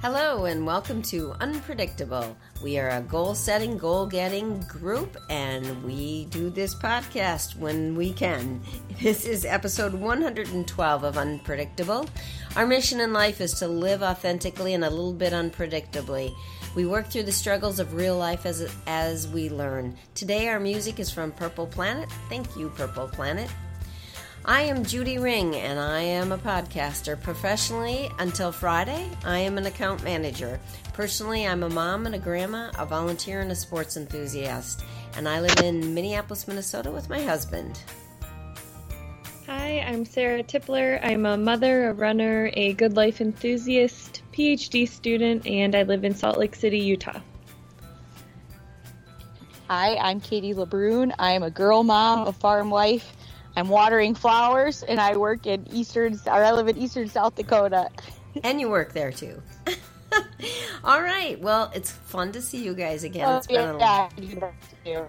Hello, 0.00 0.44
and 0.44 0.64
welcome 0.64 1.02
to 1.02 1.32
Unpredictable. 1.40 2.36
We 2.62 2.78
are 2.78 2.88
a 2.88 3.00
goal 3.00 3.34
setting, 3.34 3.76
goal 3.76 4.06
getting 4.06 4.60
group, 4.60 5.16
and 5.28 5.82
we 5.82 6.26
do 6.26 6.50
this 6.50 6.72
podcast 6.72 7.56
when 7.56 7.96
we 7.96 8.12
can. 8.12 8.62
This 9.02 9.26
is 9.26 9.44
episode 9.44 9.94
112 9.94 11.02
of 11.02 11.18
Unpredictable. 11.18 12.08
Our 12.54 12.64
mission 12.64 13.00
in 13.00 13.12
life 13.12 13.40
is 13.40 13.54
to 13.54 13.66
live 13.66 14.04
authentically 14.04 14.74
and 14.74 14.84
a 14.84 14.90
little 14.90 15.12
bit 15.12 15.32
unpredictably. 15.32 16.32
We 16.76 16.86
work 16.86 17.08
through 17.08 17.24
the 17.24 17.32
struggles 17.32 17.80
of 17.80 17.94
real 17.94 18.16
life 18.16 18.46
as, 18.46 18.72
as 18.86 19.26
we 19.26 19.50
learn. 19.50 19.96
Today, 20.14 20.46
our 20.46 20.60
music 20.60 21.00
is 21.00 21.10
from 21.10 21.32
Purple 21.32 21.66
Planet. 21.66 22.08
Thank 22.28 22.56
you, 22.56 22.68
Purple 22.76 23.08
Planet. 23.08 23.50
I 24.48 24.62
am 24.62 24.82
Judy 24.82 25.18
Ring, 25.18 25.54
and 25.56 25.78
I 25.78 26.00
am 26.00 26.32
a 26.32 26.38
podcaster. 26.38 27.20
Professionally, 27.20 28.08
until 28.18 28.50
Friday, 28.50 29.06
I 29.22 29.40
am 29.40 29.58
an 29.58 29.66
account 29.66 30.02
manager. 30.02 30.58
Personally, 30.94 31.46
I'm 31.46 31.64
a 31.64 31.68
mom 31.68 32.06
and 32.06 32.14
a 32.14 32.18
grandma, 32.18 32.70
a 32.78 32.86
volunteer, 32.86 33.42
and 33.42 33.52
a 33.52 33.54
sports 33.54 33.98
enthusiast. 33.98 34.84
And 35.18 35.28
I 35.28 35.42
live 35.42 35.58
in 35.58 35.92
Minneapolis, 35.92 36.48
Minnesota 36.48 36.90
with 36.90 37.10
my 37.10 37.20
husband. 37.20 37.78
Hi, 39.44 39.80
I'm 39.80 40.06
Sarah 40.06 40.42
Tippler. 40.42 40.98
I'm 41.04 41.26
a 41.26 41.36
mother, 41.36 41.90
a 41.90 41.92
runner, 41.92 42.50
a 42.54 42.72
good 42.72 42.96
life 42.96 43.20
enthusiast, 43.20 44.22
PhD 44.32 44.88
student, 44.88 45.46
and 45.46 45.74
I 45.74 45.82
live 45.82 46.04
in 46.04 46.14
Salt 46.14 46.38
Lake 46.38 46.54
City, 46.54 46.78
Utah. 46.78 47.20
Hi, 49.68 49.96
I'm 49.96 50.22
Katie 50.22 50.54
LeBrun. 50.54 51.12
I'm 51.18 51.42
a 51.42 51.50
girl 51.50 51.84
mom, 51.84 52.26
a 52.26 52.32
farm 52.32 52.70
wife, 52.70 53.12
I'm 53.56 53.68
watering 53.68 54.14
flowers, 54.14 54.82
and 54.82 55.00
I 55.00 55.16
work 55.16 55.46
in 55.46 55.66
eastern, 55.72 56.18
or 56.26 56.32
I 56.44 56.52
live 56.52 56.68
in 56.68 56.76
eastern 56.76 57.08
South 57.08 57.34
Dakota. 57.34 57.88
And 58.42 58.60
you 58.60 58.68
work 58.70 58.92
there 58.92 59.10
too. 59.10 59.42
All 60.84 61.02
right. 61.02 61.40
Well, 61.40 61.70
it's 61.74 61.90
fun 61.90 62.32
to 62.32 62.40
see 62.40 62.62
you 62.64 62.74
guys 62.74 63.04
again. 63.04 63.28
Oh, 63.28 63.36
It's 63.38 63.46
been 63.46 63.80
a 63.80 65.08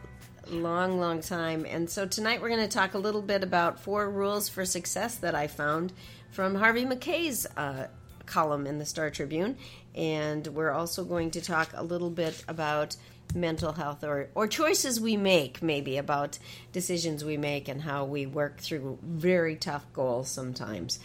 long, 0.49 0.99
long 0.99 1.22
time. 1.22 1.66
And 1.69 1.89
so 1.89 2.05
tonight 2.05 2.41
we're 2.41 2.49
going 2.49 2.67
to 2.67 2.67
talk 2.67 2.94
a 2.95 2.97
little 2.97 3.22
bit 3.22 3.44
about 3.44 3.80
four 3.80 4.09
rules 4.09 4.49
for 4.49 4.66
success 4.66 5.16
that 5.17 5.36
I 5.36 5.47
found 5.47 5.94
from 6.31 6.55
Harvey 6.55 6.86
Mackay's 6.86 7.45
uh, 7.55 7.88
column 8.25 8.66
in 8.66 8.77
the 8.80 8.86
Star 8.86 9.09
Tribune. 9.09 9.58
And 9.95 10.47
we're 10.47 10.71
also 10.71 11.03
going 11.03 11.31
to 11.31 11.42
talk 11.42 11.69
a 11.75 11.83
little 11.83 12.09
bit 12.09 12.44
about 12.47 12.95
mental 13.35 13.73
health 13.73 14.03
or, 14.03 14.30
or 14.35 14.47
choices 14.47 14.99
we 14.99 15.17
make, 15.17 15.61
maybe 15.61 15.97
about 15.97 16.39
decisions 16.72 17.23
we 17.23 17.38
make 17.38 17.67
and 17.67 17.81
how 17.81 18.05
we 18.05 18.25
work 18.25 18.59
through 18.59 18.97
very 19.02 19.55
tough 19.55 19.86
goals 19.94 20.30
sometimes. 20.30 20.99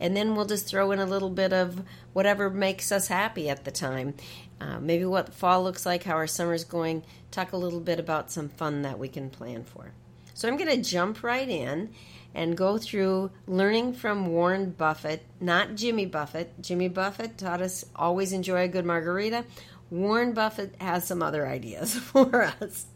And 0.00 0.16
then 0.16 0.34
we'll 0.34 0.46
just 0.46 0.66
throw 0.66 0.90
in 0.90 0.98
a 0.98 1.06
little 1.06 1.30
bit 1.30 1.52
of 1.52 1.82
whatever 2.12 2.50
makes 2.50 2.90
us 2.90 3.08
happy 3.08 3.48
at 3.48 3.64
the 3.64 3.70
time. 3.70 4.14
Uh, 4.60 4.80
maybe 4.80 5.04
what 5.04 5.34
fall 5.34 5.62
looks 5.62 5.86
like, 5.86 6.04
how 6.04 6.14
our 6.14 6.26
summer's 6.26 6.64
going, 6.64 7.04
talk 7.30 7.52
a 7.52 7.56
little 7.56 7.80
bit 7.80 8.00
about 8.00 8.30
some 8.30 8.48
fun 8.48 8.82
that 8.82 8.98
we 8.98 9.08
can 9.08 9.30
plan 9.30 9.64
for. 9.64 9.92
So 10.34 10.48
I'm 10.48 10.56
going 10.56 10.70
to 10.70 10.90
jump 10.90 11.22
right 11.22 11.48
in 11.48 11.90
and 12.34 12.56
go 12.56 12.78
through 12.78 13.30
learning 13.46 13.92
from 13.92 14.26
Warren 14.26 14.70
Buffett, 14.70 15.24
not 15.40 15.74
Jimmy 15.74 16.06
Buffett. 16.06 16.60
Jimmy 16.60 16.88
Buffett 16.88 17.36
taught 17.36 17.60
us 17.60 17.84
always 17.94 18.32
enjoy 18.32 18.62
a 18.62 18.68
good 18.68 18.86
margarita. 18.86 19.44
Warren 19.92 20.32
Buffett 20.32 20.74
has 20.80 21.06
some 21.06 21.22
other 21.22 21.46
ideas 21.46 21.94
for 21.98 22.44
us. 22.44 22.86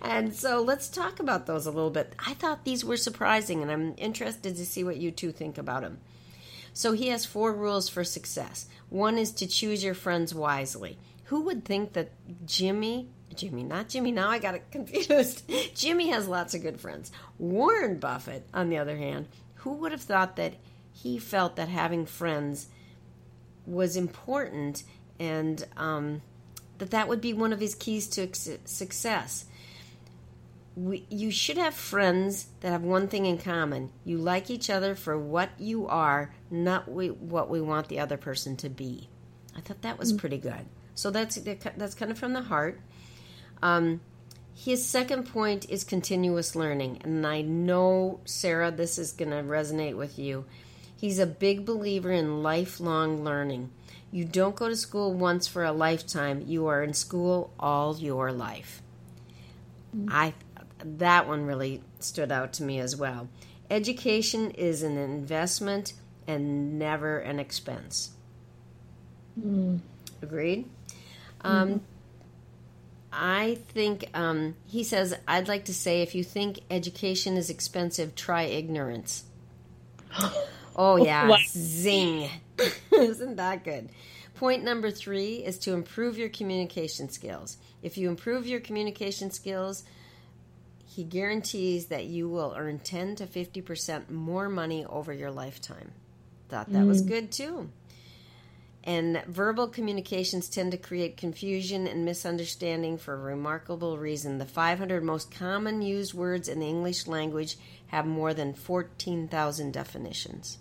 And 0.00 0.32
so 0.32 0.62
let's 0.62 0.88
talk 0.88 1.18
about 1.18 1.46
those 1.46 1.66
a 1.66 1.72
little 1.72 1.90
bit. 1.90 2.14
I 2.24 2.34
thought 2.34 2.64
these 2.64 2.84
were 2.84 2.96
surprising, 2.96 3.60
and 3.60 3.72
I'm 3.72 3.94
interested 3.96 4.54
to 4.54 4.64
see 4.64 4.84
what 4.84 4.98
you 4.98 5.10
two 5.10 5.32
think 5.32 5.58
about 5.58 5.82
them. 5.82 5.98
So 6.72 6.92
he 6.92 7.08
has 7.08 7.26
four 7.26 7.52
rules 7.52 7.88
for 7.88 8.04
success. 8.04 8.66
One 8.88 9.18
is 9.18 9.32
to 9.32 9.48
choose 9.48 9.82
your 9.82 9.94
friends 9.94 10.32
wisely. 10.32 10.96
Who 11.24 11.40
would 11.40 11.64
think 11.64 11.94
that 11.94 12.12
Jimmy, 12.46 13.08
Jimmy, 13.34 13.64
not 13.64 13.88
Jimmy, 13.88 14.12
now 14.12 14.30
I 14.30 14.38
got 14.38 14.54
it 14.54 14.62
confused. 14.70 15.50
Jimmy 15.74 16.10
has 16.10 16.28
lots 16.28 16.54
of 16.54 16.62
good 16.62 16.80
friends. 16.80 17.10
Warren 17.36 17.98
Buffett, 17.98 18.46
on 18.54 18.68
the 18.68 18.78
other 18.78 18.96
hand, 18.96 19.26
who 19.56 19.72
would 19.72 19.90
have 19.90 20.02
thought 20.02 20.36
that 20.36 20.54
he 20.92 21.18
felt 21.18 21.56
that 21.56 21.68
having 21.68 22.06
friends 22.06 22.68
was 23.66 23.96
important 23.96 24.84
and 25.18 25.66
um, 25.76 26.22
that 26.78 26.90
that 26.90 27.08
would 27.08 27.20
be 27.20 27.32
one 27.32 27.52
of 27.52 27.60
his 27.60 27.74
keys 27.74 28.08
to 28.08 28.28
success? 28.64 29.46
we, 30.76 31.06
you 31.08 31.30
should 31.30 31.56
have 31.56 31.74
friends 31.74 32.48
that 32.60 32.70
have 32.70 32.82
one 32.82 33.08
thing 33.08 33.26
in 33.26 33.38
common. 33.38 33.90
You 34.04 34.18
like 34.18 34.50
each 34.50 34.70
other 34.70 34.94
for 34.94 35.16
what 35.16 35.50
you 35.58 35.86
are, 35.86 36.34
not 36.50 36.90
we, 36.90 37.10
what 37.10 37.48
we 37.48 37.60
want 37.60 37.88
the 37.88 38.00
other 38.00 38.16
person 38.16 38.56
to 38.58 38.68
be. 38.68 39.08
I 39.56 39.60
thought 39.60 39.82
that 39.82 39.98
was 39.98 40.12
pretty 40.12 40.38
good. 40.38 40.66
So 40.96 41.10
that's 41.10 41.36
that's 41.36 41.94
kind 41.94 42.10
of 42.10 42.18
from 42.18 42.32
the 42.32 42.42
heart. 42.42 42.80
Um, 43.62 44.00
his 44.54 44.84
second 44.84 45.24
point 45.24 45.68
is 45.68 45.82
continuous 45.82 46.54
learning, 46.54 47.00
and 47.02 47.26
I 47.26 47.42
know 47.42 48.20
Sarah, 48.24 48.70
this 48.70 48.98
is 48.98 49.12
going 49.12 49.30
to 49.30 49.42
resonate 49.42 49.96
with 49.96 50.18
you. 50.18 50.44
He's 50.96 51.18
a 51.18 51.26
big 51.26 51.64
believer 51.64 52.12
in 52.12 52.42
lifelong 52.42 53.24
learning. 53.24 53.70
You 54.14 54.24
don't 54.24 54.54
go 54.54 54.68
to 54.68 54.76
school 54.76 55.12
once 55.12 55.48
for 55.48 55.64
a 55.64 55.72
lifetime. 55.72 56.44
You 56.46 56.68
are 56.68 56.84
in 56.84 56.94
school 56.94 57.52
all 57.58 57.98
your 57.98 58.30
life. 58.30 58.80
I 60.06 60.34
that 60.84 61.26
one 61.26 61.46
really 61.46 61.82
stood 61.98 62.30
out 62.30 62.52
to 62.54 62.62
me 62.62 62.78
as 62.78 62.94
well. 62.94 63.26
Education 63.68 64.52
is 64.52 64.84
an 64.84 64.96
investment 64.96 65.94
and 66.28 66.78
never 66.78 67.18
an 67.18 67.40
expense. 67.40 68.10
Mm. 69.40 69.80
Agreed? 70.22 70.70
Um, 71.40 71.80
I 73.12 73.58
think 73.70 74.10
he 74.64 74.84
says, 74.84 75.16
I'd 75.26 75.48
like 75.48 75.64
to 75.64 75.74
say 75.74 76.02
if 76.02 76.14
you 76.14 76.22
think 76.22 76.60
education 76.70 77.36
is 77.36 77.50
expensive, 77.50 78.14
try 78.14 78.42
ignorance. 78.42 79.24
Oh, 80.76 80.96
yeah. 80.96 81.28
Wow. 81.28 81.38
Zing. 81.46 82.28
Isn't 82.92 83.36
that 83.36 83.64
good? 83.64 83.90
Point 84.34 84.64
number 84.64 84.90
three 84.90 85.36
is 85.36 85.58
to 85.60 85.72
improve 85.72 86.18
your 86.18 86.28
communication 86.28 87.08
skills. 87.08 87.56
If 87.82 87.96
you 87.96 88.08
improve 88.08 88.46
your 88.46 88.60
communication 88.60 89.30
skills, 89.30 89.84
he 90.84 91.04
guarantees 91.04 91.86
that 91.86 92.06
you 92.06 92.28
will 92.28 92.54
earn 92.56 92.78
10 92.78 93.16
to 93.16 93.26
50% 93.26 94.10
more 94.10 94.48
money 94.48 94.84
over 94.84 95.12
your 95.12 95.30
lifetime. 95.30 95.92
Thought 96.48 96.72
that 96.72 96.86
was 96.86 97.02
mm. 97.02 97.08
good 97.08 97.32
too. 97.32 97.70
And 98.84 99.22
verbal 99.26 99.68
communications 99.68 100.48
tend 100.48 100.72
to 100.72 100.78
create 100.78 101.16
confusion 101.16 101.86
and 101.86 102.04
misunderstanding 102.04 102.98
for 102.98 103.14
a 103.14 103.18
remarkable 103.18 103.96
reason. 103.96 104.38
The 104.38 104.44
500 104.44 105.02
most 105.02 105.30
common 105.30 105.80
used 105.80 106.12
words 106.12 106.48
in 106.48 106.60
the 106.60 106.68
English 106.68 107.06
language 107.06 107.56
have 107.86 108.06
more 108.06 108.34
than 108.34 108.52
14,000 108.52 109.72
definitions. 109.72 110.58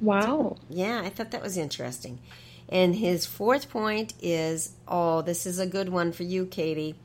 Wow. 0.00 0.56
Yeah, 0.68 1.02
I 1.02 1.08
thought 1.08 1.30
that 1.30 1.42
was 1.42 1.56
interesting. 1.56 2.20
And 2.68 2.96
his 2.96 3.26
fourth 3.26 3.70
point 3.70 4.14
is 4.20 4.72
oh, 4.88 5.22
this 5.22 5.46
is 5.46 5.58
a 5.58 5.66
good 5.66 5.88
one 5.88 6.12
for 6.12 6.24
you, 6.24 6.46
Katie. 6.46 6.96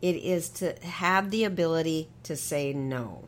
It 0.00 0.16
is 0.16 0.48
to 0.50 0.74
have 0.84 1.30
the 1.30 1.44
ability 1.44 2.08
to 2.24 2.36
say 2.36 2.72
no. 2.72 3.24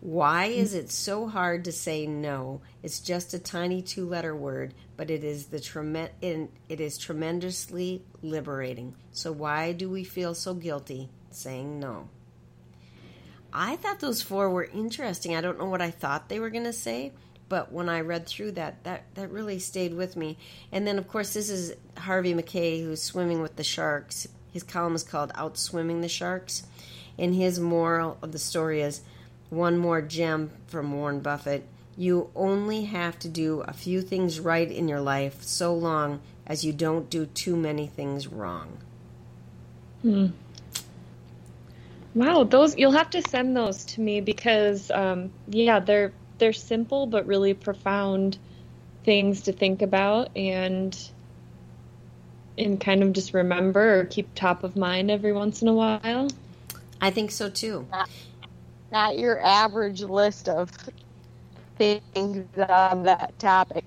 Why 0.00 0.48
mm. 0.48 0.56
is 0.56 0.74
it 0.74 0.90
so 0.90 1.26
hard 1.26 1.64
to 1.64 1.72
say 1.72 2.06
no? 2.06 2.60
It's 2.82 3.00
just 3.00 3.34
a 3.34 3.38
tiny 3.38 3.82
two-letter 3.82 4.34
word, 4.34 4.74
but 4.96 5.10
it 5.10 5.24
is 5.24 5.46
the 5.46 5.60
trem- 5.60 5.96
it 6.22 6.50
is 6.68 6.96
tremendously 6.96 8.02
liberating. 8.22 8.94
So 9.12 9.32
why 9.32 9.72
do 9.72 9.90
we 9.90 10.04
feel 10.04 10.34
so 10.34 10.54
guilty 10.54 11.10
saying 11.30 11.80
no? 11.80 12.08
I 13.52 13.76
thought 13.76 14.00
those 14.00 14.22
four 14.22 14.50
were 14.50 14.64
interesting. 14.64 15.34
I 15.34 15.40
don't 15.40 15.58
know 15.58 15.68
what 15.68 15.82
I 15.82 15.90
thought 15.90 16.28
they 16.28 16.38
were 16.38 16.50
going 16.50 16.64
to 16.64 16.72
say, 16.72 17.12
but 17.48 17.72
when 17.72 17.88
I 17.88 18.00
read 18.00 18.26
through 18.26 18.52
that, 18.52 18.84
that 18.84 19.04
that 19.14 19.30
really 19.30 19.58
stayed 19.58 19.94
with 19.94 20.16
me. 20.16 20.36
And 20.72 20.86
then, 20.86 20.98
of 20.98 21.08
course, 21.08 21.34
this 21.34 21.50
is 21.50 21.74
Harvey 21.96 22.34
Mackay 22.34 22.82
who's 22.82 23.02
swimming 23.02 23.40
with 23.42 23.56
the 23.56 23.64
sharks. 23.64 24.28
His 24.52 24.62
column 24.62 24.94
is 24.94 25.02
called 25.02 25.32
"Outswimming 25.34 26.02
the 26.02 26.08
Sharks," 26.08 26.64
and 27.18 27.34
his 27.34 27.58
moral 27.58 28.18
of 28.22 28.32
the 28.32 28.38
story 28.38 28.82
is 28.82 29.02
one 29.50 29.78
more 29.78 30.02
gem 30.02 30.50
from 30.66 30.92
Warren 30.92 31.20
Buffett. 31.20 31.64
You 31.96 32.30
only 32.36 32.84
have 32.84 33.18
to 33.20 33.28
do 33.28 33.60
a 33.62 33.72
few 33.72 34.02
things 34.02 34.38
right 34.38 34.70
in 34.70 34.88
your 34.88 35.00
life 35.00 35.42
so 35.42 35.74
long 35.74 36.20
as 36.46 36.64
you 36.64 36.72
don't 36.72 37.10
do 37.10 37.26
too 37.26 37.56
many 37.56 37.86
things 37.86 38.28
wrong. 38.28 38.78
Hmm. 40.02 40.28
Wow, 42.14 42.44
those 42.44 42.76
you'll 42.76 42.92
have 42.92 43.10
to 43.10 43.22
send 43.22 43.56
those 43.56 43.84
to 43.86 44.00
me 44.00 44.20
because 44.20 44.90
um, 44.90 45.30
yeah, 45.48 45.80
they're 45.80 46.12
they're 46.38 46.52
simple 46.52 47.06
but 47.06 47.26
really 47.26 47.54
profound 47.54 48.38
things 49.04 49.42
to 49.42 49.52
think 49.52 49.82
about 49.82 50.36
and 50.36 51.10
and 52.58 52.80
kind 52.80 53.02
of 53.02 53.12
just 53.12 53.34
remember 53.34 54.00
or 54.00 54.04
keep 54.04 54.34
top 54.34 54.64
of 54.64 54.76
mind 54.76 55.10
every 55.10 55.32
once 55.32 55.62
in 55.62 55.68
a 55.68 55.72
while. 55.72 56.28
I 57.00 57.10
think 57.10 57.30
so 57.30 57.48
too. 57.48 57.86
Not 58.90 59.18
your 59.18 59.40
average 59.40 60.02
list 60.02 60.48
of 60.48 60.70
things 61.76 62.46
on 62.58 63.04
that 63.04 63.38
topic. 63.38 63.84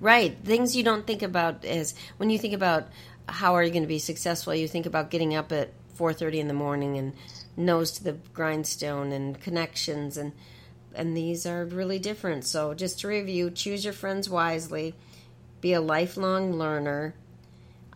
Right. 0.00 0.36
Things 0.44 0.74
you 0.74 0.82
don't 0.82 1.06
think 1.06 1.22
about 1.22 1.64
is 1.64 1.94
when 2.16 2.30
you 2.30 2.38
think 2.38 2.54
about 2.54 2.88
how 3.28 3.54
are 3.54 3.62
you 3.62 3.70
going 3.70 3.82
to 3.82 3.88
be 3.88 3.98
successful, 3.98 4.54
you 4.54 4.68
think 4.68 4.86
about 4.86 5.10
getting 5.10 5.34
up 5.34 5.52
at 5.52 5.70
4:30 5.98 6.38
in 6.38 6.48
the 6.48 6.54
morning 6.54 6.96
and 6.96 7.12
nose 7.56 7.90
to 7.92 8.04
the 8.04 8.12
grindstone 8.32 9.12
and 9.12 9.40
connections 9.40 10.16
and 10.16 10.32
and 10.96 11.16
these 11.16 11.46
are 11.46 11.64
really 11.64 11.98
different. 11.98 12.44
So 12.44 12.74
just 12.74 13.00
to 13.00 13.08
review, 13.08 13.50
choose 13.50 13.84
your 13.84 13.92
friends 13.92 14.28
wisely, 14.28 14.94
be 15.60 15.72
a 15.72 15.80
lifelong 15.80 16.54
learner, 16.54 17.14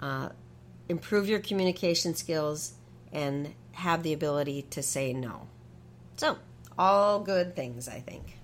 uh, 0.01 0.31
improve 0.89 1.29
your 1.29 1.41
communication 1.41 2.15
skills, 2.15 2.75
and 3.13 3.55
have 3.73 4.03
the 4.03 4.13
ability 4.13 4.63
to 4.71 4.83
say 4.83 5.13
no. 5.13 5.49
So 6.17 6.39
all 6.79 7.21
good 7.21 7.57
things, 7.57 7.89
I 7.89 8.01
think. 8.01 8.37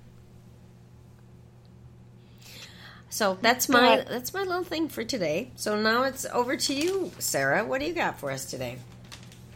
So 3.08 3.38
that's 3.40 3.68
my 3.68 4.04
that's 4.08 4.34
my 4.34 4.42
little 4.42 4.64
thing 4.64 4.88
for 4.88 5.02
today. 5.02 5.50
So 5.56 5.80
now 5.80 6.02
it's 6.02 6.26
over 6.26 6.56
to 6.56 6.74
you, 6.74 7.12
Sarah. 7.18 7.64
What 7.64 7.80
do 7.80 7.86
you 7.86 7.94
got 7.94 8.18
for 8.20 8.30
us 8.30 8.44
today? 8.44 8.78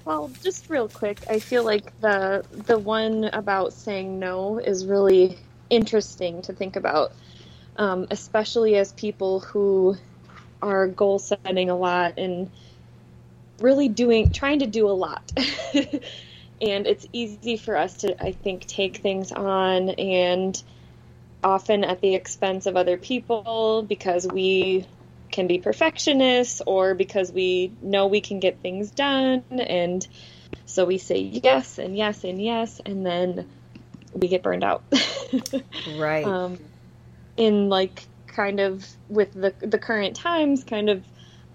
Well, 0.05 0.33
just 0.43 0.71
real 0.71 0.89
quick, 0.89 1.25
I 1.29 1.41
feel 1.41 1.65
like 1.65 1.99
the 2.01 2.45
the 2.51 2.79
one 2.79 3.25
about 3.25 3.73
saying 3.73 4.19
no 4.19 4.59
is 4.59 4.87
really 4.87 5.39
interesting 5.69 6.43
to 6.43 6.53
think 6.53 6.77
about, 6.77 7.13
um, 7.77 8.07
especially 8.11 8.77
as 8.77 8.93
people 8.93 9.41
who 9.41 9.97
are 10.63 10.87
goal 10.89 11.19
setting 11.19 11.71
a 11.71 11.77
lot 11.77 12.19
and 12.19 12.51
really 13.61 13.89
doing 13.89 14.33
trying 14.33 14.61
to 14.61 14.67
do 14.67 14.89
a 14.89 14.93
lot. 14.93 15.33
and 15.37 16.87
it's 16.87 17.07
easy 17.13 17.57
for 17.57 17.77
us 17.77 17.99
to, 17.99 18.23
I 18.23 18.33
think, 18.33 18.67
take 18.67 18.99
things 18.99 19.33
on 19.33 19.91
and 19.91 20.61
often 21.43 21.85
at 21.85 22.01
the 22.01 22.15
expense 22.15 22.67
of 22.67 22.77
other 22.77 22.97
people 22.97 23.85
because 23.89 24.27
we 24.27 24.87
can 25.31 25.47
be 25.47 25.59
perfectionists 25.59 26.63
or 26.67 26.95
because 26.95 27.33
we 27.33 27.73
know 27.83 28.07
we 28.07 28.21
can 28.21 28.41
get 28.41 28.61
things 28.61 28.91
done. 28.91 29.45
And 29.51 30.07
so 30.67 30.85
we 30.85 30.99
say 30.99 31.19
yes 31.19 31.79
and 31.79 31.97
yes 31.97 32.25
and 32.25 32.43
yes 32.43 32.81
and 32.85 33.05
then 33.05 33.49
we 34.13 34.29
get 34.29 34.43
burned 34.43 34.65
out. 34.65 34.83
Right. 35.97 36.27
Um, 36.27 36.59
in 37.37 37.69
like 37.69 38.07
kind 38.27 38.61
of 38.61 38.87
with 39.09 39.33
the 39.33 39.55
the 39.61 39.79
current 39.79 40.15
times 40.15 40.63
kind 40.63 40.91
of 40.91 41.05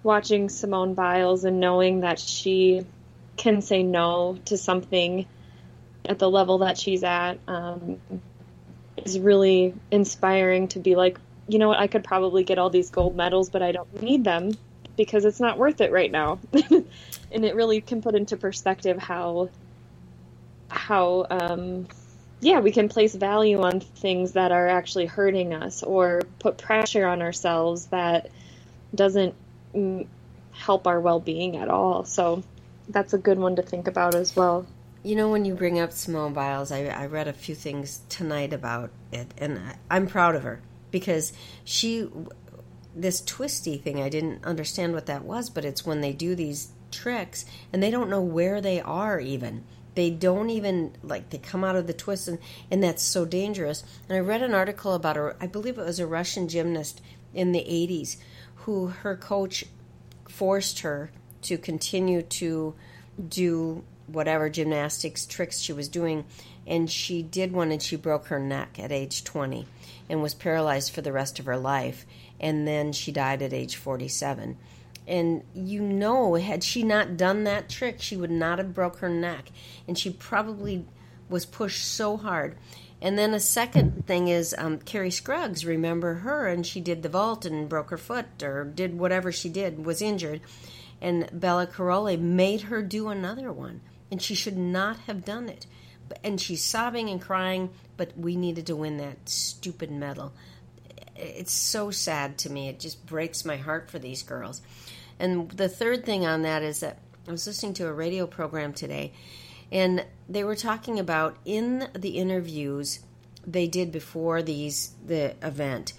watching 0.02 0.48
Simone 0.48 0.94
Biles 0.94 1.44
and 1.44 1.60
knowing 1.60 2.00
that 2.00 2.18
she 2.18 2.84
can 3.36 3.62
say 3.62 3.82
no 3.82 4.38
to 4.46 4.56
something 4.56 5.26
at 6.04 6.18
the 6.18 6.30
level 6.30 6.58
that 6.58 6.78
she's 6.78 7.02
at 7.04 7.38
um, 7.48 8.00
is 9.04 9.18
really 9.18 9.74
inspiring 9.90 10.68
to 10.68 10.78
be 10.78 10.94
like, 10.94 11.18
you 11.48 11.58
know 11.58 11.68
what, 11.68 11.78
I 11.78 11.86
could 11.86 12.04
probably 12.04 12.44
get 12.44 12.58
all 12.58 12.70
these 12.70 12.90
gold 12.90 13.16
medals, 13.16 13.50
but 13.50 13.62
I 13.62 13.72
don't 13.72 14.02
need 14.02 14.24
them 14.24 14.56
because 14.96 15.24
it's 15.24 15.40
not 15.40 15.58
worth 15.58 15.80
it 15.80 15.92
right 15.92 16.10
now. 16.10 16.38
and 16.52 17.44
it 17.44 17.54
really 17.54 17.80
can 17.80 18.02
put 18.02 18.14
into 18.14 18.36
perspective 18.36 18.98
how 18.98 19.50
how 20.68 21.26
um, 21.30 21.86
yeah 22.40 22.58
we 22.58 22.72
can 22.72 22.88
place 22.88 23.14
value 23.14 23.62
on 23.62 23.78
things 23.78 24.32
that 24.32 24.50
are 24.50 24.66
actually 24.66 25.06
hurting 25.06 25.54
us 25.54 25.82
or 25.84 26.22
put 26.40 26.58
pressure 26.58 27.06
on 27.06 27.22
ourselves 27.22 27.86
that 27.86 28.30
doesn't 28.94 29.34
mm, 29.74 30.06
help 30.52 30.86
our 30.86 31.00
well-being 31.00 31.56
at 31.56 31.68
all. 31.68 32.04
So 32.04 32.42
that's 32.88 33.12
a 33.12 33.18
good 33.18 33.38
one 33.38 33.56
to 33.56 33.62
think 33.62 33.86
about 33.86 34.14
as 34.14 34.34
well. 34.34 34.66
You 35.02 35.14
know, 35.14 35.30
when 35.30 35.44
you 35.44 35.54
bring 35.54 35.78
up 35.78 35.92
Simone 35.92 36.32
Biles, 36.32 36.72
I, 36.72 36.86
I 36.86 37.06
read 37.06 37.28
a 37.28 37.32
few 37.32 37.54
things 37.54 38.00
tonight 38.08 38.52
about 38.52 38.90
it, 39.12 39.32
and 39.38 39.60
I'm 39.88 40.08
proud 40.08 40.34
of 40.34 40.42
her 40.42 40.60
because 40.96 41.34
she, 41.62 42.08
this 42.94 43.20
twisty 43.20 43.76
thing, 43.76 44.00
I 44.00 44.08
didn't 44.08 44.46
understand 44.46 44.94
what 44.94 45.04
that 45.04 45.26
was, 45.26 45.50
but 45.50 45.62
it's 45.62 45.84
when 45.84 46.00
they 46.00 46.14
do 46.14 46.34
these 46.34 46.70
tricks 46.90 47.44
and 47.70 47.82
they 47.82 47.90
don't 47.90 48.08
know 48.08 48.22
where 48.22 48.62
they 48.62 48.80
are 48.80 49.20
even. 49.20 49.64
They 49.94 50.08
don't 50.08 50.48
even, 50.48 50.96
like, 51.02 51.28
they 51.28 51.36
come 51.36 51.64
out 51.64 51.76
of 51.76 51.86
the 51.86 51.92
twist, 51.92 52.28
and, 52.28 52.38
and 52.70 52.82
that's 52.82 53.02
so 53.02 53.26
dangerous. 53.26 53.84
And 54.08 54.16
I 54.16 54.20
read 54.20 54.40
an 54.40 54.54
article 54.54 54.94
about, 54.94 55.18
a, 55.18 55.36
I 55.38 55.46
believe 55.46 55.76
it 55.76 55.84
was 55.84 56.00
a 56.00 56.06
Russian 56.06 56.48
gymnast 56.48 57.02
in 57.34 57.52
the 57.52 57.60
80s 57.60 58.16
who 58.64 58.86
her 58.86 59.16
coach 59.16 59.66
forced 60.26 60.80
her 60.80 61.10
to 61.42 61.58
continue 61.58 62.22
to 62.22 62.74
do 63.28 63.84
whatever 64.06 64.48
gymnastics 64.48 65.26
tricks 65.26 65.58
she 65.58 65.74
was 65.74 65.90
doing, 65.90 66.24
and 66.66 66.90
she 66.90 67.22
did 67.22 67.52
one 67.52 67.70
and 67.70 67.82
she 67.82 67.96
broke 67.96 68.28
her 68.28 68.40
neck 68.40 68.78
at 68.78 68.90
age 68.90 69.24
20 69.24 69.66
and 70.08 70.22
was 70.22 70.34
paralyzed 70.34 70.92
for 70.92 71.00
the 71.02 71.12
rest 71.12 71.38
of 71.38 71.46
her 71.46 71.56
life. 71.56 72.06
And 72.40 72.66
then 72.66 72.92
she 72.92 73.12
died 73.12 73.42
at 73.42 73.52
age 73.52 73.76
47. 73.76 74.56
And 75.08 75.44
you 75.54 75.80
know, 75.80 76.34
had 76.34 76.64
she 76.64 76.82
not 76.82 77.16
done 77.16 77.44
that 77.44 77.68
trick, 77.68 78.00
she 78.00 78.16
would 78.16 78.30
not 78.30 78.58
have 78.58 78.74
broke 78.74 78.98
her 78.98 79.08
neck. 79.08 79.50
And 79.86 79.98
she 79.98 80.10
probably 80.10 80.84
was 81.28 81.46
pushed 81.46 81.84
so 81.84 82.16
hard. 82.16 82.56
And 83.00 83.18
then 83.18 83.34
a 83.34 83.40
second 83.40 84.06
thing 84.06 84.28
is 84.28 84.54
um, 84.56 84.78
Kerri 84.78 85.12
Scruggs. 85.12 85.64
Remember 85.64 86.14
her? 86.14 86.48
And 86.48 86.66
she 86.66 86.80
did 86.80 87.02
the 87.02 87.08
vault 87.08 87.44
and 87.44 87.68
broke 87.68 87.90
her 87.90 87.98
foot 87.98 88.42
or 88.42 88.64
did 88.64 88.98
whatever 88.98 89.30
she 89.30 89.48
did, 89.48 89.84
was 89.84 90.02
injured. 90.02 90.40
And 91.00 91.28
Bela 91.32 91.66
Karolyi 91.66 92.18
made 92.18 92.62
her 92.62 92.82
do 92.82 93.08
another 93.08 93.52
one 93.52 93.82
and 94.10 94.22
she 94.22 94.34
should 94.34 94.56
not 94.56 94.98
have 95.00 95.24
done 95.24 95.48
it. 95.48 95.66
And 96.22 96.40
she's 96.40 96.62
sobbing 96.62 97.08
and 97.10 97.20
crying, 97.20 97.70
but 97.96 98.16
we 98.16 98.36
needed 98.36 98.66
to 98.66 98.76
win 98.76 98.98
that 98.98 99.28
stupid 99.28 99.90
medal. 99.90 100.32
It's 101.16 101.52
so 101.52 101.90
sad 101.90 102.38
to 102.38 102.50
me. 102.50 102.68
It 102.68 102.80
just 102.80 103.06
breaks 103.06 103.44
my 103.44 103.56
heart 103.56 103.90
for 103.90 103.98
these 103.98 104.22
girls. 104.22 104.62
And 105.18 105.50
the 105.50 105.68
third 105.68 106.04
thing 106.04 106.26
on 106.26 106.42
that 106.42 106.62
is 106.62 106.80
that 106.80 106.98
I 107.26 107.30
was 107.30 107.46
listening 107.46 107.74
to 107.74 107.88
a 107.88 107.92
radio 107.92 108.26
program 108.26 108.72
today, 108.72 109.12
and 109.72 110.04
they 110.28 110.44
were 110.44 110.54
talking 110.54 110.98
about 110.98 111.36
in 111.44 111.88
the 111.92 112.18
interviews 112.18 113.00
they 113.46 113.66
did 113.66 113.90
before 113.90 114.42
these 114.42 114.92
the 115.04 115.34
event. 115.42 115.92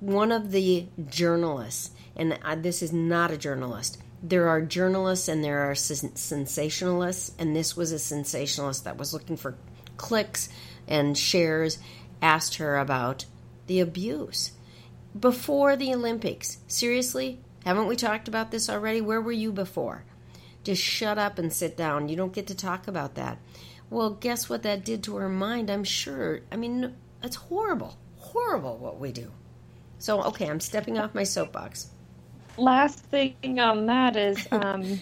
One 0.00 0.32
of 0.32 0.50
the 0.50 0.86
journalists, 1.08 1.90
and 2.16 2.38
uh, 2.42 2.56
this 2.56 2.82
is 2.82 2.92
not 2.92 3.30
a 3.30 3.36
journalist, 3.36 3.98
there 4.22 4.48
are 4.48 4.60
journalists 4.62 5.28
and 5.28 5.44
there 5.44 5.70
are 5.70 5.74
sensationalists, 5.74 7.32
and 7.38 7.54
this 7.54 7.76
was 7.76 7.92
a 7.92 7.98
sensationalist 7.98 8.84
that 8.84 8.96
was 8.96 9.12
looking 9.12 9.36
for 9.36 9.56
clicks 9.96 10.48
and 10.88 11.16
shares, 11.16 11.78
asked 12.22 12.56
her 12.56 12.78
about 12.78 13.26
the 13.66 13.80
abuse 13.80 14.52
before 15.18 15.76
the 15.76 15.92
Olympics. 15.94 16.58
Seriously? 16.66 17.40
Haven't 17.64 17.88
we 17.88 17.96
talked 17.96 18.28
about 18.28 18.50
this 18.50 18.70
already? 18.70 19.00
Where 19.00 19.20
were 19.20 19.32
you 19.32 19.52
before? 19.52 20.04
Just 20.62 20.82
shut 20.82 21.18
up 21.18 21.38
and 21.38 21.52
sit 21.52 21.76
down. 21.76 22.08
You 22.08 22.16
don't 22.16 22.32
get 22.32 22.46
to 22.48 22.54
talk 22.54 22.88
about 22.88 23.14
that. 23.16 23.38
Well, 23.90 24.10
guess 24.10 24.48
what 24.48 24.62
that 24.62 24.84
did 24.84 25.02
to 25.04 25.16
her 25.16 25.28
mind? 25.28 25.70
I'm 25.70 25.84
sure. 25.84 26.40
I 26.50 26.56
mean, 26.56 26.94
it's 27.22 27.36
horrible. 27.36 27.98
Horrible 28.16 28.78
what 28.78 28.98
we 28.98 29.12
do. 29.12 29.30
So, 29.98 30.22
okay, 30.24 30.48
I'm 30.48 30.60
stepping 30.60 30.98
off 30.98 31.14
my 31.14 31.24
soapbox 31.24 31.90
last 32.58 32.98
thing 32.98 33.60
on 33.60 33.86
that 33.86 34.16
is 34.16 34.46
um, 34.52 35.00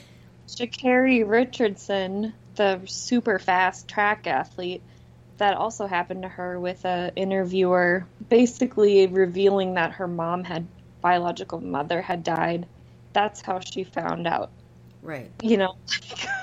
Sha'Carri 0.49 1.29
Richardson, 1.29 2.35
the 2.57 2.81
super 2.87 3.39
fast 3.39 3.89
track 3.89 4.27
athlete, 4.27 4.83
that 5.39 5.57
also 5.57 5.87
happened 5.87 6.23
to 6.23 6.29
her 6.29 6.61
with 6.61 6.85
a 6.85 7.13
interviewer, 7.17 8.07
basically 8.29 9.07
revealing 9.07 9.75
that 9.75 9.93
her 9.93 10.07
mom 10.07 10.45
had 10.45 10.67
biological 11.01 11.61
mother 11.61 12.01
had 12.01 12.23
died. 12.23 12.67
That's 13.13 13.41
how 13.41 13.61
she 13.61 13.85
found 13.85 14.27
out. 14.27 14.51
Right. 15.03 15.31
You 15.43 15.57
know. 15.57 15.75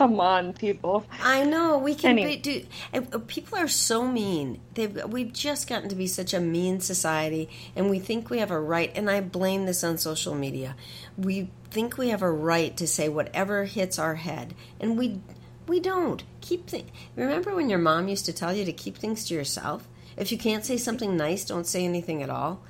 Come 0.00 0.18
on, 0.18 0.54
people. 0.54 1.04
I 1.22 1.44
know 1.44 1.76
we 1.76 1.94
can 1.94 2.12
anyway. 2.12 2.36
be, 2.36 2.40
do. 2.40 2.66
Uh, 3.12 3.18
people 3.26 3.58
are 3.58 3.68
so 3.68 4.08
mean. 4.08 4.58
They've 4.72 5.04
we've 5.04 5.30
just 5.30 5.68
gotten 5.68 5.90
to 5.90 5.94
be 5.94 6.06
such 6.06 6.32
a 6.32 6.40
mean 6.40 6.80
society, 6.80 7.50
and 7.76 7.90
we 7.90 7.98
think 7.98 8.30
we 8.30 8.38
have 8.38 8.50
a 8.50 8.58
right. 8.58 8.90
And 8.94 9.10
I 9.10 9.20
blame 9.20 9.66
this 9.66 9.84
on 9.84 9.98
social 9.98 10.34
media. 10.34 10.74
We 11.18 11.50
think 11.70 11.98
we 11.98 12.08
have 12.08 12.22
a 12.22 12.30
right 12.30 12.74
to 12.78 12.86
say 12.86 13.10
whatever 13.10 13.66
hits 13.66 13.98
our 13.98 14.14
head, 14.14 14.54
and 14.80 14.96
we 14.96 15.20
we 15.66 15.80
don't. 15.80 16.24
Keep 16.40 16.68
th- 16.68 16.86
Remember 17.14 17.54
when 17.54 17.68
your 17.68 17.78
mom 17.78 18.08
used 18.08 18.24
to 18.24 18.32
tell 18.32 18.54
you 18.54 18.64
to 18.64 18.72
keep 18.72 18.96
things 18.96 19.26
to 19.26 19.34
yourself? 19.34 19.86
If 20.16 20.32
you 20.32 20.38
can't 20.38 20.64
say 20.64 20.78
something 20.78 21.14
nice, 21.14 21.44
don't 21.44 21.66
say 21.66 21.84
anything 21.84 22.22
at 22.22 22.30
all. 22.30 22.62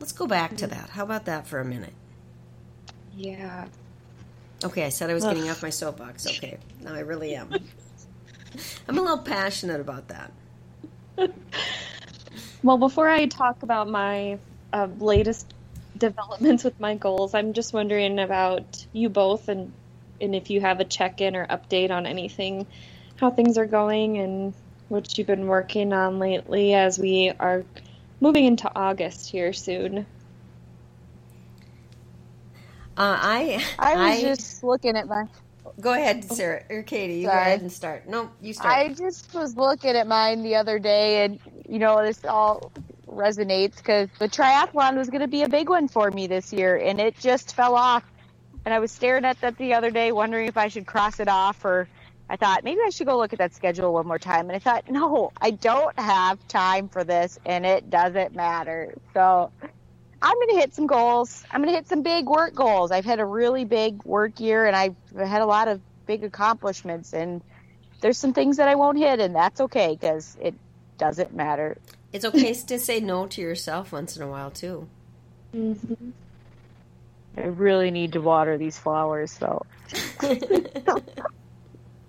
Let's 0.00 0.12
go 0.12 0.26
back 0.26 0.56
to 0.56 0.66
that. 0.68 0.88
How 0.88 1.04
about 1.04 1.26
that 1.26 1.46
for 1.46 1.60
a 1.60 1.66
minute? 1.66 1.92
Yeah. 3.14 3.66
Okay, 4.64 4.84
I 4.84 4.88
said 4.88 5.10
I 5.10 5.14
was 5.14 5.24
Ugh. 5.24 5.34
getting 5.34 5.50
off 5.50 5.62
my 5.62 5.70
soapbox. 5.70 6.26
Okay, 6.26 6.58
now 6.82 6.94
I 6.94 7.00
really 7.00 7.34
am. 7.34 7.48
I'm 8.88 8.98
a 8.98 9.00
little 9.00 9.18
passionate 9.18 9.80
about 9.80 10.08
that. 10.08 10.32
well, 12.62 12.78
before 12.78 13.08
I 13.08 13.26
talk 13.26 13.62
about 13.62 13.88
my 13.88 14.38
uh, 14.72 14.88
latest 14.98 15.52
developments 15.96 16.64
with 16.64 16.78
my 16.80 16.96
goals, 16.96 17.34
I'm 17.34 17.52
just 17.52 17.72
wondering 17.72 18.18
about 18.18 18.86
you 18.92 19.08
both 19.08 19.48
and 19.48 19.72
and 20.20 20.34
if 20.34 20.50
you 20.50 20.60
have 20.60 20.80
a 20.80 20.84
check-in 20.84 21.36
or 21.36 21.46
update 21.46 21.90
on 21.90 22.04
anything, 22.04 22.66
how 23.16 23.30
things 23.30 23.56
are 23.56 23.66
going 23.66 24.18
and 24.18 24.52
what 24.88 25.16
you've 25.16 25.26
been 25.26 25.46
working 25.46 25.92
on 25.92 26.18
lately 26.18 26.74
as 26.74 26.98
we 26.98 27.32
are 27.38 27.64
moving 28.20 28.44
into 28.44 28.70
August 28.74 29.30
here 29.30 29.52
soon. 29.52 30.06
Uh, 32.98 33.16
I 33.20 33.64
I 33.78 33.94
was 33.94 34.18
I- 34.18 34.20
just 34.20 34.64
looking 34.64 34.96
at 34.96 35.06
my. 35.06 35.24
go 35.80 35.92
ahead, 35.92 36.24
Sarah 36.24 36.64
or 36.68 36.82
Katie. 36.82 37.20
You 37.20 37.26
go 37.26 37.32
ahead 37.32 37.60
and 37.60 37.70
start. 37.70 38.08
No, 38.08 38.28
you 38.42 38.52
start. 38.52 38.74
I 38.74 38.92
just 38.92 39.32
was 39.34 39.56
looking 39.56 39.90
at 39.90 40.08
mine 40.08 40.42
the 40.42 40.56
other 40.56 40.80
day, 40.80 41.24
and 41.24 41.38
you 41.68 41.78
know 41.78 42.02
this 42.04 42.24
all 42.24 42.72
resonates 43.06 43.76
because 43.76 44.08
the 44.18 44.28
triathlon 44.28 44.96
was 44.96 45.10
going 45.10 45.20
to 45.20 45.28
be 45.28 45.42
a 45.42 45.48
big 45.48 45.68
one 45.68 45.86
for 45.86 46.10
me 46.10 46.26
this 46.26 46.52
year, 46.52 46.76
and 46.76 47.00
it 47.00 47.16
just 47.20 47.54
fell 47.54 47.76
off. 47.76 48.02
And 48.64 48.74
I 48.74 48.80
was 48.80 48.90
staring 48.90 49.24
at 49.24 49.40
that 49.42 49.56
the 49.58 49.74
other 49.74 49.92
day, 49.92 50.10
wondering 50.10 50.48
if 50.48 50.56
I 50.56 50.66
should 50.66 50.84
cross 50.86 51.20
it 51.20 51.28
off, 51.28 51.64
or 51.64 51.88
I 52.28 52.34
thought 52.34 52.64
maybe 52.64 52.80
I 52.84 52.90
should 52.90 53.06
go 53.06 53.16
look 53.16 53.32
at 53.32 53.38
that 53.38 53.54
schedule 53.54 53.92
one 53.92 54.08
more 54.08 54.18
time. 54.18 54.50
And 54.50 54.56
I 54.56 54.58
thought, 54.58 54.84
no, 54.90 55.30
I 55.40 55.52
don't 55.52 55.96
have 56.00 56.46
time 56.48 56.88
for 56.88 57.04
this, 57.04 57.38
and 57.46 57.64
it 57.64 57.90
doesn't 57.90 58.34
matter. 58.34 58.94
So 59.14 59.52
I'm 60.20 60.34
going 60.34 60.48
to 60.48 60.56
hit 60.56 60.74
some 60.74 60.86
goals. 60.86 61.44
I'm 61.50 61.60
going 61.62 61.72
to 61.72 61.76
hit 61.76 61.88
some 61.88 62.02
big 62.02 62.28
work 62.28 62.54
goals. 62.54 62.90
I've 62.90 63.04
had 63.04 63.20
a 63.20 63.24
really 63.24 63.64
big 63.64 64.02
work 64.04 64.40
year, 64.40 64.66
and 64.66 64.74
I've 64.74 64.96
had 65.16 65.42
a 65.42 65.46
lot 65.46 65.68
of 65.68 65.80
big 66.06 66.24
accomplishments, 66.24 67.12
and 67.12 67.40
there's 68.00 68.18
some 68.18 68.32
things 68.32 68.56
that 68.56 68.68
I 68.68 68.74
won't 68.74 68.98
hit, 68.98 69.20
and 69.20 69.34
that's 69.34 69.60
okay 69.60 69.96
because 69.98 70.36
it 70.40 70.54
doesn't 70.96 71.34
matter. 71.34 71.78
it's 72.12 72.24
okay 72.24 72.52
to 72.52 72.78
say 72.78 72.98
no 73.00 73.26
to 73.28 73.40
yourself 73.40 73.92
once 73.92 74.16
in 74.16 74.22
a 74.22 74.28
while 74.28 74.50
too. 74.50 74.88
Mm-hmm. 75.54 76.10
I 77.36 77.42
really 77.42 77.90
need 77.92 78.14
to 78.14 78.20
water 78.20 78.58
these 78.58 78.76
flowers, 78.76 79.36
though. 79.38 79.64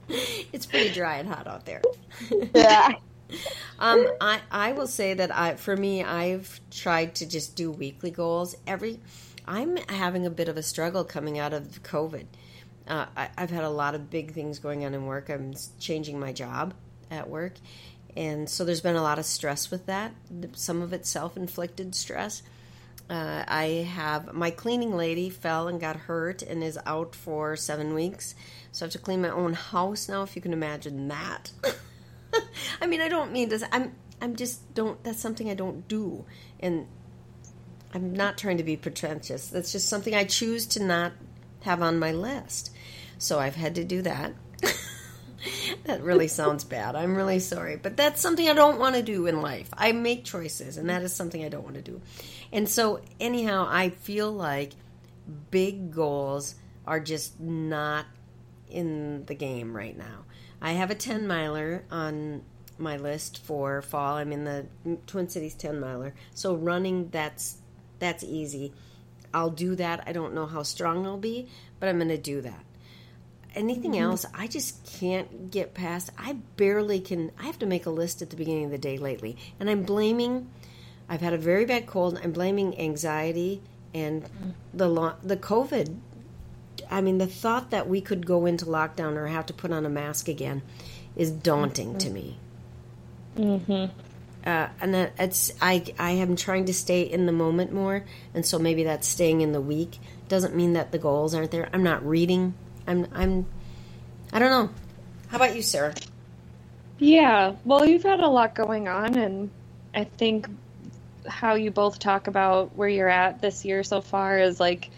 it's 0.09 0.65
pretty 0.65 0.91
dry 0.91 1.17
and 1.17 1.29
hot 1.29 1.45
out 1.45 1.65
there. 1.65 1.81
Yeah. 2.55 2.93
Um, 3.81 4.07
I 4.19 4.41
I 4.51 4.73
will 4.73 4.87
say 4.87 5.13
that 5.13 5.33
I 5.33 5.55
for 5.55 5.77
me 5.77 6.03
I've 6.03 6.59
tried 6.69 7.15
to 7.15 7.25
just 7.25 7.55
do 7.55 7.71
weekly 7.71 8.11
goals 8.11 8.53
every. 8.67 8.99
I'm 9.47 9.77
having 9.87 10.25
a 10.25 10.29
bit 10.29 10.49
of 10.49 10.57
a 10.57 10.63
struggle 10.63 11.05
coming 11.05 11.39
out 11.39 11.53
of 11.53 11.81
COVID. 11.81 12.25
Uh, 12.89 13.05
I, 13.15 13.29
I've 13.37 13.51
had 13.51 13.63
a 13.63 13.69
lot 13.69 13.95
of 13.95 14.09
big 14.09 14.33
things 14.33 14.59
going 14.59 14.83
on 14.83 14.93
in 14.93 15.05
work. 15.05 15.29
I'm 15.29 15.53
changing 15.79 16.19
my 16.19 16.33
job 16.33 16.73
at 17.09 17.29
work, 17.29 17.53
and 18.17 18.49
so 18.49 18.65
there's 18.65 18.81
been 18.81 18.97
a 18.97 19.01
lot 19.01 19.17
of 19.17 19.25
stress 19.25 19.71
with 19.71 19.85
that. 19.85 20.13
Some 20.55 20.81
of 20.81 20.91
it 20.91 21.05
self-inflicted 21.05 21.95
stress. 21.95 22.43
Uh, 23.09 23.43
I 23.47 23.87
have 23.93 24.33
my 24.33 24.51
cleaning 24.51 24.95
lady 24.95 25.29
fell 25.29 25.69
and 25.69 25.79
got 25.79 25.95
hurt 25.95 26.41
and 26.41 26.63
is 26.63 26.77
out 26.85 27.15
for 27.15 27.55
seven 27.55 27.93
weeks, 27.93 28.35
so 28.73 28.83
I 28.83 28.87
have 28.87 28.93
to 28.93 28.99
clean 28.99 29.21
my 29.21 29.29
own 29.29 29.53
house 29.53 30.09
now. 30.09 30.21
If 30.23 30.35
you 30.35 30.41
can 30.41 30.53
imagine 30.53 31.07
that. 31.07 31.51
I 32.81 32.87
mean, 32.87 33.01
I 33.01 33.07
don't 33.07 33.31
mean 33.31 33.49
to. 33.49 33.67
I'm. 33.71 33.95
I'm 34.21 34.35
just 34.35 34.73
don't. 34.73 35.01
That's 35.03 35.19
something 35.19 35.49
I 35.49 35.53
don't 35.53 35.87
do, 35.87 36.25
and 36.59 36.87
I'm 37.93 38.13
not 38.13 38.37
trying 38.37 38.57
to 38.57 38.63
be 38.63 38.77
pretentious. 38.77 39.47
That's 39.47 39.71
just 39.71 39.87
something 39.87 40.13
I 40.13 40.25
choose 40.25 40.65
to 40.67 40.83
not 40.83 41.13
have 41.61 41.81
on 41.81 41.99
my 41.99 42.11
list. 42.11 42.71
So 43.17 43.39
I've 43.39 43.55
had 43.55 43.75
to 43.75 43.83
do 43.83 44.01
that. 44.03 44.33
that 45.85 46.01
really 46.01 46.27
sounds 46.27 46.63
bad. 46.63 46.95
I'm 46.95 47.15
really 47.15 47.39
sorry, 47.39 47.77
but 47.77 47.97
that's 47.97 48.21
something 48.21 48.47
I 48.49 48.53
don't 48.53 48.79
want 48.79 48.95
to 48.95 49.01
do 49.01 49.25
in 49.25 49.41
life. 49.41 49.69
I 49.73 49.91
make 49.91 50.23
choices, 50.23 50.77
and 50.77 50.89
that 50.89 51.01
is 51.01 51.13
something 51.13 51.43
I 51.43 51.49
don't 51.49 51.63
want 51.63 51.75
to 51.75 51.81
do. 51.81 52.01
And 52.51 52.67
so, 52.67 53.01
anyhow, 53.19 53.67
I 53.69 53.89
feel 53.89 54.31
like 54.31 54.73
big 55.51 55.93
goals 55.93 56.55
are 56.85 56.99
just 56.99 57.39
not 57.39 58.05
in 58.69 59.25
the 59.25 59.35
game 59.35 59.75
right 59.75 59.97
now. 59.97 60.25
I 60.61 60.73
have 60.73 60.91
a 60.91 60.95
10 60.95 61.27
miler 61.27 61.83
on 61.91 62.43
my 62.77 62.97
list 62.97 63.43
for 63.43 63.81
fall. 63.81 64.17
I'm 64.17 64.31
in 64.31 64.45
the 64.45 64.65
Twin 65.07 65.29
Cities 65.29 65.53
10 65.55 65.79
miler. 65.79 66.13
So 66.33 66.55
running 66.55 67.09
that's 67.09 67.57
that's 67.99 68.23
easy. 68.23 68.73
I'll 69.33 69.49
do 69.49 69.75
that. 69.75 70.03
I 70.07 70.13
don't 70.13 70.33
know 70.33 70.45
how 70.45 70.63
strong 70.63 71.05
I'll 71.05 71.17
be, 71.17 71.47
but 71.79 71.89
I'm 71.89 71.97
going 71.97 72.09
to 72.09 72.17
do 72.17 72.41
that. 72.41 72.63
Anything 73.55 73.91
mm-hmm. 73.91 74.03
else, 74.03 74.25
I 74.33 74.47
just 74.47 74.99
can't 74.99 75.51
get 75.51 75.73
past. 75.73 76.11
I 76.17 76.33
barely 76.55 76.99
can. 76.99 77.31
I 77.39 77.43
have 77.43 77.59
to 77.59 77.65
make 77.65 77.85
a 77.85 77.89
list 77.89 78.21
at 78.21 78.29
the 78.29 78.35
beginning 78.35 78.65
of 78.65 78.71
the 78.71 78.77
day 78.77 78.97
lately, 78.97 79.37
and 79.59 79.69
I'm 79.69 79.83
blaming. 79.83 80.49
I've 81.09 81.21
had 81.21 81.33
a 81.33 81.37
very 81.37 81.65
bad 81.65 81.87
cold. 81.87 82.19
I'm 82.23 82.31
blaming 82.31 82.79
anxiety 82.79 83.61
and 83.93 84.23
mm-hmm. 84.23 84.49
the 84.73 84.87
lo- 84.87 85.15
the 85.23 85.37
COVID 85.37 85.97
I 86.89 87.01
mean, 87.01 87.17
the 87.17 87.27
thought 87.27 87.71
that 87.71 87.87
we 87.87 88.01
could 88.01 88.25
go 88.25 88.45
into 88.45 88.65
lockdown 88.65 89.15
or 89.15 89.27
have 89.27 89.45
to 89.47 89.53
put 89.53 89.71
on 89.71 89.85
a 89.85 89.89
mask 89.89 90.27
again 90.27 90.61
is 91.15 91.31
daunting 91.31 91.97
to 91.99 92.09
me. 92.09 92.37
Mm-hmm. 93.37 93.85
Uh, 94.45 94.69
and 94.81 94.93
that 94.93 95.13
it's 95.19 95.51
I 95.61 95.83
I 95.99 96.11
am 96.11 96.35
trying 96.35 96.65
to 96.65 96.73
stay 96.73 97.01
in 97.01 97.25
the 97.25 97.31
moment 97.31 97.73
more, 97.73 98.05
and 98.33 98.45
so 98.45 98.57
maybe 98.57 98.83
that's 98.83 99.07
staying 99.07 99.41
in 99.41 99.51
the 99.51 99.61
week. 99.61 99.99
Doesn't 100.29 100.55
mean 100.55 100.73
that 100.73 100.91
the 100.91 100.97
goals 100.97 101.35
aren't 101.35 101.51
there. 101.51 101.69
I'm 101.73 101.83
not 101.83 102.05
reading. 102.05 102.53
I'm 102.87 103.07
I'm 103.13 103.45
I 104.31 104.39
don't 104.39 104.49
know. 104.49 104.73
How 105.27 105.37
about 105.37 105.55
you, 105.55 105.61
Sarah? 105.61 105.93
Yeah, 106.97 107.55
well, 107.65 107.85
you've 107.85 108.03
had 108.03 108.19
a 108.19 108.27
lot 108.27 108.55
going 108.55 108.87
on, 108.87 109.15
and 109.15 109.49
I 109.93 110.05
think 110.05 110.47
how 111.27 111.55
you 111.55 111.71
both 111.71 111.99
talk 111.99 112.27
about 112.27 112.75
where 112.75 112.89
you're 112.89 113.09
at 113.09 113.41
this 113.41 113.65
year 113.65 113.83
so 113.83 114.01
far 114.01 114.39
is 114.39 114.59
like 114.59 114.89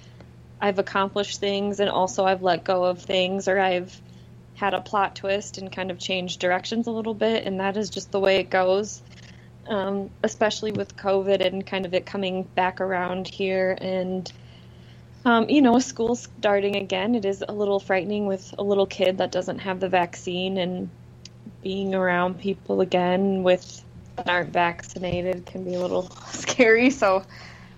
I've 0.62 0.80
accomplished 0.80 1.39
things, 1.39 1.80
and 1.80 1.89
also 1.89 2.25
I've 2.25 2.44
let 2.44 2.63
go 2.63 2.84
of 2.86 3.01
things, 3.01 3.48
or 3.48 3.60
I've 3.60 4.00
had 4.56 4.74
a 4.74 4.82
plot 4.82 5.15
twist 5.15 5.58
and 5.58 5.72
kind 5.72 5.89
of 5.89 5.98
changed 5.98 6.39
directions 6.39 6.88
a 6.88 6.91
little 6.91 7.15
bit, 7.15 7.46
and 7.46 7.60
that 7.60 7.77
is 7.77 7.89
just 7.89 8.12
the 8.12 8.20
way 8.20 8.38
it 8.38 8.50
goes. 8.50 9.01
Um, 9.68 10.10
especially 10.24 10.72
with 10.72 10.98
COVID 10.98 11.46
and 11.46 11.65
kind 11.65 11.86
of 11.86 11.94
it 11.94 12.06
coming 12.06 12.44
back 12.44 12.82
around 12.82 13.27
here, 13.27 13.77
and 13.80 14.32
um, 15.24 15.50
you 15.50 15.62
know, 15.62 15.77
school 15.80 16.15
starting 16.15 16.75
again, 16.75 17.13
it 17.15 17.25
is 17.25 17.44
a 17.48 17.53
little 17.53 17.80
frightening 17.80 18.25
with 18.25 18.53
a 18.58 18.63
little 18.63 18.88
kid 18.88 19.20
that 19.20 19.32
doesn't 19.32 19.60
have 19.60 19.80
the 19.80 19.88
vaccine 19.88 20.58
and 20.58 20.89
being 21.62 21.94
around 21.94 22.39
people 22.39 22.82
again 22.82 23.44
with 23.44 23.84
that 24.15 24.30
aren't 24.30 24.51
vaccinated 24.51 25.46
can 25.46 25.63
be 25.63 25.75
a 25.75 25.80
little 25.80 26.10
scary. 26.32 26.89
So, 26.89 27.24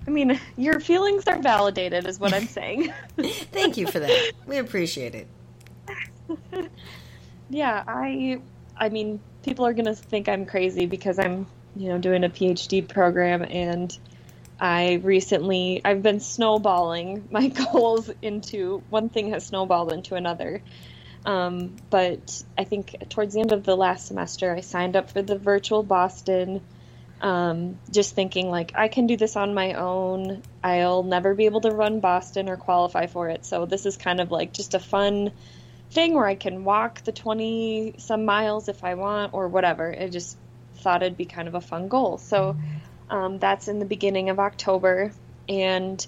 I 0.07 0.11
mean, 0.11 0.39
your 0.57 0.79
feelings 0.79 1.27
are 1.27 1.41
validated, 1.41 2.07
is 2.07 2.19
what 2.19 2.33
I'm 2.33 2.47
saying. 2.47 2.93
Thank 3.17 3.77
you 3.77 3.87
for 3.87 3.99
that. 3.99 4.31
We 4.45 4.57
appreciate 4.57 5.15
it. 5.15 5.27
yeah, 7.49 7.83
I, 7.87 8.41
I 8.77 8.89
mean, 8.89 9.19
people 9.43 9.65
are 9.65 9.73
gonna 9.73 9.95
think 9.95 10.29
I'm 10.29 10.45
crazy 10.45 10.85
because 10.85 11.19
I'm, 11.19 11.47
you 11.75 11.89
know, 11.89 11.97
doing 11.97 12.23
a 12.23 12.29
PhD 12.29 12.87
program 12.87 13.43
and 13.43 13.97
I 14.59 15.01
recently 15.03 15.81
I've 15.83 16.01
been 16.01 16.19
snowballing 16.19 17.27
my 17.31 17.47
goals 17.49 18.09
into 18.21 18.81
one 18.89 19.09
thing 19.09 19.31
has 19.31 19.45
snowballed 19.45 19.91
into 19.91 20.15
another. 20.15 20.61
Um, 21.25 21.75
but 21.89 22.43
I 22.57 22.63
think 22.63 22.95
towards 23.09 23.33
the 23.33 23.41
end 23.41 23.51
of 23.51 23.63
the 23.63 23.75
last 23.75 24.07
semester, 24.07 24.53
I 24.53 24.61
signed 24.61 24.95
up 24.95 25.09
for 25.11 25.21
the 25.21 25.37
virtual 25.37 25.83
Boston. 25.83 26.61
Um, 27.23 27.79
just 27.89 28.15
thinking 28.15 28.49
like 28.49 28.73
I 28.75 28.89
can 28.89 29.07
do 29.07 29.15
this 29.15 29.37
on 29.37 29.53
my 29.53 29.75
own. 29.75 30.43
I'll 30.61 31.03
never 31.03 31.33
be 31.33 31.45
able 31.45 31.61
to 31.61 31.71
run 31.71 32.01
Boston 32.01 32.49
or 32.49 32.57
qualify 32.57 33.07
for 33.07 33.29
it. 33.29 33.45
So 33.45 33.65
this 33.65 33.85
is 33.85 33.95
kind 33.95 34.19
of 34.19 34.29
like 34.29 34.51
just 34.51 34.73
a 34.73 34.79
fun 34.79 35.31
thing 35.91 36.15
where 36.15 36.25
I 36.25 36.35
can 36.35 36.65
walk 36.65 37.01
the 37.05 37.13
20 37.13 37.95
some 37.99 38.25
miles 38.25 38.67
if 38.67 38.83
I 38.83 38.95
want 38.95 39.33
or 39.33 39.47
whatever. 39.47 39.95
I 39.97 40.09
just 40.09 40.37
thought 40.79 41.01
it'd 41.01 41.15
be 41.15 41.23
kind 41.23 41.47
of 41.47 41.55
a 41.55 41.61
fun 41.61 41.87
goal. 41.87 42.17
So 42.17 42.57
um, 43.09 43.39
that's 43.39 43.69
in 43.69 43.79
the 43.79 43.85
beginning 43.85 44.29
of 44.29 44.37
October. 44.39 45.13
And 45.47 46.05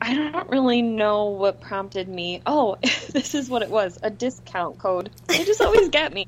I 0.00 0.14
don't 0.14 0.50
really 0.50 0.82
know 0.82 1.26
what 1.26 1.60
prompted 1.60 2.08
me. 2.08 2.42
Oh, 2.44 2.76
this 3.12 3.36
is 3.36 3.48
what 3.48 3.62
it 3.62 3.70
was 3.70 4.00
a 4.02 4.10
discount 4.10 4.78
code. 4.78 5.10
They 5.28 5.44
just 5.44 5.60
always 5.60 5.90
get 5.90 6.12
me. 6.12 6.26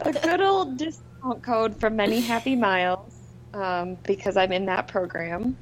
A 0.00 0.12
good 0.12 0.40
old 0.40 0.78
discount 0.78 1.44
code 1.44 1.78
for 1.78 1.90
Many 1.90 2.20
Happy 2.20 2.56
Miles 2.56 3.17
um, 3.54 3.96
because 4.02 4.36
I'm 4.36 4.52
in 4.52 4.66
that 4.66 4.88
program. 4.88 5.56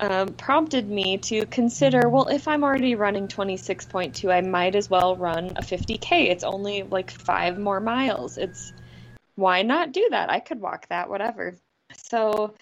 Um, 0.00 0.28
prompted 0.28 0.90
me 0.90 1.18
to 1.18 1.46
consider 1.46 2.08
well, 2.08 2.26
if 2.26 2.48
I'm 2.48 2.64
already 2.64 2.96
running 2.96 3.28
26.2, 3.28 4.32
I 4.32 4.40
might 4.40 4.74
as 4.74 4.90
well 4.90 5.16
run 5.16 5.52
a 5.56 5.62
50K. 5.62 6.30
It's 6.30 6.42
only 6.42 6.82
like 6.82 7.10
five 7.10 7.58
more 7.58 7.78
miles. 7.78 8.36
It's 8.36 8.72
why 9.36 9.62
not 9.62 9.92
do 9.92 10.08
that? 10.10 10.30
I 10.30 10.40
could 10.40 10.60
walk 10.60 10.88
that, 10.88 11.08
whatever. 11.08 11.56
So 11.96 12.54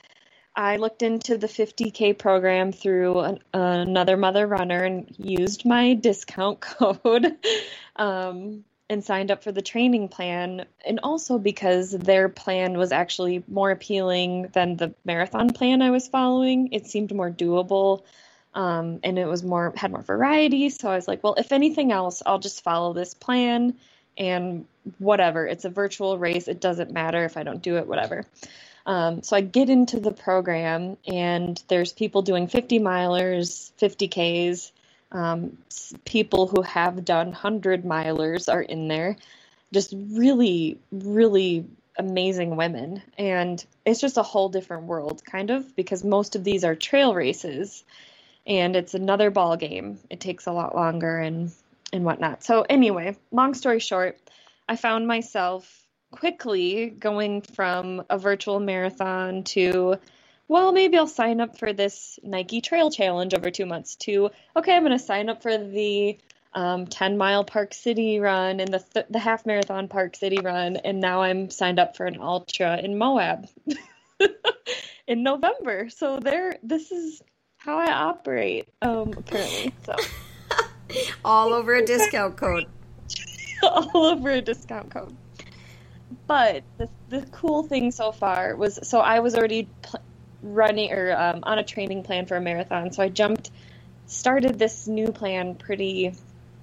I 0.55 0.77
looked 0.77 1.03
into 1.03 1.39
the 1.39 1.47
50K 1.47 2.19
program 2.19 2.73
through 2.73 3.21
an, 3.21 3.39
another 3.55 4.17
mother 4.17 4.47
runner 4.47 4.85
and 4.85 5.07
used 5.19 5.65
my 5.65 5.95
discount 5.95 6.61
code 6.61 7.37
um, 7.97 8.65
and 8.93 9.03
signed 9.03 9.31
up 9.31 9.43
for 9.43 9.51
the 9.51 9.63
training 9.63 10.09
plan. 10.09 10.67
And 10.87 11.01
also 11.03 11.39
because 11.39 11.91
their 11.91 12.29
plan 12.29 12.77
was 12.77 12.93
actually 12.93 13.43
more 13.49 13.71
appealing 13.71 14.49
than 14.53 14.77
the 14.77 14.95
marathon 15.05 15.53
plan 15.53 15.83
I 15.83 15.91
was 15.91 16.09
following, 16.09 16.73
it 16.73 16.87
seemed 16.87 17.13
more 17.15 17.31
doable. 17.31 18.03
Um, 18.55 19.01
and 19.03 19.19
it 19.19 19.27
was 19.27 19.43
more 19.43 19.73
had 19.77 19.93
more 19.93 20.03
variety. 20.03 20.69
So 20.69 20.91
I 20.91 20.97
was 20.97 21.09
like, 21.09 21.25
well, 21.25 21.35
if 21.39 21.53
anything 21.53 21.91
else, 21.91 22.23
I'll 22.25 22.39
just 22.39 22.63
follow 22.63 22.93
this 22.93 23.15
plan 23.15 23.75
and 24.19 24.67
whatever. 24.99 25.47
It's 25.47 25.65
a 25.65 25.71
virtual 25.71 26.19
race. 26.19 26.47
It 26.47 26.61
doesn't 26.61 26.93
matter 26.93 27.25
if 27.25 27.39
I 27.39 27.45
don't 27.45 27.63
do 27.63 27.79
it, 27.79 27.87
whatever. 27.87 28.27
Um, 28.85 29.23
so 29.23 29.37
I 29.37 29.41
get 29.41 29.71
into 29.71 30.01
the 30.01 30.11
program, 30.11 30.99
and 31.07 31.63
there's 31.69 31.93
people 31.93 32.21
doing 32.21 32.49
50 32.49 32.81
milers, 32.81 33.71
50 33.79 34.09
Ks. 34.09 34.73
Um, 35.13 35.59
people 36.05 36.47
who 36.47 36.63
have 36.63 37.05
done 37.05 37.29
100 37.29 37.85
milers 37.85 38.53
are 38.53 38.63
in 38.63 38.89
there. 38.89 39.17
Just 39.73 39.95
really, 39.95 40.79
really 40.91 41.67
amazing 41.99 42.57
women. 42.57 43.03
And 43.19 43.65
it's 43.85 44.01
just 44.01 44.17
a 44.17 44.23
whole 44.23 44.49
different 44.49 44.85
world, 44.85 45.23
kind 45.25 45.51
of, 45.51 45.77
because 45.77 46.03
most 46.03 46.35
of 46.35 46.45
these 46.45 46.65
are 46.65 46.75
trail 46.75 47.15
races 47.15 47.85
and 48.47 48.75
it's 48.75 48.95
another 48.95 49.31
ball 49.31 49.57
game. 49.57 49.99
It 50.11 50.21
takes 50.21 50.47
a 50.47 50.53
lot 50.53 50.75
longer 50.75 51.19
and, 51.19 51.53
and 51.93 52.05
whatnot. 52.05 52.43
So, 52.43 52.63
anyway, 52.69 53.17
long 53.31 53.55
story 53.55 53.79
short, 53.79 54.19
I 54.69 54.77
found 54.77 55.07
myself 55.07 55.87
quickly 56.11 56.91
going 56.91 57.43
from 57.43 58.05
a 58.11 58.19
virtual 58.19 58.61
marathon 58.61 59.45
to 59.45 59.97
well, 60.53 60.71
maybe 60.71 60.99
I'll 60.99 61.07
sign 61.07 61.41
up 61.41 61.57
for 61.57 61.73
this 61.73 62.19
Nike 62.23 62.61
Trail 62.61 62.91
Challenge 62.91 63.33
over 63.33 63.51
two 63.51 63.65
months 63.65 63.97
to, 63.97 64.29
okay, 64.55 64.77
I'm 64.77 64.83
going 64.83 64.93
to 64.93 65.03
sign 65.03 65.31
up 65.31 65.43
for 65.43 65.57
the 65.57 66.19
um, 66.53 66.87
10 66.87 67.17
mile 67.17 67.43
Park 67.43 67.73
City 67.73 68.21
run 68.21 68.61
and 68.61 68.75
the, 68.75 68.81
th- 68.81 69.07
the 69.09 69.19
half 69.19 69.47
marathon 69.47 69.89
Park 69.89 70.15
City 70.15 70.41
run. 70.43 70.77
And 70.77 71.01
now 71.01 71.23
I'm 71.23 71.49
signed 71.49 71.79
up 71.79 71.97
for 71.97 72.05
an 72.05 72.21
ultra 72.21 72.77
in 72.77 72.99
Moab 72.99 73.49
in 75.07 75.23
November. 75.23 75.89
So 75.89 76.21
there, 76.21 76.59
this 76.63 76.93
is 76.93 77.23
how 77.57 77.79
I 77.79 77.91
operate, 77.91 78.69
um, 78.83 79.15
apparently. 79.17 79.73
So 79.87 79.97
all 81.25 81.55
over 81.55 81.77
a 81.77 81.83
discount 81.83 82.37
code. 82.37 82.67
all 83.63 83.97
over 83.97 84.29
a 84.29 84.43
discount 84.43 84.91
code. 84.91 85.17
But 86.27 86.63
the, 86.77 86.91
the 87.09 87.23
cool 87.33 87.63
thing 87.63 87.91
so 87.91 88.13
far 88.13 88.55
was 88.55 88.79
so 88.83 89.01
I 89.01 89.21
was 89.21 89.35
already 89.35 89.67
pl- 89.81 90.03
running 90.43 90.93
or 90.93 91.17
um, 91.17 91.41
on 91.45 91.59
a 91.59 91.65
training 91.65 92.03
plan 92.03 92.27
for 92.27 92.37
a 92.37 92.41
marathon. 92.41 92.93
So 92.93 93.03
I 93.03 93.09
jumped, 93.09 93.51
started 94.07 94.59
this 94.59 94.87
new 94.87 95.13
plan 95.13 95.55
pretty, 95.55 96.15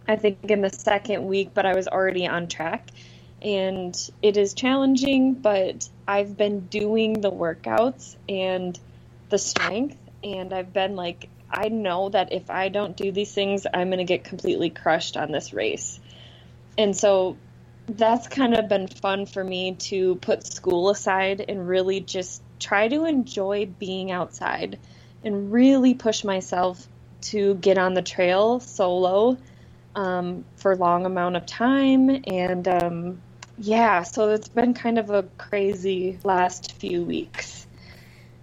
I 0.07 0.15
think, 0.15 0.43
in 0.43 0.61
the 0.61 0.69
second 0.69 1.25
week, 1.25 1.51
but 1.53 1.65
I 1.65 1.75
was 1.75 1.87
already 1.87 2.27
on 2.27 2.47
track. 2.47 2.89
And 3.41 3.97
it 4.21 4.35
is 4.35 4.53
challenging, 4.53 5.35
but 5.35 5.87
I've 6.07 6.35
been 6.35 6.67
doing 6.67 7.21
the 7.21 7.31
workouts 7.31 8.17
and 8.27 8.77
the 9.29 9.37
strength, 9.37 9.97
and 10.23 10.53
I've 10.53 10.73
been 10.73 10.95
like, 10.95 11.29
I 11.49 11.69
know 11.69 12.09
that 12.09 12.33
if 12.33 12.49
I 12.49 12.69
don't 12.69 12.97
do 12.97 13.11
these 13.11 13.33
things, 13.33 13.65
I'm 13.73 13.87
going 13.87 13.99
to 13.99 14.03
get 14.03 14.23
completely 14.23 14.69
crushed 14.69 15.17
on 15.17 15.31
this 15.31 15.53
race. 15.53 15.99
And 16.77 16.95
so 16.95 17.37
that's 17.87 18.27
kind 18.27 18.55
of 18.55 18.67
been 18.69 18.87
fun 18.87 19.25
for 19.25 19.43
me 19.43 19.75
to 19.75 20.15
put 20.15 20.45
school 20.45 20.89
aside 20.89 21.43
and 21.47 21.67
really 21.67 22.01
just 22.01 22.43
try 22.59 22.87
to 22.87 23.05
enjoy 23.05 23.65
being 23.79 24.11
outside 24.11 24.79
and 25.23 25.51
really 25.51 25.93
push 25.93 26.23
myself 26.23 26.87
to 27.21 27.55
get 27.55 27.77
on 27.77 27.93
the 27.93 28.01
trail 28.01 28.59
solo 28.59 29.37
um, 29.95 30.45
for 30.57 30.73
a 30.73 30.75
long 30.75 31.05
amount 31.05 31.35
of 31.35 31.45
time. 31.45 32.09
And 32.27 32.67
um, 32.67 33.21
yeah 33.57 34.03
so 34.03 34.29
it's 34.29 34.49
been 34.49 34.73
kind 34.73 34.97
of 34.97 35.09
a 35.09 35.23
crazy 35.37 36.17
last 36.23 36.73
few 36.73 37.03
weeks. 37.03 37.67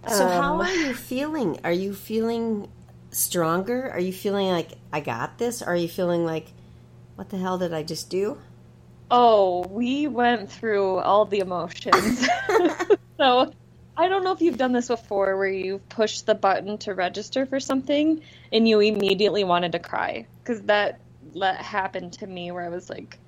So 0.05 0.27
um, 0.27 0.29
how 0.29 0.61
are 0.61 0.73
you 0.73 0.93
feeling? 0.93 1.59
Are 1.63 1.71
you 1.71 1.93
feeling 1.93 2.69
stronger? 3.11 3.89
Are 3.91 3.99
you 3.99 4.13
feeling 4.13 4.47
like 4.47 4.73
i 4.93 4.99
got 4.99 5.37
this 5.37 5.61
are 5.61 5.75
you 5.75 5.87
feeling 5.89 6.25
like 6.25 6.53
what 7.15 7.29
the 7.29 7.37
hell 7.37 7.57
did 7.57 7.73
i 7.73 7.83
just 7.83 8.09
do? 8.09 8.39
Oh 9.11 9.67
we 9.69 10.07
went 10.07 10.51
through 10.51 10.97
all 10.99 11.25
the 11.25 11.39
emotions. 11.39 12.27
So 13.19 13.51
I 13.97 14.09
don't 14.09 14.25
know 14.25 14.33
if 14.33 14.41
you've 14.41 14.57
done 14.59 14.73
this 14.73 14.89
before 14.89 15.37
where 15.37 15.49
you 15.49 15.79
push 15.89 16.21
the 16.23 16.35
button 16.35 16.79
to 16.79 16.95
register 16.95 17.47
for 17.47 17.61
something 17.61 18.21
and 18.53 18.69
you 18.69 18.81
immediately 18.81 19.45
wanted 19.45 19.73
to 19.73 19.79
cry 19.79 20.27
because 20.43 20.63
that 20.63 21.01
that 21.35 21.57
happened 21.61 22.13
to 22.15 22.27
me 22.27 22.51
where 22.51 22.65
I 22.65 22.69
was 22.69 22.89
like 22.89 23.19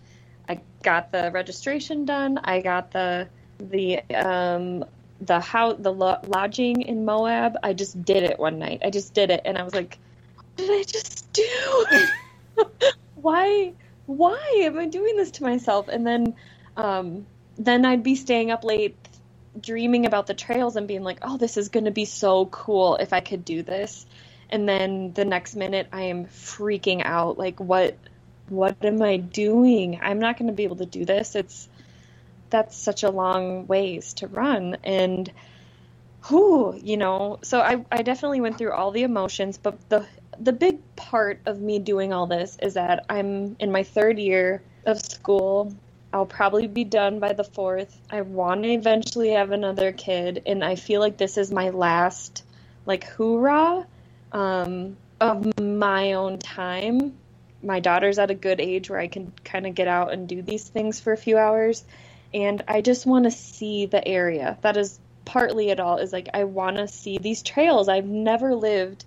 I 0.50 0.62
got 0.84 1.12
the 1.12 1.32
registration 1.34 2.06
done, 2.06 2.40
I 2.44 2.62
got 2.62 2.92
the 2.92 3.30
the 3.60 4.02
um 4.16 4.86
the 5.22 5.40
how 5.42 5.74
the 5.74 5.94
lo- 5.94 6.20
lodging 6.28 6.84
in 6.84 7.06
Moab. 7.06 7.56
I 7.64 7.74
just 7.74 8.04
did 8.06 8.24
it 8.24 8.40
one 8.40 8.60
night. 8.60 8.82
I 8.86 8.92
just 8.92 9.16
did 9.16 9.32
it 9.32 9.42
and 9.46 9.58
I 9.58 9.64
was 9.64 9.76
like 9.76 10.00
what 10.58 10.68
did 10.68 10.72
I 10.72 10.84
just 10.84 11.34
do? 11.34 11.86
why 13.16 13.74
why 14.08 14.62
am 14.66 14.80
I 14.80 14.88
doing 14.88 15.18
this 15.18 15.32
to 15.34 15.44
myself? 15.44 15.90
And 15.90 16.08
then 16.08 16.36
um 16.78 17.28
then 17.58 17.86
I'd 17.86 18.04
be 18.04 18.16
staying 18.16 18.52
up 18.52 18.66
late 18.66 19.09
dreaming 19.60 20.06
about 20.06 20.28
the 20.28 20.34
trails 20.34 20.76
and 20.76 20.88
being 20.88 21.04
like, 21.04 21.20
oh, 21.22 21.38
this 21.38 21.58
is 21.58 21.70
going 21.70 21.86
to 21.86 21.92
be 21.92 22.06
so 22.06 22.46
cool 22.46 22.96
if 22.98 23.14
I 23.14 23.20
could 23.20 23.46
do 23.46 23.64
this. 23.64 24.06
And 24.50 24.68
then 24.68 25.14
the 25.14 25.26
next 25.26 25.56
minute 25.56 25.88
I 25.92 26.04
am 26.04 26.26
freaking 26.26 27.02
out 27.04 27.38
like 27.38 27.60
what 27.60 27.98
what 28.48 28.84
am 28.84 29.02
I 29.02 29.18
doing? 29.18 30.00
I'm 30.02 30.20
not 30.20 30.38
going 30.38 30.48
to 30.48 30.54
be 30.54 30.64
able 30.64 30.78
to 30.78 30.86
do 30.86 31.06
this. 31.06 31.36
It's 31.36 31.70
that's 32.50 32.76
such 32.76 33.04
a 33.04 33.12
long 33.12 33.68
ways 33.68 34.16
to 34.16 34.28
run 34.28 34.78
and 34.84 35.32
who, 36.22 36.78
you 36.82 36.98
know, 36.98 37.40
so 37.44 37.62
I 37.62 37.86
I 37.92 38.02
definitely 38.02 38.42
went 38.42 38.58
through 38.58 38.74
all 38.74 38.92
the 38.92 39.04
emotions, 39.04 39.58
but 39.58 39.78
the 39.90 40.06
the 40.40 40.54
big 40.54 40.80
part 40.96 41.42
of 41.46 41.60
me 41.60 41.80
doing 41.80 42.14
all 42.14 42.28
this 42.28 42.58
is 42.62 42.74
that 42.74 43.06
I'm 43.10 43.56
in 43.60 43.72
my 43.72 43.84
third 43.84 44.18
year 44.20 44.62
of 44.86 45.02
school 45.02 45.76
I'll 46.12 46.26
probably 46.26 46.68
be 46.68 46.84
done 46.84 47.20
by 47.20 47.34
the 47.34 47.44
fourth. 47.44 47.96
I 48.10 48.22
want 48.22 48.64
to 48.64 48.70
eventually 48.70 49.30
have 49.32 49.52
another 49.52 49.92
kid, 49.92 50.42
and 50.46 50.64
I 50.64 50.76
feel 50.76 51.02
like 51.02 51.18
this 51.18 51.38
is 51.38 51.52
my 51.52 51.70
last, 51.70 52.44
like, 52.86 53.04
hoorah 53.04 53.86
um, 54.32 54.98
of 55.22 55.60
my 55.60 56.14
own 56.14 56.40
time. 56.40 57.16
My 57.62 57.80
daughter's 57.80 58.18
at 58.18 58.32
a 58.32 58.36
good 58.36 58.60
age 58.60 58.90
where 58.90 59.00
I 59.00 59.08
can 59.08 59.34
kind 59.44 59.68
of 59.68 59.76
get 59.76 59.88
out 59.88 60.12
and 60.12 60.28
do 60.28 60.42
these 60.42 60.68
things 60.68 61.00
for 61.00 61.14
a 61.14 61.18
few 61.18 61.38
hours, 61.38 61.84
and 62.34 62.64
I 62.68 62.82
just 62.82 63.06
want 63.06 63.26
to 63.26 63.32
see 63.32 63.86
the 63.86 64.06
area. 64.08 64.58
That 64.62 64.78
is 64.78 65.00
partly 65.26 65.70
it 65.70 65.80
all, 65.80 65.98
is 65.98 66.12
like, 66.12 66.30
I 66.34 66.46
want 66.46 66.78
to 66.78 66.88
see 66.88 67.20
these 67.20 67.44
trails. 67.44 67.88
I've 67.88 68.08
never 68.08 68.56
lived 68.56 69.06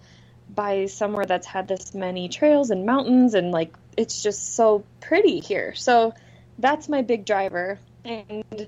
by 0.55 0.87
somewhere 0.87 1.25
that's 1.25 1.47
had 1.47 1.67
this 1.67 1.95
many 1.95 2.29
trails 2.29 2.71
and 2.71 2.87
mountains, 2.87 3.35
and, 3.35 3.51
like, 3.51 3.75
it's 3.97 4.23
just 4.23 4.55
so 4.55 4.85
pretty 5.01 5.41
here. 5.41 5.75
So, 5.75 6.15
that's 6.59 6.89
my 6.89 7.03
big 7.03 7.25
driver. 7.25 7.79
And 8.05 8.67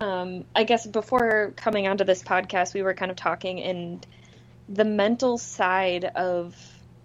um, 0.00 0.44
I 0.54 0.64
guess 0.64 0.86
before 0.86 1.52
coming 1.56 1.86
onto 1.86 2.04
this 2.04 2.22
podcast, 2.22 2.74
we 2.74 2.82
were 2.82 2.94
kind 2.94 3.10
of 3.10 3.16
talking, 3.16 3.62
and 3.62 4.06
the 4.68 4.84
mental 4.84 5.38
side 5.38 6.04
of 6.04 6.56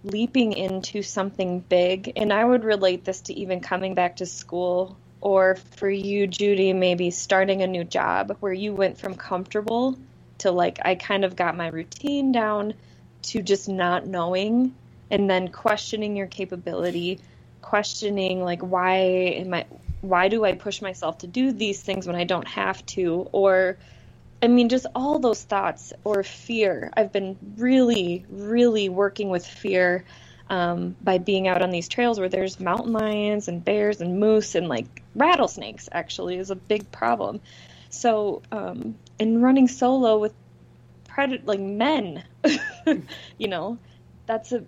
leaping 0.04 0.54
into 0.54 1.02
something 1.02 1.60
big. 1.60 2.14
And 2.16 2.32
I 2.32 2.44
would 2.44 2.64
relate 2.64 3.04
this 3.04 3.22
to 3.22 3.34
even 3.34 3.60
coming 3.60 3.96
back 3.96 4.18
to 4.18 4.26
school, 4.26 4.98
or 5.22 5.56
for 5.56 5.90
you, 5.90 6.28
Judy, 6.28 6.74
maybe 6.74 7.12
starting 7.12 7.62
a 7.62 7.68
new 7.68 7.84
job 7.84 8.38
where 8.40 8.54
you 8.54 8.74
went 8.74 9.00
from 9.00 9.16
comfortable 9.16 9.98
to 10.40 10.52
like, 10.52 10.80
I 10.84 10.96
kind 10.96 11.26
of 11.26 11.36
got 11.36 11.58
my 11.58 11.68
routine 11.68 12.32
down 12.32 12.76
to 13.24 13.42
just 13.42 13.68
not 13.68 14.06
knowing 14.06 14.76
and 15.10 15.30
then 15.30 15.50
questioning 15.50 16.16
your 16.16 16.28
capability 16.28 17.20
questioning 17.62 18.44
like 18.44 18.62
why 18.62 18.98
am 18.98 19.54
i 19.54 19.66
why 20.02 20.28
do 20.28 20.46
I 20.46 20.54
push 20.54 20.82
myself 20.82 21.20
to 21.20 21.28
do 21.28 21.52
these 21.52 21.82
things 21.82 22.08
when 22.08 22.16
I 22.16 22.24
don't 22.24 22.48
have 22.48 22.86
to? 22.88 23.28
Or, 23.32 23.78
I 24.42 24.48
mean, 24.48 24.70
just 24.70 24.86
all 24.96 25.20
those 25.20 25.44
thoughts 25.44 25.94
or 26.04 26.24
fear. 26.24 26.92
I've 26.96 27.12
been 27.12 27.38
really, 27.58 28.26
really 28.30 28.90
working 28.90 29.30
with 29.30 29.46
fear 29.46 30.06
um, 30.50 30.96
by 31.02 31.18
being 31.18 31.48
out 31.48 31.62
on 31.62 31.72
these 31.72 31.88
trails 31.88 32.20
where 32.20 32.30
there's 32.30 32.60
mountain 32.60 32.94
lions 32.94 33.48
and 33.48 33.64
bears 33.64 34.02
and 34.02 34.20
moose 34.20 34.56
and 34.56 34.68
like 34.68 35.02
rattlesnakes, 35.16 35.90
actually, 35.92 36.38
is 36.38 36.52
a 36.52 36.56
big 36.56 36.92
problem. 36.92 37.42
So, 37.90 38.42
um, 38.52 38.96
and 39.20 39.42
running 39.42 39.68
solo 39.68 40.20
with 40.20 40.34
predator, 41.08 41.44
like 41.46 41.60
men, 41.60 42.24
you 43.38 43.48
know, 43.48 43.78
that's 44.28 44.52
a 44.52 44.64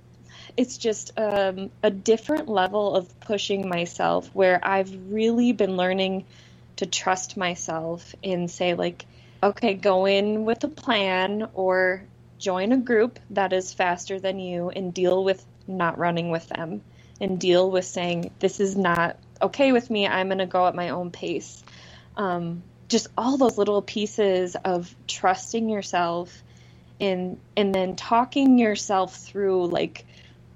it's 0.58 0.78
just 0.78 1.12
um, 1.18 1.70
a 1.84 1.92
different 1.92 2.50
level 2.50 2.96
of 2.96 3.20
pushing 3.22 3.70
myself 3.70 4.28
where 4.34 4.60
I've 4.64 4.92
really 5.12 5.54
been 5.54 5.78
learning 5.78 6.26
to 6.78 6.88
trust 6.88 7.38
myself 7.38 8.16
and 8.24 8.50
say, 8.50 8.74
like, 8.74 9.06
okay, 9.42 9.76
go 9.76 10.06
in 10.06 10.46
with 10.46 10.64
a 10.64 10.68
plan 10.68 11.48
or 11.54 12.04
join 12.40 12.72
a 12.72 12.78
group 12.78 13.20
that 13.30 13.54
is 13.54 13.72
faster 13.72 14.20
than 14.20 14.40
you 14.40 14.70
and 14.70 14.94
deal 14.94 15.24
with 15.24 15.46
not 15.68 15.98
running 15.98 16.32
with 16.32 16.48
them 16.50 16.82
and 17.22 17.40
deal 17.40 17.70
with 17.70 17.86
saying, 17.86 18.32
this 18.40 18.60
is 18.60 18.76
not 18.76 19.18
okay 19.42 19.72
with 19.72 19.90
me. 19.90 20.08
I'm 20.08 20.28
going 20.28 20.40
to 20.40 20.46
go 20.48 20.68
at 20.68 20.76
my 20.76 20.90
own 20.90 21.12
pace. 21.12 21.64
Um, 22.16 22.64
just 22.90 23.08
all 23.18 23.38
those 23.38 23.58
little 23.58 23.82
pieces 23.82 24.56
of 24.64 24.94
trusting 25.08 25.70
yourself 25.70 26.44
and 27.00 27.40
and 27.56 27.76
then 27.76 27.96
talking 27.96 28.58
yourself 28.58 29.16
through 29.16 29.68
like 29.68 30.06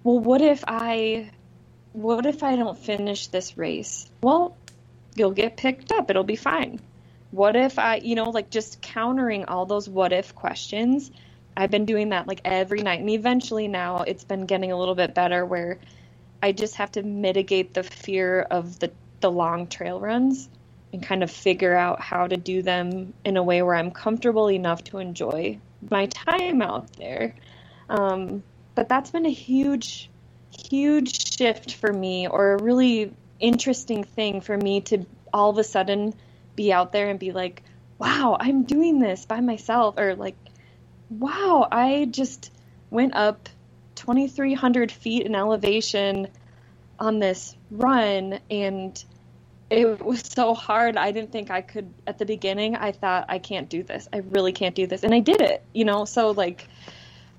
well, 0.04 0.20
what 0.20 0.42
if 0.42 0.64
I, 0.68 1.32
what 1.94 2.26
if 2.26 2.44
I 2.44 2.56
don't 2.56 2.78
finish 2.78 3.28
this 3.28 3.58
race? 3.58 4.10
Well, 4.22 4.58
you'll 5.16 5.32
get 5.32 5.58
picked 5.58 5.92
up. 5.92 6.10
It'll 6.10 6.24
be 6.24 6.36
fine. 6.36 6.80
What 7.32 7.56
if 7.56 7.80
I, 7.80 7.98
you 7.98 8.16
know, 8.16 8.30
like 8.30 8.50
just 8.50 8.82
countering 8.82 9.46
all 9.46 9.66
those 9.66 9.88
what 9.88 10.12
if 10.12 10.36
questions 10.36 11.12
I've 11.56 11.72
been 11.72 11.86
doing 11.86 12.10
that 12.10 12.28
like 12.28 12.42
every 12.46 12.82
night. 12.82 13.00
And 13.00 13.10
eventually 13.10 13.68
now 13.68 14.04
it's 14.04 14.24
been 14.24 14.46
getting 14.46 14.72
a 14.72 14.78
little 14.78 14.96
bit 14.96 15.14
better 15.14 15.46
where 15.46 15.80
I 16.42 16.52
just 16.52 16.76
have 16.76 16.92
to 16.94 17.04
mitigate 17.04 17.74
the 17.74 17.84
fear 17.84 18.42
of 18.42 18.80
the, 18.80 18.92
the 19.20 19.32
long 19.32 19.68
trail 19.68 20.00
runs 20.00 20.50
and 20.94 21.04
kind 21.04 21.24
of 21.24 21.32
figure 21.32 21.76
out 21.76 22.02
how 22.02 22.28
to 22.28 22.38
do 22.38 22.62
them 22.62 23.14
in 23.24 23.38
a 23.38 23.44
way 23.44 23.62
where 23.62 23.76
I'm 23.76 23.92
comfortable 23.92 24.50
enough 24.50 24.84
to 24.86 24.98
enjoy 24.98 25.60
my 25.90 26.08
time 26.08 26.62
out 26.62 26.92
there. 26.98 27.36
Um, 27.90 28.44
but 28.76 28.90
that's 28.90 29.12
been 29.12 29.26
a 29.26 29.32
huge, 29.32 30.10
huge 30.52 31.38
shift 31.38 31.76
for 31.76 31.92
me, 31.92 32.28
or 32.28 32.54
a 32.54 32.64
really 32.64 33.14
interesting 33.40 34.04
thing 34.04 34.42
for 34.42 34.56
me 34.56 34.82
to 34.82 35.06
all 35.34 35.50
of 35.50 35.58
a 35.58 35.64
sudden 35.64 36.14
be 36.56 36.72
out 36.72 36.92
there 36.92 37.10
and 37.10 37.20
be 37.20 37.32
like, 37.32 37.64
wow, 37.98 38.38
I'm 38.40 38.64
doing 38.64 39.00
this 39.00 39.26
by 39.26 39.40
myself, 39.42 39.96
or 39.98 40.16
like, 40.16 40.36
wow, 41.10 41.68
I 41.72 42.06
just 42.10 42.52
went 42.90 43.16
up 43.16 43.50
2,300 43.96 44.92
feet 44.92 45.26
in 45.26 45.36
elevation 45.36 46.28
on 47.00 47.20
this 47.20 47.56
run 47.70 48.40
and 48.50 49.04
it 49.70 50.04
was 50.04 50.22
so 50.22 50.54
hard. 50.54 50.98
I 50.98 51.12
didn't 51.12 51.32
think 51.32 51.50
I 51.50 51.62
could 51.62 51.94
at 52.06 52.18
the 52.18 52.26
beginning. 52.26 52.76
I 52.76 52.92
thought 52.92 53.28
I 53.30 53.40
can't 53.40 53.70
do 53.70 53.84
this. 53.84 54.10
I 54.12 54.18
really 54.18 54.52
can't 54.52 54.76
do 54.76 54.86
this. 54.86 55.04
And 55.04 55.14
I 55.14 55.20
did 55.20 55.40
it, 55.40 55.64
you 55.74 55.86
know. 55.86 56.04
So 56.04 56.32
like 56.32 56.68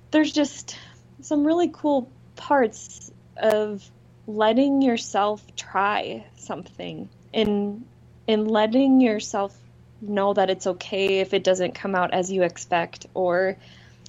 there's 0.09 0.31
just 0.31 0.75
some 1.23 1.45
really 1.45 1.69
cool 1.73 2.09
parts 2.35 3.11
of 3.37 3.89
letting 4.27 4.81
yourself 4.81 5.43
try 5.55 6.25
something 6.37 7.09
and 7.33 7.85
and 8.27 8.49
letting 8.49 9.01
yourself 9.01 9.57
know 10.01 10.33
that 10.33 10.49
it's 10.49 10.67
okay 10.67 11.19
if 11.19 11.33
it 11.33 11.43
doesn't 11.43 11.75
come 11.75 11.95
out 11.95 12.13
as 12.13 12.31
you 12.31 12.43
expect 12.43 13.05
or 13.13 13.57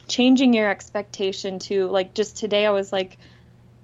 changing 0.07 0.53
your 0.53 0.69
expectation 0.69 1.59
to 1.59 1.87
like 1.87 2.15
just 2.15 2.37
today 2.37 2.67
I 2.67 2.71
was 2.71 2.93
like 2.93 3.19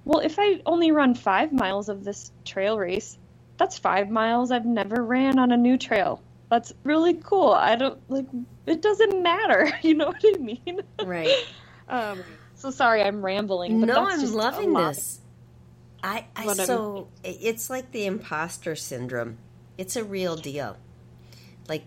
well 0.05 0.19
if 0.19 0.37
I 0.39 0.61
only 0.65 0.91
run 0.91 1.15
5 1.15 1.51
miles 1.51 1.89
of 1.89 2.03
this 2.03 2.31
trail 2.45 2.77
race 2.77 3.17
that's 3.61 3.77
five 3.77 4.09
miles 4.09 4.49
I've 4.51 4.65
never 4.65 5.03
ran 5.03 5.37
on 5.37 5.51
a 5.51 5.57
new 5.57 5.77
trail. 5.77 6.19
That's 6.49 6.73
really 6.83 7.13
cool. 7.13 7.51
I 7.51 7.75
don't 7.75 7.99
like 8.09 8.25
it 8.65 8.81
doesn't 8.81 9.21
matter. 9.21 9.71
You 9.83 9.93
know 9.93 10.07
what 10.07 10.23
I 10.25 10.37
mean? 10.39 10.81
Right. 11.05 11.35
um, 11.87 12.23
so 12.61 12.69
sorry, 12.69 13.01
I'm 13.01 13.25
rambling. 13.25 13.79
But 13.79 13.87
no, 13.87 14.05
I'm 14.05 14.33
loving 14.33 14.73
this. 14.73 15.19
I, 16.03 16.25
I 16.35 16.53
so 16.53 17.07
I'm... 17.25 17.35
it's 17.39 17.69
like 17.69 17.91
the 17.91 18.05
imposter 18.05 18.75
syndrome. 18.75 19.37
It's 19.77 19.95
a 19.95 20.03
real 20.03 20.35
deal. 20.35 20.77
Like, 21.67 21.83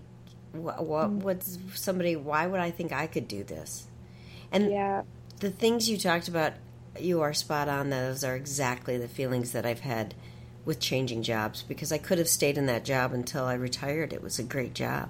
what, 0.52 0.84
what 0.84 1.10
mm. 1.10 1.22
would 1.22 1.42
somebody? 1.76 2.16
Why 2.16 2.46
would 2.46 2.60
I 2.60 2.72
think 2.72 2.92
I 2.92 3.06
could 3.06 3.28
do 3.28 3.44
this? 3.44 3.86
And 4.50 4.70
yeah. 4.70 5.02
the 5.40 5.50
things 5.50 5.88
you 5.88 5.96
talked 5.96 6.28
about, 6.28 6.54
you 6.98 7.20
are 7.22 7.32
spot 7.32 7.68
on. 7.68 7.90
Those 7.90 8.24
are 8.24 8.34
exactly 8.34 8.98
the 8.98 9.08
feelings 9.08 9.52
that 9.52 9.64
I've 9.64 9.80
had 9.80 10.14
with 10.64 10.80
changing 10.80 11.22
jobs 11.22 11.62
because 11.62 11.92
I 11.92 11.98
could 11.98 12.18
have 12.18 12.28
stayed 12.28 12.58
in 12.58 12.66
that 12.66 12.84
job 12.84 13.12
until 13.12 13.44
I 13.44 13.54
retired. 13.54 14.12
It 14.12 14.22
was 14.22 14.38
a 14.38 14.44
great 14.44 14.74
job. 14.74 15.08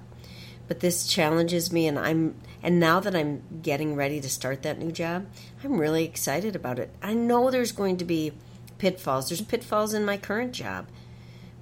But 0.67 0.79
this 0.79 1.07
challenges 1.07 1.71
me 1.71 1.87
and 1.87 1.99
I'm 1.99 2.35
and 2.63 2.79
now 2.79 2.99
that 2.99 3.15
I'm 3.15 3.43
getting 3.61 3.95
ready 3.95 4.19
to 4.19 4.29
start 4.29 4.63
that 4.63 4.79
new 4.79 4.91
job, 4.91 5.27
I'm 5.63 5.79
really 5.79 6.03
excited 6.03 6.55
about 6.55 6.79
it. 6.79 6.93
I 7.01 7.13
know 7.13 7.51
there's 7.51 7.71
going 7.71 7.97
to 7.97 8.05
be 8.05 8.33
pitfalls. 8.77 9.29
There's 9.29 9.41
pitfalls 9.41 9.93
in 9.93 10.05
my 10.05 10.17
current 10.17 10.53
job. 10.53 10.87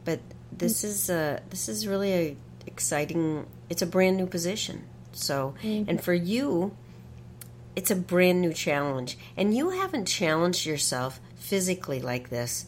But 0.06 0.20
this 0.52 0.84
is 0.84 1.10
uh 1.10 1.40
this 1.50 1.68
is 1.68 1.88
really 1.88 2.14
a 2.14 2.38
exciting 2.66 3.46
it's 3.70 3.82
a 3.82 3.86
brand 3.86 4.18
new 4.18 4.28
position. 4.28 4.84
So 5.12 5.56
mm-hmm. 5.62 5.90
and 5.90 6.02
for 6.02 6.14
you 6.14 6.76
it's 7.76 7.92
a 7.92 7.96
brand 7.96 8.42
new 8.42 8.54
challenge. 8.54 9.18
And 9.36 9.56
you 9.56 9.72
haven't 9.72 10.06
challenged 10.06 10.66
yourself 10.66 11.20
physically 11.36 12.00
like 12.00 12.30
this 12.30 12.66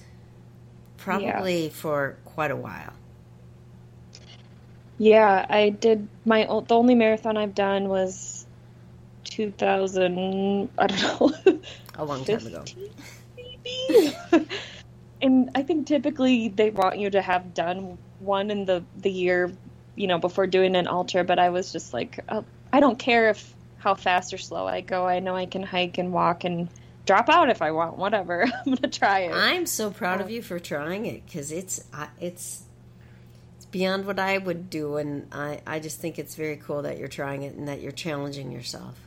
probably 0.98 1.66
yeah. 1.66 1.70
for 1.70 2.18
quite 2.26 2.52
a 2.52 2.56
while. 2.56 2.94
Yeah, 4.98 5.46
I 5.50 5.70
did 5.70 6.08
my 6.26 6.46
the 6.46 6.76
only 6.76 6.96
marathon 6.96 7.38
I've 7.38 7.56
done 7.56 7.90
was 7.90 8.46
2000 9.26 10.70
I 10.78 10.88
don't 10.88 11.22
know 11.22 11.60
a 11.96 12.06
long 12.06 12.24
time 12.24 12.48
ago. 12.48 12.64
and 15.22 15.50
I 15.56 15.64
think 15.64 15.88
typically 15.88 16.50
they 16.50 16.70
want 16.70 17.00
you 17.00 17.10
to 17.10 17.22
have 17.22 17.54
done 17.54 17.98
one 18.20 18.52
in 18.52 18.66
the 18.66 18.84
the 18.98 19.12
year, 19.12 19.52
you 19.96 20.08
know, 20.08 20.20
before 20.20 20.48
doing 20.48 20.76
an 20.76 20.88
ultra, 20.88 21.24
but 21.24 21.40
I 21.40 21.50
was 21.50 21.72
just 21.72 21.94
like 21.94 22.20
uh, 22.30 22.44
I 22.72 22.80
don't 22.80 23.00
care 23.00 23.30
if 23.30 23.54
how 23.78 23.96
fast 23.96 24.34
or 24.34 24.38
slow 24.38 24.66
I 24.66 24.82
go. 24.82 25.06
I 25.06 25.20
know 25.20 25.36
I 25.36 25.46
can 25.46 25.64
hike 25.64 25.98
and 25.98 26.12
walk 26.12 26.44
and 26.44 26.70
drop 27.06 27.30
out 27.30 27.50
if 27.50 27.62
I 27.62 27.72
want. 27.72 27.98
Whatever. 27.98 28.44
I'm 28.66 28.74
gonna 28.74 28.88
try 28.88 29.22
it. 29.22 29.34
I'm 29.34 29.66
so 29.66 29.92
proud 29.92 30.22
of 30.22 30.30
you 30.30 30.42
for 30.42 30.60
trying 30.60 31.06
it 31.06 31.26
because 31.26 31.52
it's 31.52 31.84
it's 32.20 32.65
beyond 33.76 34.06
what 34.06 34.18
I 34.18 34.38
would 34.38 34.70
do, 34.70 34.96
and 34.96 35.28
I 35.34 35.60
I 35.68 35.80
just 35.82 36.00
think 36.00 36.18
it's 36.18 36.36
very 36.36 36.56
cool 36.56 36.84
that 36.84 36.98
you're 36.98 37.10
trying 37.10 37.44
it 37.44 37.56
and 37.56 37.68
that 37.68 37.82
you're 37.82 37.92
challenging 37.92 38.50
yourself. 38.50 38.98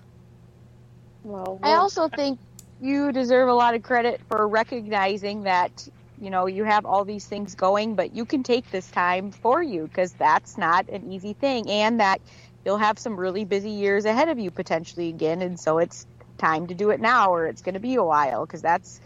Well, 1.24 1.59
I 1.62 1.76
also 1.76 2.11
think 2.11 2.38
you 2.78 3.11
deserve 3.11 3.48
a 3.48 3.54
lot 3.54 3.74
of 3.74 3.83
credit 3.83 4.20
for 4.28 4.46
recognizing 4.46 5.44
that 5.44 5.88
you 6.20 6.28
know 6.28 6.44
you 6.44 6.64
have 6.64 6.85
all 6.85 7.07
these 7.07 7.24
things 7.24 7.54
going, 7.54 7.94
but 7.94 8.14
you 8.14 8.26
can 8.26 8.42
take 8.42 8.70
this 8.70 8.90
time 8.90 9.31
for 9.31 9.62
you 9.62 9.87
because 9.87 10.12
that's 10.12 10.59
not 10.59 10.87
an 10.90 11.11
easy 11.11 11.33
thing, 11.33 11.70
and 11.70 12.00
that 12.00 12.20
you'll 12.66 12.76
have 12.76 12.98
some 12.98 13.18
really 13.18 13.46
busy 13.46 13.70
years 13.70 14.04
ahead 14.04 14.28
of 14.28 14.38
you 14.38 14.50
potentially 14.50 15.09
again, 15.09 15.40
and 15.40 15.59
so 15.59 15.78
it's 15.78 16.07
time 16.37 16.66
to 16.66 16.74
do 16.74 16.90
it 16.90 17.00
now 17.00 17.33
or 17.33 17.46
it's 17.46 17.62
going 17.62 17.72
to 17.72 17.81
be 17.81 17.94
a 17.94 18.04
while 18.04 18.44
because 18.44 18.61
that's 18.61 19.00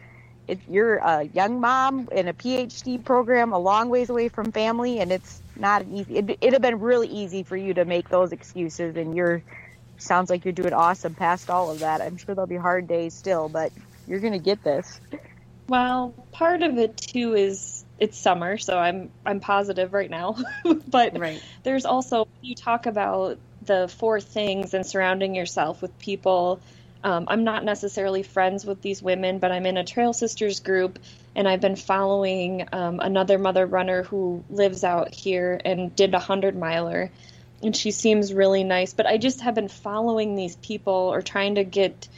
if 0.52 0.60
you're 0.68 0.96
a 0.98 1.24
young 1.24 1.60
mom 1.60 2.08
in 2.12 2.28
a 2.28 2.34
PhD 2.34 3.04
program 3.04 3.52
a 3.52 3.58
long 3.58 3.90
ways 3.90 4.10
away 4.10 4.28
from 4.28 4.52
family 4.52 5.00
and 5.00 5.12
it's 5.12 5.42
not 5.56 5.82
an 5.82 5.96
easy. 5.96 6.16
It, 6.16 6.30
it'd 6.40 6.54
have 6.54 6.62
been 6.62 6.80
really 6.80 7.08
easy 7.08 7.44
for 7.44 7.56
you 7.56 7.74
to 7.74 7.84
make 7.86 8.08
those 8.10 8.32
excuses 8.32 8.96
and 8.96 9.16
you're 9.16 9.44
sounds 9.98 10.30
like 10.30 10.44
you're 10.44 10.52
doing 10.52 10.72
awesome 10.74 11.14
past 11.14 11.50
all 11.50 11.70
of 11.70 11.80
that. 11.80 12.02
I'm 12.02 12.16
sure 12.18 12.34
there'll 12.34 12.48
be 12.48 12.56
hard 12.56 12.88
days 12.88 13.14
still 13.14 13.48
but 13.48 13.72
you're 14.06 14.20
going 14.20 14.34
to 14.34 14.40
get 14.40 14.62
this. 14.64 15.00
Well 15.68 16.28
part 16.32 16.62
of 16.62 16.78
it 16.78 16.96
too 16.98 17.34
is 17.34 17.84
it's 17.98 18.18
summer 18.18 18.58
so 18.58 18.78
i'm 18.78 19.12
i'm 19.26 19.40
positive 19.40 19.92
right 19.94 20.10
now. 20.10 20.36
But 20.88 21.18
right. 21.18 21.42
there's 21.64 21.86
also 21.86 22.26
you 22.42 22.54
talk 22.54 22.86
about 22.86 23.40
the 23.62 23.88
four 23.88 24.20
things 24.20 24.74
and 24.74 24.86
surrounding 24.86 25.34
yourself 25.34 25.82
with 25.82 25.98
people 25.98 26.62
um, 27.04 27.26
I'm 27.28 27.44
not 27.44 27.64
necessarily 27.64 28.22
friends 28.22 28.64
with 28.64 28.80
these 28.80 29.02
women, 29.02 29.38
but 29.38 29.50
I'm 29.50 29.66
in 29.66 29.76
a 29.76 29.84
Trail 29.84 30.12
Sisters 30.12 30.60
group, 30.60 30.98
and 31.34 31.48
I've 31.48 31.60
been 31.60 31.76
following 31.76 32.68
um, 32.72 33.00
another 33.00 33.38
mother 33.38 33.66
runner 33.66 34.04
who 34.04 34.44
lives 34.50 34.84
out 34.84 35.14
here 35.14 35.60
and 35.64 35.94
did 35.96 36.14
a 36.14 36.20
hundred 36.20 36.56
miler, 36.56 37.10
and 37.62 37.76
she 37.76 37.90
seems 37.90 38.32
really 38.32 38.62
nice. 38.62 38.94
But 38.94 39.06
I 39.06 39.18
just 39.18 39.40
have 39.40 39.54
been 39.54 39.68
following 39.68 40.36
these 40.36 40.56
people 40.56 40.92
or 40.92 41.22
trying 41.22 41.56
to 41.56 41.64
get 41.64 42.08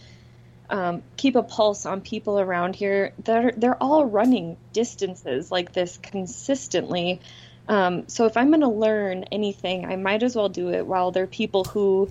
um, 0.69 1.03
keep 1.17 1.37
a 1.37 1.43
pulse 1.43 1.87
on 1.87 2.01
people 2.03 2.39
around 2.39 2.77
here. 2.77 3.13
They're 3.23 3.53
they're 3.57 3.83
all 3.83 4.05
running 4.05 4.57
distances 4.73 5.51
like 5.51 5.73
this 5.73 5.99
consistently. 6.03 7.21
Um, 7.69 8.09
so 8.09 8.27
if 8.27 8.37
I'm 8.37 8.49
going 8.49 8.61
to 8.61 8.69
learn 8.69 9.25
anything, 9.33 9.87
I 9.87 9.97
might 9.97 10.23
as 10.23 10.37
well 10.37 10.51
do 10.51 10.71
it 10.71 10.87
while 10.87 11.13
there 11.13 11.25
are 11.25 11.27
people 11.27 11.65
who 11.65 12.11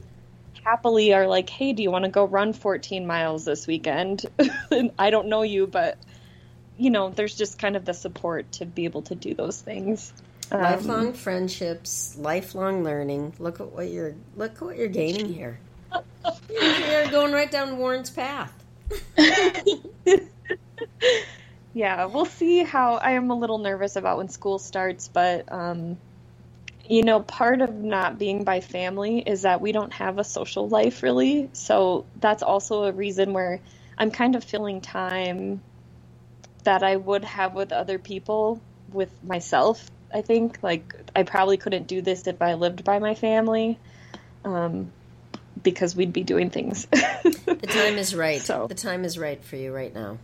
happily 0.64 1.14
are 1.14 1.28
like, 1.28 1.50
"Hey, 1.50 1.74
do 1.74 1.84
you 1.84 1.92
want 1.92 2.06
to 2.06 2.12
go 2.12 2.26
run 2.26 2.54
14 2.54 3.06
miles 3.06 3.46
this 3.46 3.68
weekend?" 3.68 4.26
I 5.00 5.10
don't 5.10 5.28
know 5.28 5.42
you, 5.42 5.68
but 5.68 5.98
you 6.78 6.90
know, 6.90 7.10
there's 7.10 7.36
just 7.36 7.60
kind 7.60 7.76
of 7.76 7.86
the 7.86 7.94
support 7.94 8.52
to 8.54 8.66
be 8.66 8.86
able 8.86 9.04
to 9.04 9.16
do 9.16 9.34
those 9.34 9.62
things. 9.62 10.12
Um, 10.52 10.62
lifelong 10.62 11.14
friendships, 11.14 12.18
lifelong 12.18 12.84
learning. 12.84 13.34
Look 13.40 13.60
at 13.60 13.72
what 13.72 13.90
you're 13.90 14.16
look 14.36 14.54
at 14.54 14.62
what 14.62 14.78
you're 14.78 14.88
gaining 14.88 15.34
here. 15.34 15.60
you're 16.50 17.08
going 17.08 17.32
right 17.32 17.50
down 17.50 17.78
Warren's 17.78 18.10
path. 18.10 18.52
yeah, 21.74 22.06
we'll 22.06 22.26
see 22.26 22.64
how. 22.64 22.96
I 22.96 23.12
am 23.12 23.30
a 23.32 23.36
little 23.36 23.60
nervous 23.60 23.96
about 23.96 24.18
when 24.18 24.30
school 24.30 24.60
starts, 24.60 25.08
but 25.08 25.52
um, 25.52 25.98
you 26.88 27.04
know, 27.04 27.22
part 27.22 27.62
of 27.62 27.74
not 27.74 28.20
being 28.20 28.44
by 28.44 28.60
family 28.60 29.20
is 29.20 29.44
that 29.44 29.62
we 29.62 29.72
don't 29.72 29.94
have 29.94 30.20
a 30.20 30.24
social 30.24 30.68
life 30.68 31.02
really. 31.02 31.50
So 31.54 32.06
that's 32.20 32.44
also 32.44 32.84
a 32.84 32.92
reason 32.92 33.34
where 33.34 33.62
I'm 33.98 34.12
kind 34.12 34.36
of 34.36 34.44
filling 34.44 34.82
time 34.82 35.62
that 36.64 36.84
I 36.84 36.96
would 36.96 37.24
have 37.24 37.54
with 37.54 37.72
other 37.72 38.00
people 38.00 38.60
with 38.92 39.12
myself. 39.24 39.90
I 40.14 40.22
think 40.22 40.60
like 40.62 40.94
I 41.16 41.24
probably 41.24 41.58
couldn't 41.58 41.88
do 41.88 42.02
this 42.02 42.28
if 42.28 42.42
I 42.42 42.56
lived 42.56 42.84
by 42.84 43.00
my 43.00 43.16
family. 43.16 43.80
Um, 44.44 44.92
because 45.62 45.96
we'd 45.96 46.12
be 46.12 46.24
doing 46.24 46.50
things. 46.50 46.86
the 46.92 47.68
time 47.70 47.98
is 47.98 48.14
right. 48.14 48.42
So. 48.42 48.68
The 48.68 48.76
time 48.76 49.06
is 49.06 49.18
right 49.18 49.42
for 49.44 49.56
you 49.56 49.74
right 49.74 49.94
now. 49.94 50.18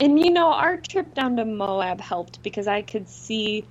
And 0.00 0.18
you 0.18 0.30
know, 0.30 0.52
our 0.52 0.76
trip 0.78 1.14
down 1.14 1.36
to 1.36 1.44
Moab 1.44 2.00
helped 2.00 2.42
because 2.42 2.66
I 2.66 2.82
could 2.82 3.08
see 3.08 3.64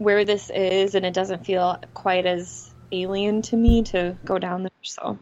where 0.00 0.24
this 0.24 0.48
is, 0.48 0.94
and 0.94 1.04
it 1.04 1.12
doesn't 1.12 1.44
feel 1.44 1.78
quite 1.92 2.24
as 2.24 2.72
alien 2.90 3.42
to 3.42 3.56
me 3.56 3.82
to 3.82 4.16
go 4.24 4.38
down 4.38 4.62
there. 4.62 4.70
So, 4.82 5.18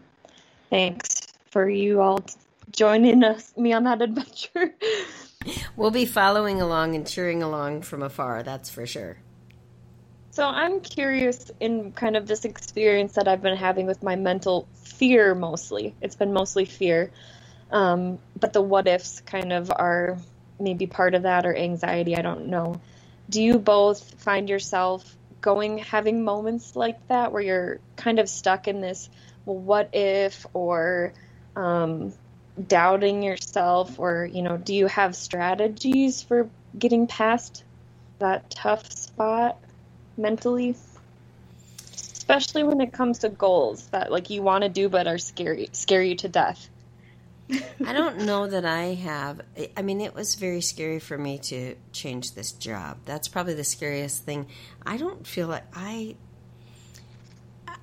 thanks. 0.71 1.27
for 1.51 1.69
you 1.69 2.01
all 2.01 2.25
joining 2.71 3.25
us 3.25 3.53
me 3.57 3.73
on 3.73 3.85
that 3.85 4.01
adventure. 4.03 4.75
We'll 5.77 5.93
be 5.93 6.05
following 6.05 6.61
along 6.61 6.95
and 6.95 7.07
cheering 7.07 7.43
along 7.43 7.83
from 7.83 8.03
afar, 8.03 8.43
that's 8.43 8.69
for 8.69 8.87
sure. 8.87 9.17
So 10.31 10.45
I'm 10.45 10.81
curious 10.81 11.51
in 11.61 11.93
kind 11.93 12.17
of 12.17 12.27
this 12.27 12.45
experience 12.45 13.15
that 13.15 13.29
I've 13.29 13.41
been 13.41 13.57
having 13.57 13.87
with 13.87 14.03
my 14.03 14.17
mental 14.17 14.69
fear 14.75 15.35
mostly. 15.35 15.95
It's 16.03 16.17
been 16.17 16.33
mostly 16.33 16.65
fear. 16.65 17.13
Um, 17.71 18.19
but 18.39 18.53
the 18.53 18.61
what 18.61 18.89
ifs 18.89 19.21
kind 19.21 19.53
of 19.53 19.71
are 19.71 20.19
maybe 20.61 20.87
part 20.87 21.15
of 21.15 21.23
that 21.23 21.47
or 21.47 21.57
anxiety, 21.57 22.17
I 22.17 22.23
don't 22.23 22.49
know. 22.49 22.81
Do 23.31 23.43
you 23.43 23.59
both 23.59 24.15
find 24.21 24.49
yourself 24.49 25.17
going 25.41 25.79
having 25.79 26.25
moments 26.25 26.75
like 26.75 27.07
that 27.09 27.33
where 27.33 27.43
you're 27.43 27.79
kind 27.97 28.19
of 28.19 28.29
stuck 28.29 28.69
in 28.69 28.81
this 28.81 29.09
well 29.45 29.57
what 29.57 29.91
if 29.93 30.47
or 30.53 31.13
um, 31.55 32.13
doubting 32.67 33.23
yourself 33.23 33.99
or 33.99 34.25
you 34.25 34.43
know 34.43 34.57
do 34.57 34.75
you 34.75 34.87
have 34.87 35.15
strategies 35.15 36.23
for 36.23 36.49
getting 36.77 37.07
past 37.07 37.63
that 38.19 38.51
tough 38.51 38.91
spot 38.91 39.59
mentally? 40.17 40.75
Especially 41.95 42.63
when 42.63 42.81
it 42.81 42.93
comes 42.93 43.21
to 43.21 43.29
goals 43.29 43.87
that 43.89 44.11
like 44.11 44.31
you 44.31 44.43
want 44.43 44.65
to 44.65 44.69
do 44.69 44.89
but 44.89 45.07
are 45.07 45.19
scary 45.19 45.69
scare 45.73 46.03
you 46.03 46.17
to 46.17 46.29
death 46.29 46.69
I 47.51 47.93
don't 47.93 48.27
know 48.27 48.47
that 48.47 48.65
I 48.65 48.95
have. 48.95 49.41
I 49.77 49.83
mean, 49.83 50.01
it 50.01 50.15
was 50.15 50.35
very 50.35 50.61
scary 50.61 50.99
for 50.99 51.17
me 51.17 51.39
to 51.39 51.77
change 51.93 52.35
this 52.35 52.53
job. 52.53 52.99
That's 53.07 53.29
probably 53.29 53.55
the 53.55 53.65
scariest 53.65 54.25
thing. 54.25 54.47
I 54.85 54.97
don't 54.97 55.27
feel 55.27 55.49
like 55.49 55.65
I. 55.75 56.17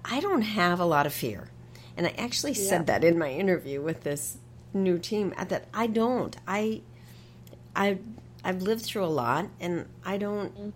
I 0.04 0.20
don't 0.20 0.44
have 0.44 0.80
a 0.80 0.86
lot 0.86 1.08
of 1.08 1.14
fear, 1.14 1.50
and 1.98 2.06
I 2.06 2.14
actually 2.18 2.52
yeah. 2.52 2.70
said 2.70 2.88
that 2.88 3.04
in 3.04 3.18
my 3.18 3.32
interview 3.32 3.82
with 3.82 4.04
this 4.04 4.38
new 4.74 5.00
team. 5.00 5.34
That 5.48 5.68
I 5.74 5.88
don't. 5.88 6.36
I. 6.48 6.82
I. 7.76 8.00
I've 8.44 8.62
lived 8.62 8.86
through 8.86 9.06
a 9.06 9.08
lot, 9.08 9.48
and 9.60 9.88
I 10.04 10.18
don't. 10.18 10.54
Mm-hmm. 10.54 10.70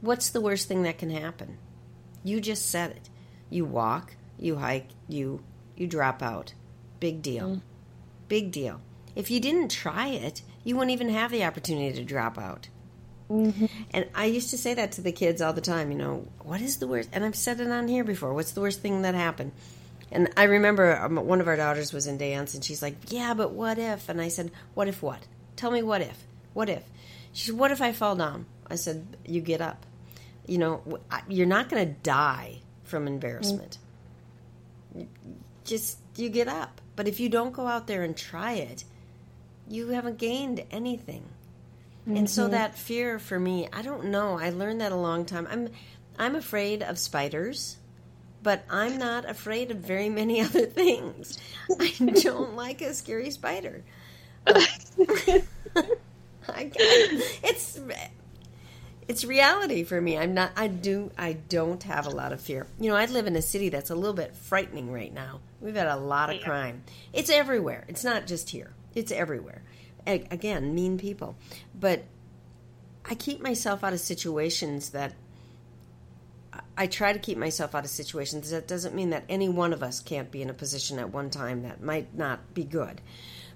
What's 0.00 0.30
the 0.30 0.40
worst 0.40 0.66
thing 0.66 0.82
that 0.82 0.98
can 0.98 1.10
happen? 1.10 1.58
You 2.24 2.40
just 2.40 2.68
said 2.70 2.90
it. 2.90 3.08
You 3.50 3.64
walk, 3.64 4.16
you 4.36 4.56
hike, 4.56 4.88
you 5.08 5.44
you 5.76 5.86
drop 5.86 6.22
out. 6.22 6.54
Big 6.98 7.22
deal. 7.22 7.46
Mm 7.46 7.60
Big 8.28 8.50
deal. 8.50 8.80
If 9.14 9.30
you 9.30 9.40
didn't 9.40 9.70
try 9.70 10.08
it, 10.08 10.42
you 10.64 10.76
wouldn't 10.76 10.92
even 10.92 11.08
have 11.08 11.30
the 11.30 11.44
opportunity 11.44 11.96
to 11.96 12.04
drop 12.04 12.38
out. 12.38 12.68
Mm-hmm. 13.30 13.66
And 13.92 14.06
I 14.14 14.26
used 14.26 14.50
to 14.50 14.58
say 14.58 14.74
that 14.74 14.92
to 14.92 15.02
the 15.02 15.12
kids 15.12 15.42
all 15.42 15.52
the 15.52 15.60
time, 15.60 15.90
you 15.90 15.98
know, 15.98 16.28
what 16.42 16.60
is 16.60 16.76
the 16.76 16.86
worst? 16.86 17.08
And 17.12 17.24
I've 17.24 17.34
said 17.34 17.60
it 17.60 17.70
on 17.70 17.88
here 17.88 18.04
before. 18.04 18.34
What's 18.34 18.52
the 18.52 18.60
worst 18.60 18.80
thing 18.80 19.02
that 19.02 19.14
happened? 19.14 19.52
And 20.12 20.30
I 20.36 20.44
remember 20.44 20.96
um, 20.96 21.16
one 21.16 21.40
of 21.40 21.48
our 21.48 21.56
daughters 21.56 21.92
was 21.92 22.06
in 22.06 22.18
dance 22.18 22.54
and 22.54 22.64
she's 22.64 22.82
like, 22.82 22.94
yeah, 23.08 23.34
but 23.34 23.52
what 23.52 23.78
if? 23.78 24.08
And 24.08 24.20
I 24.20 24.28
said, 24.28 24.52
what 24.74 24.86
if 24.86 25.02
what? 25.02 25.26
Tell 25.56 25.70
me 25.70 25.82
what 25.82 26.00
if. 26.00 26.24
What 26.52 26.68
if? 26.68 26.84
She 27.32 27.46
said, 27.46 27.58
what 27.58 27.72
if 27.72 27.82
I 27.82 27.92
fall 27.92 28.14
down? 28.14 28.46
I 28.70 28.76
said, 28.76 29.04
you 29.24 29.40
get 29.40 29.60
up. 29.60 29.84
You 30.46 30.58
know, 30.58 31.00
you're 31.28 31.46
not 31.46 31.68
going 31.68 31.84
to 31.84 31.92
die 31.92 32.60
from 32.84 33.08
embarrassment. 33.08 33.78
Mm-hmm. 34.96 35.32
Just, 35.64 35.98
you 36.14 36.28
get 36.28 36.46
up. 36.46 36.80
But 36.96 37.06
if 37.06 37.20
you 37.20 37.28
don't 37.28 37.52
go 37.52 37.66
out 37.66 37.86
there 37.86 38.02
and 38.02 38.16
try 38.16 38.54
it, 38.54 38.84
you 39.68 39.88
haven't 39.88 40.18
gained 40.18 40.64
anything. 40.70 41.24
Mm-hmm. 42.02 42.16
And 42.16 42.30
so 42.30 42.42
mm-hmm. 42.42 42.52
that 42.52 42.76
fear 42.76 43.18
for 43.18 43.38
me, 43.38 43.68
I 43.72 43.82
don't 43.82 44.06
know. 44.06 44.38
I 44.38 44.50
learned 44.50 44.80
that 44.80 44.92
a 44.92 44.96
long 44.96 45.24
time. 45.24 45.46
I'm 45.50 45.68
I'm 46.18 46.34
afraid 46.34 46.82
of 46.82 46.98
spiders, 46.98 47.76
but 48.42 48.64
I'm 48.70 48.96
not 48.98 49.28
afraid 49.28 49.70
of 49.70 49.78
very 49.78 50.08
many 50.08 50.40
other 50.42 50.66
things. 50.66 51.38
I 51.78 51.92
don't 51.98 52.54
like 52.56 52.80
a 52.80 52.94
scary 52.94 53.30
spider. 53.30 53.84
Uh, 54.46 54.60
I, 56.48 56.70
it's 57.42 57.80
it's 59.08 59.24
reality 59.24 59.84
for 59.84 60.00
me. 60.00 60.18
I'm 60.18 60.34
not. 60.34 60.52
I 60.56 60.66
do. 60.66 61.10
I 61.16 61.34
don't 61.34 61.82
have 61.84 62.06
a 62.06 62.10
lot 62.10 62.32
of 62.32 62.40
fear. 62.40 62.66
You 62.80 62.90
know, 62.90 62.96
I 62.96 63.06
live 63.06 63.26
in 63.26 63.36
a 63.36 63.42
city 63.42 63.68
that's 63.68 63.90
a 63.90 63.94
little 63.94 64.14
bit 64.14 64.34
frightening 64.34 64.90
right 64.90 65.12
now. 65.12 65.40
We've 65.60 65.76
had 65.76 65.88
a 65.88 65.96
lot 65.96 66.34
of 66.34 66.42
crime. 66.42 66.82
It's 67.12 67.30
everywhere. 67.30 67.84
It's 67.88 68.04
not 68.04 68.26
just 68.26 68.50
here. 68.50 68.72
It's 68.94 69.12
everywhere. 69.12 69.62
Again, 70.06 70.74
mean 70.74 70.98
people. 70.98 71.36
But 71.78 72.04
I 73.04 73.14
keep 73.14 73.40
myself 73.40 73.84
out 73.84 73.92
of 73.92 74.00
situations 74.00 74.90
that. 74.90 75.14
I 76.78 76.86
try 76.86 77.12
to 77.12 77.18
keep 77.18 77.38
myself 77.38 77.74
out 77.74 77.84
of 77.84 77.90
situations. 77.90 78.50
That 78.50 78.66
doesn't 78.68 78.94
mean 78.94 79.10
that 79.10 79.24
any 79.28 79.48
one 79.48 79.72
of 79.72 79.82
us 79.82 80.00
can't 80.00 80.30
be 80.30 80.42
in 80.42 80.50
a 80.50 80.54
position 80.54 80.98
at 80.98 81.12
one 81.12 81.30
time 81.30 81.62
that 81.62 81.82
might 81.82 82.14
not 82.14 82.54
be 82.54 82.64
good. 82.64 83.00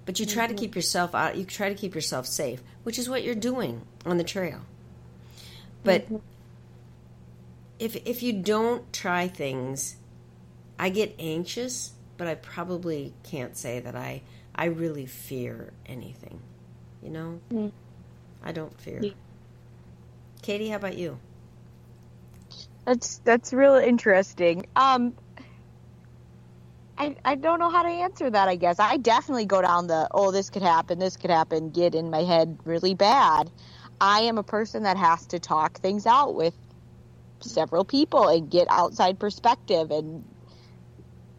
But 0.05 0.19
you 0.19 0.25
try 0.25 0.45
mm-hmm. 0.45 0.55
to 0.55 0.59
keep 0.59 0.75
yourself 0.75 1.13
out. 1.13 1.35
You 1.35 1.43
try 1.43 1.69
to 1.69 1.75
keep 1.75 1.93
yourself 1.93 2.25
safe, 2.25 2.63
which 2.83 2.97
is 2.97 3.09
what 3.09 3.23
you're 3.23 3.35
doing 3.35 3.81
on 4.05 4.17
the 4.17 4.23
trail. 4.23 4.61
But 5.83 6.05
mm-hmm. 6.05 6.17
if 7.79 7.95
if 8.05 8.23
you 8.23 8.33
don't 8.33 8.91
try 8.93 9.27
things, 9.27 9.97
I 10.77 10.89
get 10.89 11.15
anxious, 11.19 11.93
but 12.17 12.27
I 12.27 12.35
probably 12.35 13.13
can't 13.23 13.57
say 13.57 13.79
that 13.79 13.95
I 13.95 14.21
I 14.53 14.65
really 14.65 15.05
fear 15.05 15.73
anything. 15.85 16.39
You 17.01 17.09
know? 17.09 17.39
Mm-hmm. 17.51 17.69
I 18.43 18.51
don't 18.51 18.79
fear. 18.79 18.99
Yeah. 19.01 19.11
Katie, 20.41 20.69
how 20.69 20.77
about 20.77 20.97
you? 20.97 21.19
That's 22.85 23.19
that's 23.19 23.53
real 23.53 23.75
interesting. 23.75 24.65
Um 24.75 25.13
I, 27.01 27.15
I 27.25 27.33
don't 27.33 27.59
know 27.59 27.71
how 27.71 27.81
to 27.81 27.89
answer 27.89 28.29
that, 28.29 28.47
I 28.47 28.55
guess. 28.55 28.79
I 28.79 28.97
definitely 28.97 29.45
go 29.45 29.59
down 29.59 29.87
the, 29.87 30.07
oh, 30.11 30.29
this 30.29 30.51
could 30.51 30.61
happen, 30.61 30.99
this 30.99 31.17
could 31.17 31.31
happen, 31.31 31.71
get 31.71 31.95
in 31.95 32.11
my 32.11 32.21
head 32.21 32.59
really 32.63 32.93
bad. 32.93 33.49
I 34.01 34.23
am 34.23 34.39
a 34.39 34.43
person 34.43 34.83
that 34.83 34.97
has 34.97 35.27
to 35.29 35.39
talk 35.39 35.79
things 35.79 36.07
out 36.07 36.35
with 36.35 36.57
several 37.43 37.85
people 37.85 38.29
and 38.29 38.51
get 38.51 38.67
outside 38.71 39.19
perspective 39.19 39.91
and 39.91 40.25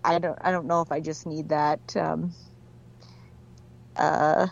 I 0.04 0.18
don't 0.20 0.38
I 0.42 0.52
don't 0.52 0.66
know 0.66 0.82
if 0.82 0.92
I 0.92 1.00
just 1.00 1.26
need 1.26 1.50
that 1.50 1.80
um, 1.96 2.34
uh, 3.96 4.48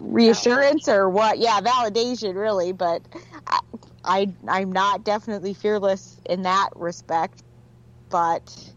reassurance 0.00 0.88
or 0.88 1.10
what. 1.10 1.38
Yeah 1.38 1.60
validation 1.60 2.36
really 2.36 2.72
but 2.72 3.08
I, 3.46 3.60
I 4.04 4.36
I'm 4.48 4.72
not 4.72 5.04
definitely 5.04 5.54
fearless 5.54 6.20
in 6.28 6.42
that 6.42 6.70
respect 6.76 7.42
but 8.10 8.74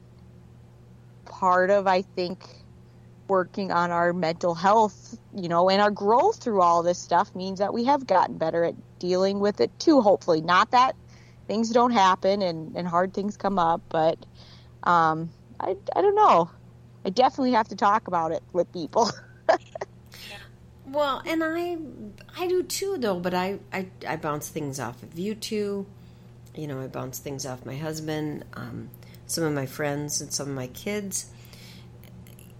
part 1.25 1.71
of 1.71 1.87
I 1.87 2.03
think 2.03 2.64
working 3.27 3.71
on 3.71 3.91
our 3.91 4.13
mental 4.13 4.55
health, 4.55 5.17
you 5.33 5.49
know, 5.49 5.69
and 5.69 5.81
our 5.81 5.91
growth 5.91 6.41
through 6.41 6.61
all 6.61 6.83
this 6.83 6.99
stuff 6.99 7.33
means 7.35 7.59
that 7.59 7.73
we 7.73 7.85
have 7.85 8.05
gotten 8.05 8.37
better 8.37 8.63
at 8.63 8.75
dealing 8.99 9.39
with 9.39 9.61
it 9.61 9.71
too, 9.79 10.01
hopefully. 10.01 10.41
Not 10.41 10.71
that 10.71 10.95
things 11.47 11.71
don't 11.71 11.91
happen 11.91 12.41
and, 12.41 12.75
and 12.75 12.87
hard 12.87 13.13
things 13.13 13.37
come 13.37 13.59
up, 13.59 13.81
but 13.89 14.17
um, 14.83 15.29
I, 15.59 15.75
I 15.95 16.01
don't 16.01 16.15
know. 16.15 16.49
I 17.05 17.09
definitely 17.09 17.51
have 17.51 17.67
to 17.69 17.75
talk 17.75 18.07
about 18.07 18.31
it 18.31 18.43
with 18.53 18.71
people. 18.71 19.11
well, 20.87 21.21
and 21.25 21.43
I 21.43 21.77
I 22.37 22.47
do 22.47 22.63
too 22.63 22.97
though, 22.97 23.19
but 23.19 23.33
I, 23.33 23.59
I, 23.71 23.87
I 24.07 24.15
bounce 24.17 24.49
things 24.49 24.79
off 24.79 25.03
of 25.03 25.17
you 25.17 25.35
two. 25.35 25.85
You 26.55 26.67
know, 26.67 26.81
I 26.81 26.87
bounce 26.87 27.19
things 27.19 27.45
off 27.45 27.65
my 27.65 27.75
husband, 27.75 28.45
um, 28.53 28.89
some 29.27 29.43
of 29.43 29.53
my 29.53 29.65
friends, 29.65 30.21
and 30.21 30.33
some 30.33 30.49
of 30.49 30.55
my 30.55 30.67
kids 30.67 31.27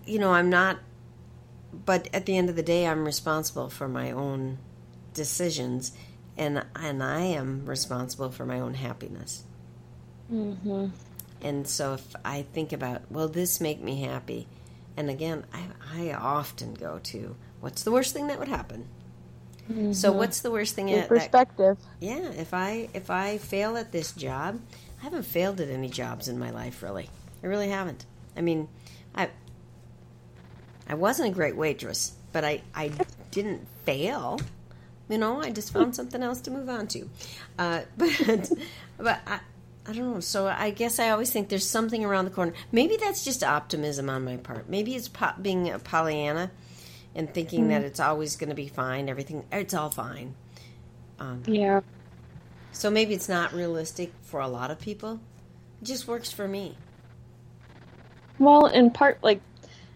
you 0.05 0.19
know, 0.19 0.31
I'm 0.31 0.49
not, 0.49 0.79
but 1.85 2.07
at 2.13 2.25
the 2.25 2.37
end 2.37 2.49
of 2.49 2.55
the 2.55 2.63
day, 2.63 2.87
I'm 2.87 3.05
responsible 3.05 3.69
for 3.69 3.87
my 3.87 4.11
own 4.11 4.57
decisions, 5.13 5.91
and 6.37 6.65
and 6.75 7.03
I 7.03 7.21
am 7.21 7.65
responsible 7.65 8.31
for 8.31 8.45
my 8.45 8.59
own 8.59 8.75
happiness. 8.75 9.43
Mm-hmm. 10.31 10.87
And 11.41 11.67
so, 11.67 11.93
if 11.93 12.15
I 12.23 12.43
think 12.53 12.73
about, 12.73 13.03
well, 13.11 13.27
this 13.27 13.61
make 13.61 13.81
me 13.81 14.01
happy, 14.01 14.47
and 14.97 15.09
again, 15.09 15.45
I 15.53 15.65
I 15.93 16.13
often 16.13 16.73
go 16.73 16.99
to, 17.03 17.35
what's 17.59 17.83
the 17.83 17.91
worst 17.91 18.13
thing 18.13 18.27
that 18.27 18.39
would 18.39 18.47
happen? 18.47 18.87
Mm-hmm. 19.69 19.93
So, 19.93 20.11
what's 20.11 20.41
the 20.41 20.51
worst 20.51 20.75
thing? 20.75 20.93
At, 20.93 21.07
perspective. 21.07 21.77
That, 21.99 22.05
yeah, 22.05 22.31
if 22.31 22.53
I 22.53 22.89
if 22.93 23.09
I 23.09 23.37
fail 23.37 23.77
at 23.77 23.91
this 23.91 24.11
job, 24.11 24.59
I 24.99 25.03
haven't 25.03 25.23
failed 25.23 25.59
at 25.59 25.69
any 25.69 25.89
jobs 25.89 26.27
in 26.27 26.37
my 26.37 26.51
life, 26.51 26.83
really. 26.83 27.09
I 27.43 27.47
really 27.47 27.69
haven't. 27.69 28.05
I 28.37 28.41
mean, 28.41 28.67
I 29.15 29.29
I 30.87 30.95
wasn't 30.95 31.29
a 31.29 31.31
great 31.31 31.55
waitress, 31.55 32.13
but 32.31 32.43
I, 32.43 32.61
I 32.73 32.91
didn't 33.31 33.67
fail. 33.85 34.39
You 35.09 35.17
know, 35.17 35.41
I 35.41 35.51
just 35.51 35.71
found 35.71 35.95
something 35.95 36.21
else 36.21 36.41
to 36.41 36.51
move 36.51 36.69
on 36.69 36.87
to. 36.87 37.09
Uh, 37.57 37.81
but 37.97 38.51
but 38.97 39.21
I, 39.27 39.39
I 39.87 39.93
don't 39.93 40.13
know. 40.13 40.19
So 40.19 40.47
I 40.47 40.71
guess 40.71 40.99
I 40.99 41.09
always 41.09 41.31
think 41.31 41.49
there's 41.49 41.67
something 41.67 42.03
around 42.03 42.25
the 42.25 42.31
corner. 42.31 42.53
Maybe 42.71 42.97
that's 42.97 43.23
just 43.23 43.43
optimism 43.43 44.09
on 44.09 44.25
my 44.25 44.37
part. 44.37 44.69
Maybe 44.69 44.95
it's 44.95 45.07
po- 45.07 45.33
being 45.41 45.69
a 45.69 45.79
Pollyanna 45.79 46.51
and 47.13 47.31
thinking 47.33 47.61
mm-hmm. 47.61 47.69
that 47.69 47.83
it's 47.83 47.99
always 47.99 48.35
going 48.35 48.49
to 48.49 48.55
be 48.55 48.67
fine. 48.67 49.09
Everything, 49.09 49.45
it's 49.51 49.73
all 49.73 49.89
fine. 49.89 50.35
Um, 51.19 51.43
yeah. 51.45 51.81
So 52.71 52.89
maybe 52.89 53.13
it's 53.13 53.29
not 53.29 53.53
realistic 53.53 54.11
for 54.23 54.39
a 54.39 54.47
lot 54.47 54.71
of 54.71 54.79
people. 54.79 55.19
It 55.81 55.85
just 55.85 56.07
works 56.07 56.31
for 56.31 56.47
me. 56.47 56.77
Well, 58.37 58.65
in 58.65 58.91
part, 58.91 59.23
like 59.23 59.39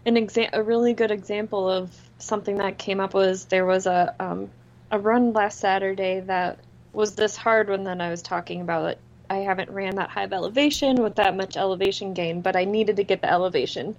an 0.06 0.14
exa- 0.14 0.50
a 0.52 0.62
really 0.62 0.94
good 0.94 1.10
example 1.10 1.68
of 1.68 1.90
something 2.18 2.56
that 2.58 2.78
came 2.78 3.00
up 3.00 3.14
was 3.14 3.46
there 3.46 3.66
was 3.66 3.86
a 3.86 4.14
um, 4.18 4.50
a 4.90 4.98
run 4.98 5.32
last 5.32 5.58
Saturday 5.60 6.20
that 6.20 6.58
was 6.92 7.14
this 7.14 7.36
hard 7.36 7.68
one 7.68 7.84
that 7.84 8.00
I 8.00 8.10
was 8.10 8.22
talking 8.22 8.60
about. 8.60 8.96
I 9.28 9.36
haven't 9.38 9.70
ran 9.70 9.96
that 9.96 10.10
high 10.10 10.24
of 10.24 10.32
elevation 10.32 11.02
with 11.02 11.16
that 11.16 11.36
much 11.36 11.56
elevation 11.56 12.14
gain, 12.14 12.40
but 12.40 12.56
I 12.56 12.64
needed 12.64 12.96
to 12.96 13.04
get 13.04 13.20
the 13.20 13.30
elevation 13.30 13.94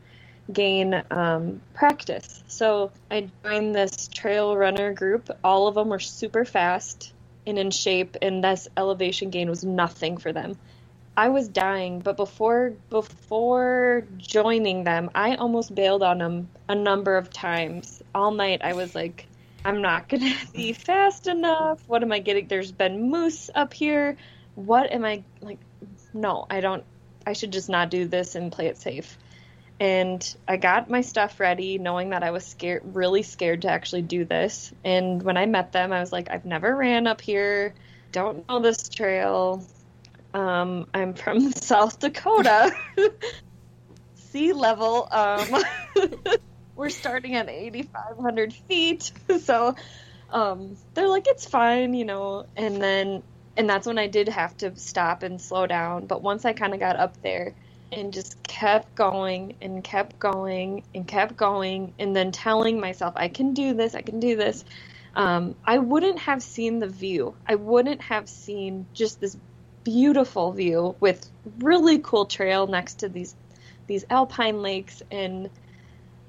gain 0.51 1.01
um, 1.09 1.61
practice. 1.73 2.43
So 2.47 2.91
I 3.09 3.29
joined 3.43 3.73
this 3.73 4.09
trail 4.09 4.57
runner 4.57 4.93
group. 4.93 5.29
All 5.43 5.67
of 5.67 5.75
them 5.75 5.89
were 5.89 5.99
super 5.99 6.43
fast 6.43 7.13
and 7.47 7.57
in 7.57 7.71
shape, 7.71 8.17
and 8.21 8.43
this 8.43 8.67
elevation 8.75 9.29
gain 9.29 9.49
was 9.49 9.63
nothing 9.63 10.17
for 10.17 10.33
them. 10.33 10.57
I 11.21 11.29
was 11.29 11.47
dying, 11.47 11.99
but 11.99 12.17
before 12.17 12.73
before 12.89 14.07
joining 14.17 14.83
them, 14.83 15.11
I 15.13 15.35
almost 15.35 15.75
bailed 15.75 16.01
on 16.01 16.17
them 16.17 16.49
a 16.67 16.73
number 16.73 17.15
of 17.15 17.29
times. 17.29 18.01
All 18.15 18.31
night 18.31 18.63
I 18.63 18.73
was 18.73 18.95
like, 18.95 19.27
I'm 19.63 19.83
not 19.83 20.09
to 20.09 20.35
be 20.55 20.73
fast 20.73 21.27
enough. 21.27 21.87
What 21.87 22.01
am 22.01 22.11
I 22.11 22.17
getting? 22.17 22.47
There's 22.47 22.71
been 22.71 23.11
moose 23.11 23.51
up 23.53 23.71
here. 23.71 24.17
What 24.55 24.91
am 24.91 25.05
I 25.05 25.23
like 25.41 25.59
no, 26.11 26.47
I 26.49 26.59
don't 26.59 26.83
I 27.27 27.33
should 27.33 27.53
just 27.53 27.69
not 27.69 27.91
do 27.91 28.07
this 28.07 28.33
and 28.33 28.51
play 28.51 28.65
it 28.65 28.79
safe. 28.79 29.15
And 29.79 30.35
I 30.47 30.57
got 30.57 30.89
my 30.89 31.01
stuff 31.01 31.39
ready 31.39 31.77
knowing 31.77 32.09
that 32.09 32.23
I 32.23 32.31
was 32.31 32.47
scared 32.47 32.95
really 32.95 33.21
scared 33.21 33.61
to 33.61 33.69
actually 33.69 34.01
do 34.01 34.25
this. 34.25 34.73
And 34.83 35.21
when 35.21 35.37
I 35.37 35.45
met 35.45 35.71
them, 35.71 35.93
I 35.93 35.99
was 35.99 36.11
like, 36.11 36.31
I've 36.31 36.45
never 36.45 36.75
ran 36.75 37.05
up 37.05 37.21
here. 37.21 37.75
Don't 38.11 38.49
know 38.49 38.59
this 38.59 38.89
trail 38.89 39.63
um, 40.33 40.87
I'm 40.93 41.13
from 41.13 41.51
South 41.53 41.99
Dakota. 41.99 42.71
sea 44.31 44.53
level. 44.53 45.07
Um, 45.11 45.63
we're 46.75 46.89
starting 46.89 47.35
at 47.35 47.49
8,500 47.49 48.53
feet. 48.53 49.11
So 49.41 49.75
um, 50.29 50.77
they're 50.93 51.09
like, 51.09 51.27
it's 51.27 51.45
fine, 51.45 51.93
you 51.93 52.05
know. 52.05 52.45
And 52.55 52.81
then, 52.81 53.23
and 53.57 53.69
that's 53.69 53.85
when 53.85 53.99
I 53.99 54.07
did 54.07 54.29
have 54.29 54.55
to 54.57 54.75
stop 54.77 55.23
and 55.23 55.39
slow 55.39 55.67
down. 55.67 56.07
But 56.07 56.21
once 56.21 56.45
I 56.45 56.53
kind 56.53 56.73
of 56.73 56.79
got 56.79 56.95
up 56.95 57.21
there 57.21 57.53
and 57.91 58.13
just 58.13 58.41
kept 58.43 58.95
going 58.95 59.55
and 59.61 59.83
kept 59.83 60.17
going 60.17 60.83
and 60.95 61.05
kept 61.05 61.35
going, 61.35 61.93
and 61.99 62.15
then 62.15 62.31
telling 62.31 62.79
myself, 62.79 63.13
I 63.17 63.27
can 63.27 63.53
do 63.53 63.73
this, 63.73 63.95
I 63.95 64.01
can 64.01 64.21
do 64.21 64.37
this. 64.37 64.63
Um, 65.13 65.55
I 65.65 65.79
wouldn't 65.79 66.19
have 66.19 66.41
seen 66.41 66.79
the 66.79 66.87
view. 66.87 67.35
I 67.45 67.55
wouldn't 67.55 68.01
have 68.03 68.29
seen 68.29 68.85
just 68.93 69.19
this 69.19 69.35
beautiful 69.83 70.51
view 70.51 70.95
with 70.99 71.27
really 71.59 71.99
cool 71.99 72.25
trail 72.25 72.67
next 72.67 72.99
to 72.99 73.09
these 73.09 73.35
these 73.87 74.05
alpine 74.09 74.61
lakes. 74.61 75.01
And 75.11 75.49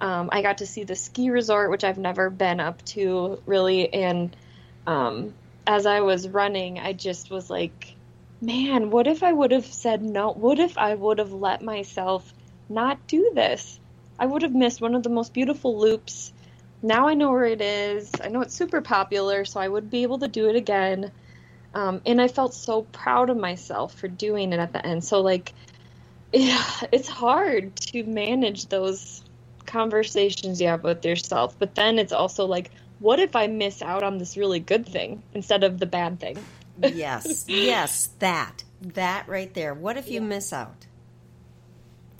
um, 0.00 0.30
I 0.32 0.42
got 0.42 0.58
to 0.58 0.66
see 0.66 0.84
the 0.84 0.96
ski 0.96 1.30
resort 1.30 1.70
which 1.70 1.84
I've 1.84 1.98
never 1.98 2.30
been 2.30 2.60
up 2.60 2.84
to 2.86 3.40
really. 3.46 3.92
And 3.92 4.34
um, 4.86 5.34
as 5.66 5.86
I 5.86 6.00
was 6.00 6.28
running 6.28 6.78
I 6.78 6.92
just 6.92 7.30
was 7.30 7.48
like 7.48 7.94
man 8.40 8.90
what 8.90 9.06
if 9.06 9.22
I 9.22 9.32
would 9.32 9.52
have 9.52 9.66
said 9.66 10.02
no? 10.02 10.32
What 10.32 10.58
if 10.58 10.76
I 10.78 10.94
would 10.94 11.18
have 11.18 11.32
let 11.32 11.62
myself 11.62 12.32
not 12.68 13.06
do 13.06 13.32
this? 13.34 13.78
I 14.18 14.26
would 14.26 14.42
have 14.42 14.54
missed 14.54 14.80
one 14.80 14.94
of 14.94 15.02
the 15.02 15.08
most 15.08 15.32
beautiful 15.32 15.78
loops. 15.78 16.32
Now 16.82 17.06
I 17.06 17.14
know 17.14 17.30
where 17.30 17.44
it 17.44 17.60
is. 17.60 18.10
I 18.22 18.28
know 18.28 18.40
it's 18.40 18.54
super 18.54 18.80
popular 18.80 19.44
so 19.44 19.60
I 19.60 19.68
would 19.68 19.90
be 19.90 20.02
able 20.02 20.18
to 20.18 20.28
do 20.28 20.48
it 20.48 20.56
again 20.56 21.12
um, 21.74 22.02
and 22.04 22.20
I 22.20 22.28
felt 22.28 22.54
so 22.54 22.82
proud 22.82 23.30
of 23.30 23.36
myself 23.36 23.94
for 23.94 24.08
doing 24.08 24.52
it 24.52 24.60
at 24.60 24.72
the 24.72 24.84
end. 24.84 25.04
So 25.04 25.20
like, 25.20 25.52
yeah, 26.32 26.64
it's 26.90 27.08
hard 27.08 27.76
to 27.76 28.04
manage 28.04 28.66
those 28.66 29.22
conversations 29.66 30.60
you 30.60 30.68
have 30.68 30.84
with 30.84 31.04
yourself, 31.04 31.56
but 31.58 31.74
then 31.74 31.98
it's 31.98 32.12
also 32.12 32.46
like, 32.46 32.70
what 32.98 33.18
if 33.18 33.34
I 33.34 33.48
miss 33.48 33.82
out 33.82 34.02
on 34.02 34.18
this 34.18 34.36
really 34.36 34.60
good 34.60 34.86
thing 34.86 35.22
instead 35.34 35.64
of 35.64 35.78
the 35.78 35.86
bad 35.86 36.20
thing? 36.20 36.38
yes, 36.80 37.44
yes, 37.48 38.10
that 38.18 38.64
that 38.80 39.28
right 39.28 39.52
there. 39.54 39.74
What 39.74 39.96
if 39.96 40.08
you 40.08 40.20
yeah. 40.20 40.26
miss 40.26 40.52
out? 40.52 40.86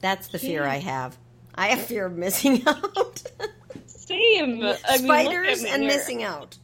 That's 0.00 0.28
the 0.28 0.38
fear 0.38 0.64
yeah. 0.64 0.72
I 0.72 0.76
have. 0.78 1.16
I 1.54 1.68
have 1.68 1.82
fear 1.82 2.06
of 2.06 2.16
missing 2.16 2.62
out. 2.66 3.22
Same. 3.86 4.62
I 4.62 4.96
Spiders 4.98 5.62
mean, 5.62 5.72
and 5.72 5.82
here. 5.82 5.92
missing 5.92 6.22
out. 6.22 6.58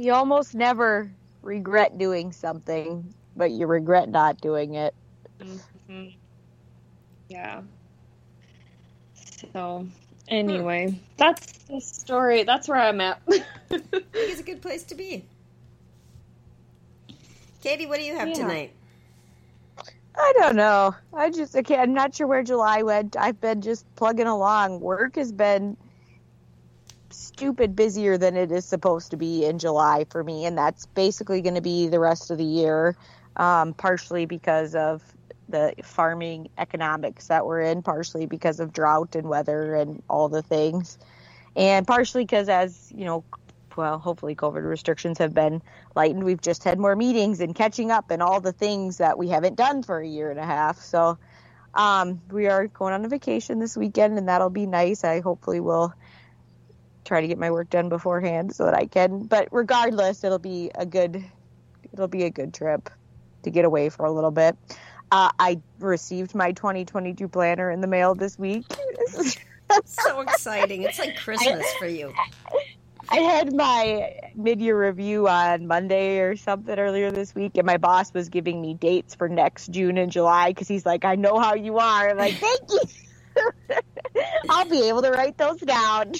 You 0.00 0.14
almost 0.14 0.54
never 0.54 1.10
regret 1.42 1.98
doing 1.98 2.32
something, 2.32 3.12
but 3.36 3.50
you 3.50 3.66
regret 3.66 4.08
not 4.08 4.40
doing 4.40 4.72
it. 4.72 4.94
Mm-hmm. 5.38 6.06
Yeah. 7.28 7.60
So, 9.52 9.86
anyway, 10.26 10.92
hmm. 10.92 10.96
that's 11.18 11.52
the 11.64 11.82
story. 11.82 12.44
That's 12.44 12.66
where 12.66 12.80
I'm 12.80 12.98
at. 13.02 13.20
it's 13.68 14.40
a 14.40 14.42
good 14.42 14.62
place 14.62 14.84
to 14.84 14.94
be. 14.94 15.22
Katie, 17.60 17.84
what 17.84 17.98
do 17.98 18.04
you 18.06 18.16
have 18.16 18.28
yeah. 18.28 18.34
tonight? 18.34 18.72
I 20.16 20.32
don't 20.38 20.56
know. 20.56 20.94
I 21.12 21.28
just 21.28 21.54
okay, 21.54 21.76
I'm 21.76 21.92
not 21.92 22.14
sure 22.14 22.26
where 22.26 22.42
July 22.42 22.82
went. 22.82 23.18
I've 23.18 23.38
been 23.42 23.60
just 23.60 23.84
plugging 23.96 24.26
along. 24.26 24.80
Work 24.80 25.16
has 25.16 25.30
been 25.30 25.76
stupid 27.12 27.76
busier 27.76 28.18
than 28.18 28.36
it 28.36 28.52
is 28.52 28.64
supposed 28.64 29.10
to 29.10 29.16
be 29.16 29.44
in 29.44 29.58
July 29.58 30.04
for 30.10 30.22
me, 30.22 30.44
and 30.44 30.56
that's 30.56 30.86
basically 30.86 31.40
going 31.40 31.54
to 31.54 31.60
be 31.60 31.88
the 31.88 32.00
rest 32.00 32.30
of 32.30 32.38
the 32.38 32.44
year, 32.44 32.96
um, 33.36 33.74
partially 33.74 34.26
because 34.26 34.74
of 34.74 35.02
the 35.48 35.74
farming 35.82 36.48
economics 36.58 37.26
that 37.28 37.44
we're 37.44 37.60
in, 37.60 37.82
partially 37.82 38.26
because 38.26 38.60
of 38.60 38.72
drought 38.72 39.16
and 39.16 39.28
weather 39.28 39.74
and 39.74 40.02
all 40.08 40.28
the 40.28 40.42
things, 40.42 40.98
and 41.56 41.86
partially 41.86 42.24
because 42.24 42.48
as 42.48 42.92
you 42.94 43.04
know, 43.04 43.24
well, 43.76 43.98
hopefully 43.98 44.34
COVID 44.34 44.68
restrictions 44.68 45.18
have 45.18 45.32
been 45.32 45.62
lightened. 45.94 46.24
We've 46.24 46.40
just 46.40 46.64
had 46.64 46.78
more 46.78 46.94
meetings 46.94 47.40
and 47.40 47.54
catching 47.54 47.90
up 47.90 48.10
and 48.10 48.22
all 48.22 48.40
the 48.40 48.52
things 48.52 48.98
that 48.98 49.18
we 49.18 49.28
haven't 49.28 49.56
done 49.56 49.82
for 49.82 49.98
a 49.98 50.06
year 50.06 50.30
and 50.30 50.38
a 50.38 50.44
half. 50.44 50.78
So 50.78 51.18
um, 51.74 52.20
we 52.30 52.48
are 52.48 52.66
going 52.66 52.94
on 52.94 53.04
a 53.04 53.08
vacation 53.08 53.58
this 53.58 53.76
weekend, 53.76 54.18
and 54.18 54.28
that'll 54.28 54.50
be 54.50 54.66
nice. 54.66 55.04
I 55.04 55.20
hopefully 55.20 55.60
will 55.60 55.94
try 57.10 57.20
to 57.20 57.26
get 57.26 57.38
my 57.38 57.50
work 57.50 57.68
done 57.68 57.88
beforehand 57.88 58.54
so 58.54 58.66
that 58.66 58.74
I 58.74 58.86
can. 58.86 59.24
But 59.24 59.48
regardless, 59.50 60.22
it'll 60.22 60.38
be 60.38 60.70
a 60.76 60.86
good 60.86 61.24
it'll 61.92 62.06
be 62.06 62.22
a 62.22 62.30
good 62.30 62.54
trip 62.54 62.88
to 63.42 63.50
get 63.50 63.64
away 63.64 63.88
for 63.88 64.06
a 64.06 64.12
little 64.12 64.30
bit. 64.30 64.56
Uh, 65.10 65.32
I 65.36 65.60
received 65.80 66.36
my 66.36 66.52
2022 66.52 67.26
planner 67.26 67.68
in 67.68 67.80
the 67.80 67.88
mail 67.88 68.14
this 68.14 68.38
week. 68.38 68.64
That's 69.68 70.04
so 70.04 70.20
exciting! 70.20 70.82
It's 70.82 71.00
like 71.00 71.16
Christmas 71.16 71.66
I, 71.66 71.78
for 71.80 71.88
you. 71.88 72.14
I 73.08 73.16
had 73.16 73.52
my 73.52 74.14
mid-year 74.36 74.80
review 74.80 75.26
on 75.26 75.66
Monday 75.66 76.20
or 76.20 76.36
something 76.36 76.78
earlier 76.78 77.10
this 77.10 77.34
week, 77.34 77.56
and 77.56 77.66
my 77.66 77.76
boss 77.76 78.14
was 78.14 78.28
giving 78.28 78.60
me 78.60 78.74
dates 78.74 79.16
for 79.16 79.28
next 79.28 79.72
June 79.72 79.98
and 79.98 80.12
July 80.12 80.50
because 80.50 80.68
he's 80.68 80.86
like, 80.86 81.04
"I 81.04 81.16
know 81.16 81.40
how 81.40 81.54
you 81.54 81.78
are." 81.78 82.10
I'm 82.10 82.18
like, 82.18 82.34
"Thank 82.34 82.60
you." 82.70 82.80
I'll 84.48 84.68
be 84.68 84.88
able 84.88 85.02
to 85.02 85.10
write 85.10 85.38
those 85.38 85.58
down 85.60 86.12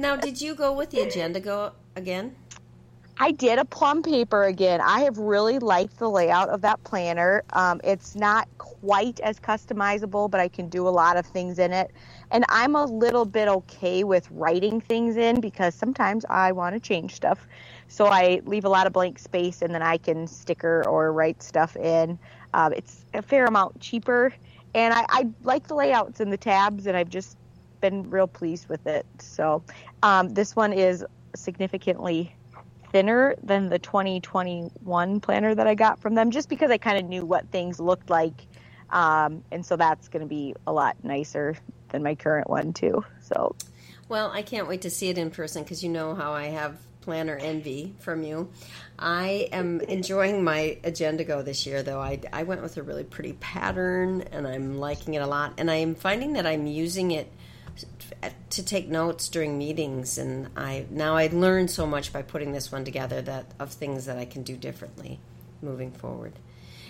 now, 0.00 0.16
did 0.16 0.40
you 0.40 0.54
go 0.54 0.72
with 0.72 0.90
the 0.90 0.98
Agendio 0.98 1.72
again? 1.96 2.34
I 3.18 3.30
did 3.30 3.58
a 3.58 3.64
plum 3.64 4.02
paper 4.02 4.44
again. 4.44 4.80
I 4.80 5.00
have 5.00 5.18
really 5.18 5.58
liked 5.58 5.98
the 5.98 6.08
layout 6.08 6.48
of 6.48 6.62
that 6.62 6.82
planner. 6.82 7.44
Um, 7.52 7.80
it's 7.84 8.16
not 8.16 8.48
quite 8.58 9.20
as 9.20 9.38
customizable, 9.38 10.30
but 10.30 10.40
I 10.40 10.48
can 10.48 10.68
do 10.68 10.88
a 10.88 10.90
lot 10.90 11.16
of 11.16 11.26
things 11.26 11.58
in 11.58 11.72
it. 11.72 11.92
And 12.30 12.44
I'm 12.48 12.74
a 12.74 12.84
little 12.84 13.24
bit 13.24 13.48
okay 13.48 14.02
with 14.02 14.28
writing 14.30 14.80
things 14.80 15.16
in 15.16 15.40
because 15.40 15.74
sometimes 15.74 16.24
I 16.30 16.52
want 16.52 16.74
to 16.74 16.80
change 16.80 17.14
stuff. 17.14 17.46
So 17.88 18.06
I 18.06 18.40
leave 18.44 18.64
a 18.64 18.70
lot 18.70 18.86
of 18.86 18.92
blank 18.92 19.18
space 19.18 19.62
and 19.62 19.74
then 19.74 19.82
I 19.82 19.98
can 19.98 20.26
sticker 20.26 20.82
or 20.88 21.12
write 21.12 21.42
stuff 21.42 21.76
in. 21.76 22.18
Um, 22.54 22.72
it's 22.72 23.04
a 23.14 23.22
fair 23.22 23.44
amount 23.44 23.78
cheaper. 23.78 24.32
And 24.74 24.94
I, 24.94 25.04
I 25.10 25.26
like 25.42 25.68
the 25.68 25.74
layouts 25.74 26.20
and 26.20 26.32
the 26.32 26.38
tabs, 26.38 26.86
and 26.86 26.96
I've 26.96 27.10
just 27.10 27.36
been 27.82 28.08
real 28.08 28.26
pleased 28.26 28.70
with 28.70 28.86
it. 28.86 29.04
So 29.18 29.62
um, 30.02 30.30
this 30.30 30.56
one 30.56 30.72
is 30.72 31.04
significantly 31.36 32.34
thinner 32.90 33.34
than 33.42 33.68
the 33.68 33.78
2021 33.78 35.20
planner 35.20 35.54
that 35.54 35.66
I 35.66 35.74
got 35.74 36.00
from 36.00 36.14
them, 36.14 36.30
just 36.30 36.48
because 36.48 36.70
I 36.70 36.78
kind 36.78 36.98
of 36.98 37.04
knew 37.04 37.26
what 37.26 37.48
things 37.50 37.78
looked 37.78 38.08
like, 38.08 38.46
um, 38.88 39.44
and 39.50 39.64
so 39.66 39.76
that's 39.76 40.08
going 40.08 40.20
to 40.20 40.28
be 40.28 40.54
a 40.66 40.72
lot 40.72 40.96
nicer 41.02 41.56
than 41.90 42.02
my 42.02 42.14
current 42.14 42.48
one 42.48 42.72
too. 42.72 43.04
So, 43.20 43.54
well, 44.08 44.30
I 44.30 44.42
can't 44.42 44.68
wait 44.68 44.82
to 44.82 44.90
see 44.90 45.08
it 45.08 45.18
in 45.18 45.30
person 45.30 45.62
because 45.62 45.82
you 45.82 45.90
know 45.90 46.14
how 46.14 46.32
I 46.32 46.44
have 46.44 46.78
planner 47.02 47.36
envy 47.36 47.94
from 47.98 48.22
you. 48.22 48.50
I 48.98 49.48
am 49.52 49.80
enjoying 49.80 50.44
my 50.44 50.78
Agendio 50.84 51.44
this 51.44 51.66
year, 51.66 51.82
though. 51.82 52.00
I, 52.00 52.20
I 52.32 52.44
went 52.44 52.62
with 52.62 52.76
a 52.76 52.82
really 52.82 53.04
pretty 53.04 53.34
pattern 53.34 54.22
and 54.32 54.46
I'm 54.46 54.78
liking 54.78 55.14
it 55.14 55.22
a 55.22 55.26
lot. 55.26 55.54
And 55.58 55.70
I 55.70 55.76
am 55.76 55.94
finding 55.94 56.34
that 56.34 56.46
I'm 56.46 56.66
using 56.66 57.10
it 57.10 57.30
to 58.50 58.62
take 58.62 58.88
notes 58.88 59.28
during 59.28 59.58
meetings 59.58 60.18
and 60.18 60.48
I 60.56 60.86
now 60.90 61.16
I 61.16 61.28
learned 61.28 61.70
so 61.70 61.86
much 61.86 62.12
by 62.12 62.22
putting 62.22 62.52
this 62.52 62.70
one 62.70 62.84
together 62.84 63.22
that 63.22 63.46
of 63.58 63.72
things 63.72 64.04
that 64.06 64.18
I 64.18 64.24
can 64.24 64.42
do 64.42 64.56
differently 64.56 65.18
moving 65.62 65.90
forward. 65.90 66.32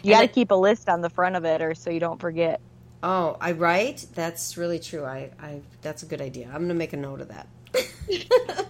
You 0.03 0.11
got 0.11 0.23
to 0.23 0.29
keep 0.29 0.51
a 0.51 0.57
list 0.57 0.89
on 0.89 1.01
the 1.01 1.11
front 1.11 1.37
of 1.37 1.45
it 1.45 1.63
or 1.63 1.75
so 1.75 1.91
you 1.91 2.01
don't 2.01 2.21
forget. 2.21 2.61
Oh, 3.05 3.37
I 3.41 3.53
write? 3.53 4.07
That's 4.15 4.57
really 4.57 4.79
true. 4.79 5.05
I, 5.05 5.31
I 5.41 5.61
that's 5.83 6.03
a 6.03 6.07
good 6.07 6.21
idea. 6.21 6.47
I'm 6.53 6.63
gonna 6.63 6.75
make 6.75 6.93
a 6.93 6.97
note 6.97 7.21
of 7.21 7.29
that. 7.29 7.47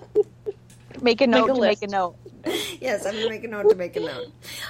Make 1.01 1.21
a 1.21 1.27
note 1.27 1.51
a 1.51 1.55
to 1.55 1.59
list. 1.59 1.83
make 1.83 1.91
a 1.91 1.93
note. 1.93 2.17
yes, 2.81 3.05
I'm 3.05 3.15
gonna 3.15 3.29
make 3.29 3.43
a 3.43 3.49
note 3.49 3.69
to 3.71 3.75
make 3.75 3.97
a 3.97 4.01
note. 4.01 4.29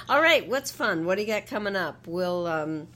All 0.09 0.19
right, 0.19 0.47
what's 0.47 0.71
fun? 0.71 1.05
What 1.05 1.15
do 1.15 1.21
you 1.21 1.27
got 1.27 1.45
coming 1.45 1.75
up? 1.75 2.07
We'll 2.07 2.47
um 2.47 2.87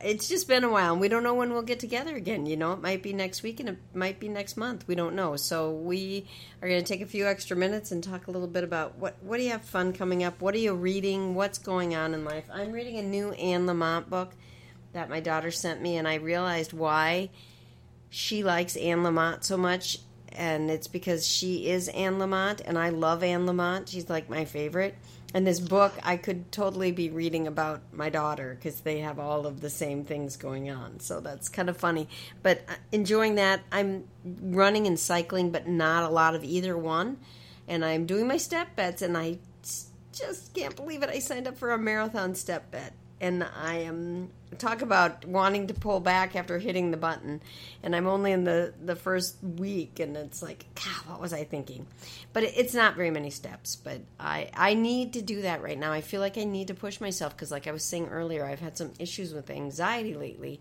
it's 0.00 0.28
just 0.28 0.48
been 0.48 0.64
a 0.64 0.70
while 0.70 0.92
and 0.92 1.00
we 1.00 1.08
don't 1.08 1.22
know 1.22 1.34
when 1.34 1.52
we'll 1.52 1.62
get 1.62 1.80
together 1.80 2.14
again. 2.14 2.46
You 2.46 2.56
know, 2.56 2.72
it 2.72 2.80
might 2.80 3.02
be 3.02 3.12
next 3.12 3.42
week 3.42 3.60
and 3.60 3.68
it 3.70 3.78
might 3.94 4.20
be 4.20 4.28
next 4.28 4.56
month. 4.56 4.86
We 4.86 4.94
don't 4.94 5.14
know. 5.14 5.36
So 5.36 5.72
we 5.72 6.26
are 6.60 6.68
gonna 6.68 6.82
take 6.82 7.00
a 7.00 7.06
few 7.06 7.26
extra 7.26 7.56
minutes 7.56 7.90
and 7.92 8.02
talk 8.02 8.26
a 8.26 8.30
little 8.30 8.48
bit 8.48 8.64
about 8.64 8.98
what 8.98 9.16
what 9.22 9.38
do 9.38 9.42
you 9.42 9.50
have 9.50 9.62
fun 9.62 9.92
coming 9.92 10.22
up? 10.24 10.40
What 10.40 10.54
are 10.54 10.58
you 10.58 10.74
reading? 10.74 11.34
What's 11.34 11.58
going 11.58 11.94
on 11.94 12.14
in 12.14 12.24
life? 12.24 12.44
I'm 12.52 12.72
reading 12.72 12.98
a 12.98 13.02
new 13.02 13.32
Anne 13.32 13.66
Lamott 13.66 14.08
book 14.08 14.32
that 14.92 15.08
my 15.08 15.20
daughter 15.20 15.50
sent 15.50 15.80
me 15.80 15.96
and 15.96 16.06
I 16.06 16.16
realized 16.16 16.72
why 16.72 17.30
she 18.14 18.44
likes 18.44 18.76
Anne 18.76 18.98
Lamott 18.98 19.42
so 19.42 19.56
much, 19.56 19.98
and 20.28 20.70
it's 20.70 20.86
because 20.86 21.26
she 21.26 21.70
is 21.70 21.88
Anne 21.88 22.18
Lamott, 22.18 22.60
and 22.62 22.78
I 22.78 22.90
love 22.90 23.22
Anne 23.22 23.46
Lamott. 23.46 23.88
She's 23.88 24.10
like 24.10 24.28
my 24.28 24.44
favorite. 24.44 24.94
And 25.34 25.46
this 25.46 25.60
book, 25.60 25.94
I 26.02 26.16
could 26.18 26.52
totally 26.52 26.92
be 26.92 27.08
reading 27.08 27.46
about 27.46 27.80
my 27.92 28.10
daughter 28.10 28.54
because 28.54 28.80
they 28.80 28.98
have 28.98 29.18
all 29.18 29.46
of 29.46 29.60
the 29.60 29.70
same 29.70 30.04
things 30.04 30.36
going 30.36 30.70
on. 30.70 31.00
So 31.00 31.20
that's 31.20 31.48
kind 31.48 31.70
of 31.70 31.76
funny. 31.76 32.08
But 32.42 32.62
uh, 32.68 32.74
enjoying 32.90 33.36
that. 33.36 33.62
I'm 33.72 34.04
running 34.24 34.86
and 34.86 34.98
cycling, 34.98 35.50
but 35.50 35.66
not 35.66 36.04
a 36.04 36.12
lot 36.12 36.34
of 36.34 36.44
either 36.44 36.76
one. 36.76 37.18
And 37.66 37.84
I'm 37.84 38.06
doing 38.06 38.26
my 38.26 38.36
step 38.36 38.76
bets, 38.76 39.00
and 39.00 39.16
I 39.16 39.38
just 40.12 40.52
can't 40.52 40.76
believe 40.76 41.02
it. 41.02 41.08
I 41.08 41.20
signed 41.20 41.48
up 41.48 41.56
for 41.56 41.70
a 41.70 41.78
marathon 41.78 42.34
step 42.34 42.70
bet 42.70 42.92
and 43.22 43.44
I 43.44 43.76
am 43.76 44.30
talk 44.58 44.82
about 44.82 45.24
wanting 45.24 45.68
to 45.68 45.74
pull 45.74 46.00
back 46.00 46.36
after 46.36 46.58
hitting 46.58 46.90
the 46.90 46.96
button, 46.96 47.40
and 47.82 47.94
I'm 47.96 48.08
only 48.08 48.32
in 48.32 48.44
the 48.44 48.74
the 48.84 48.96
first 48.96 49.36
week, 49.42 50.00
and 50.00 50.16
it's 50.16 50.42
like, 50.42 50.66
God, 50.74 51.10
what 51.10 51.20
was 51.20 51.32
I 51.32 51.44
thinking? 51.44 51.86
But 52.32 52.42
it, 52.42 52.54
it's 52.56 52.74
not 52.74 52.96
very 52.96 53.12
many 53.12 53.30
steps, 53.30 53.76
but 53.76 54.00
I 54.18 54.50
I 54.54 54.74
need 54.74 55.12
to 55.14 55.22
do 55.22 55.42
that 55.42 55.62
right 55.62 55.78
now. 55.78 55.92
I 55.92 56.00
feel 56.00 56.20
like 56.20 56.36
I 56.36 56.44
need 56.44 56.68
to 56.68 56.74
push 56.74 57.00
myself 57.00 57.34
because, 57.34 57.52
like 57.52 57.68
I 57.68 57.72
was 57.72 57.84
saying 57.84 58.08
earlier, 58.08 58.44
I've 58.44 58.60
had 58.60 58.76
some 58.76 58.92
issues 58.98 59.32
with 59.32 59.48
anxiety 59.50 60.14
lately, 60.14 60.60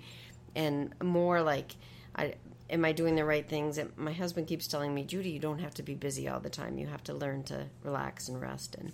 and 0.55 0.93
more 1.03 1.41
like 1.41 1.76
I. 2.16 2.36
Am 2.70 2.86
I 2.86 2.93
doing 2.93 3.16
the 3.18 3.26
right 3.26 3.45
things? 3.49 3.78
And 3.78 3.91
my 3.97 4.14
husband 4.14 4.47
keeps 4.47 4.66
telling 4.66 4.95
me, 4.95 5.03
Judy, 5.03 5.32
you 5.32 5.39
don't 5.39 5.59
have 5.59 5.74
to 5.74 5.84
be 5.84 5.93
busy 5.93 6.30
all 6.30 6.39
the 6.39 6.49
time. 6.49 6.78
You 6.78 6.88
have 6.88 7.03
to 7.03 7.14
learn 7.14 7.43
to 7.43 7.66
relax 7.84 8.30
and 8.30 8.39
rest, 8.39 8.76
and 8.76 8.93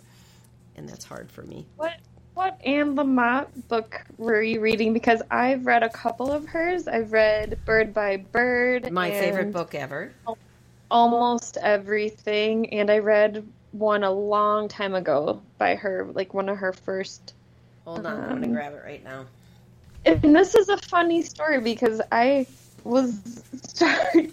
and 0.75 0.89
that's 0.89 1.05
hard 1.05 1.31
for 1.31 1.43
me. 1.43 1.67
What 1.75 1.93
what 2.37 2.61
Anne 2.63 2.95
Lamott 2.95 3.47
book 3.67 4.05
were 4.17 4.43
you 4.43 4.59
reading? 4.61 4.93
Because 4.93 5.23
I've 5.31 5.65
read 5.65 5.81
a 5.81 5.89
couple 5.89 6.31
of 6.31 6.45
hers. 6.45 6.87
I've 6.87 7.11
read 7.11 7.57
Bird 7.65 7.95
by 7.95 8.17
Bird. 8.17 8.91
My 8.91 9.09
favorite 9.09 9.51
book 9.51 9.73
ever. 9.73 10.13
Almost 10.91 11.57
everything, 11.57 12.71
and 12.71 12.91
I 12.91 12.99
read 12.99 13.43
one 13.71 14.03
a 14.03 14.11
long 14.11 14.67
time 14.67 14.93
ago 14.93 15.41
by 15.57 15.75
her, 15.75 16.07
like 16.13 16.33
one 16.35 16.47
of 16.47 16.57
her 16.59 16.73
first. 16.73 17.33
Hold 17.85 18.05
on, 18.05 18.13
I'm 18.21 18.29
gonna 18.29 18.47
Um, 18.47 18.53
grab 18.53 18.73
it 18.73 18.83
right 18.85 19.03
now. 19.03 19.25
And 20.05 20.35
this 20.35 20.53
is 20.53 20.69
a 20.69 20.77
funny 20.77 21.23
story 21.23 21.59
because 21.59 22.01
I 22.11 22.45
was 22.83 23.43
sorry. 23.63 24.31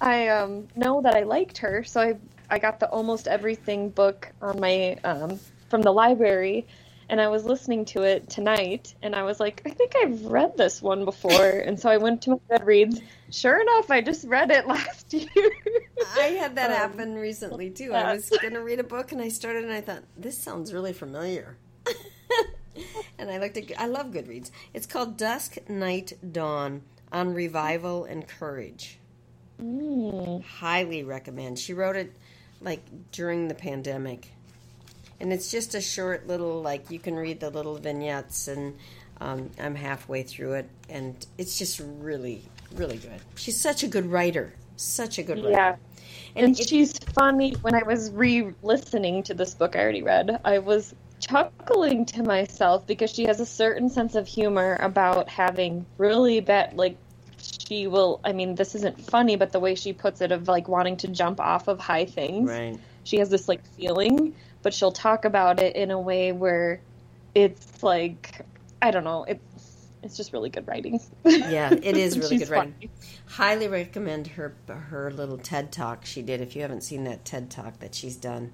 I 0.00 0.28
um 0.28 0.66
know 0.74 1.02
that 1.02 1.14
I 1.14 1.22
liked 1.22 1.58
her, 1.58 1.84
so 1.84 2.00
I 2.00 2.16
I 2.50 2.58
got 2.58 2.80
the 2.80 2.88
almost 2.88 3.28
everything 3.28 3.90
book 3.90 4.32
on 4.40 4.58
my 4.58 4.96
um 5.04 5.38
from 5.68 5.82
the 5.82 5.92
library 5.92 6.66
and 7.12 7.20
I 7.20 7.28
was 7.28 7.44
listening 7.44 7.84
to 7.86 8.04
it 8.04 8.30
tonight 8.30 8.94
and 9.02 9.14
I 9.14 9.22
was 9.22 9.38
like, 9.38 9.60
I 9.66 9.70
think 9.70 9.92
I've 10.02 10.24
read 10.24 10.56
this 10.56 10.80
one 10.80 11.04
before 11.04 11.46
and 11.46 11.78
so 11.78 11.90
I 11.90 11.98
went 11.98 12.22
to 12.22 12.30
my 12.30 12.56
Goodreads. 12.58 13.02
Sure 13.30 13.60
enough, 13.60 13.90
I 13.90 14.00
just 14.00 14.26
read 14.26 14.50
it 14.50 14.66
last 14.76 15.12
year. 15.12 15.28
I 16.16 16.28
had 16.40 16.56
that 16.56 16.70
Um, 16.70 16.76
happen 16.76 17.14
recently 17.16 17.68
too. 17.68 17.90
yeah. 17.90 18.08
I 18.08 18.14
was 18.14 18.30
gonna 18.30 18.62
read 18.62 18.80
a 18.80 18.84
book 18.84 19.12
and 19.12 19.20
I 19.20 19.28
started 19.28 19.62
and 19.62 19.72
I 19.74 19.82
thought 19.82 20.04
this 20.16 20.38
sounds 20.38 20.72
really 20.72 20.94
familiar. 20.94 21.58
and 23.18 23.30
I 23.30 23.36
looked 23.36 23.58
at 23.58 23.78
I 23.78 23.88
love 23.88 24.06
Goodreads. 24.06 24.50
It's 24.72 24.86
called 24.86 25.18
Dusk 25.18 25.58
Night 25.68 26.14
Dawn 26.32 26.80
on 27.12 27.34
Revival 27.34 28.04
and 28.04 28.26
Courage. 28.26 28.98
Mm. 29.62 30.42
Highly 30.44 31.04
recommend. 31.04 31.58
She 31.58 31.74
wrote 31.74 31.96
it 31.96 32.16
like 32.62 32.80
during 33.10 33.48
the 33.48 33.54
pandemic. 33.54 34.32
And 35.22 35.32
it's 35.32 35.50
just 35.50 35.74
a 35.74 35.80
short 35.80 36.26
little 36.26 36.60
like 36.60 36.90
you 36.90 36.98
can 36.98 37.14
read 37.14 37.40
the 37.40 37.48
little 37.48 37.76
vignettes 37.76 38.48
and 38.48 38.76
um, 39.20 39.50
I'm 39.58 39.76
halfway 39.76 40.24
through 40.24 40.54
it 40.54 40.68
and 40.90 41.14
it's 41.38 41.58
just 41.58 41.80
really 42.00 42.42
really 42.74 42.96
good. 42.96 43.20
She's 43.36 43.58
such 43.60 43.82
a 43.84 43.88
good 43.88 44.06
writer. 44.06 44.52
Such 44.76 45.18
a 45.18 45.22
good 45.22 45.38
writer. 45.38 45.50
Yeah. 45.50 45.76
And, 46.34 46.46
And 46.46 46.60
it- 46.60 46.68
she's 46.68 46.98
funny. 47.14 47.52
When 47.62 47.74
I 47.74 47.82
was 47.84 48.10
re-listening 48.10 49.22
to 49.24 49.34
this 49.34 49.54
book 49.54 49.76
I 49.76 49.80
already 49.80 50.02
read, 50.02 50.40
I 50.44 50.58
was 50.58 50.94
chuckling 51.20 52.04
to 52.06 52.22
myself 52.24 52.84
because 52.86 53.10
she 53.12 53.24
has 53.24 53.38
a 53.40 53.46
certain 53.46 53.88
sense 53.88 54.14
of 54.16 54.26
humor 54.26 54.76
about 54.80 55.28
having 55.28 55.86
really 55.98 56.40
bad, 56.40 56.74
like 56.76 56.96
she 57.38 57.86
will. 57.86 58.20
I 58.24 58.32
mean, 58.32 58.54
this 58.56 58.74
isn't 58.74 59.00
funny, 59.00 59.36
but 59.36 59.52
the 59.52 59.60
way 59.60 59.74
she 59.76 59.92
puts 59.92 60.20
it 60.20 60.32
of 60.32 60.48
like 60.48 60.66
wanting 60.66 60.96
to 60.98 61.08
jump 61.08 61.38
off 61.38 61.68
of 61.68 61.78
high 61.78 62.06
things. 62.06 62.50
right. 62.50 62.76
She 63.04 63.18
has 63.18 63.28
this 63.30 63.48
like 63.48 63.64
feeling, 63.76 64.34
but 64.62 64.72
she'll 64.74 64.92
talk 64.92 65.24
about 65.24 65.60
it 65.60 65.76
in 65.76 65.90
a 65.90 66.00
way 66.00 66.32
where 66.32 66.80
it's 67.34 67.82
like 67.82 68.44
I 68.80 68.90
don't 68.90 69.04
know. 69.04 69.24
It's 69.24 69.88
it's 70.02 70.16
just 70.16 70.32
really 70.32 70.50
good 70.50 70.66
writing. 70.66 71.00
Yeah, 71.24 71.72
it 71.82 71.96
is 71.96 72.18
really 72.18 72.38
good 72.38 72.48
writing. 72.48 72.74
funny. 72.74 72.90
Highly 73.26 73.68
recommend 73.68 74.28
her 74.28 74.54
her 74.68 75.10
little 75.10 75.38
TED 75.38 75.72
talk 75.72 76.04
she 76.04 76.22
did. 76.22 76.40
If 76.40 76.56
you 76.56 76.62
haven't 76.62 76.82
seen 76.82 77.04
that 77.04 77.24
TED 77.24 77.50
talk 77.50 77.78
that 77.80 77.94
she's 77.94 78.16
done, 78.16 78.52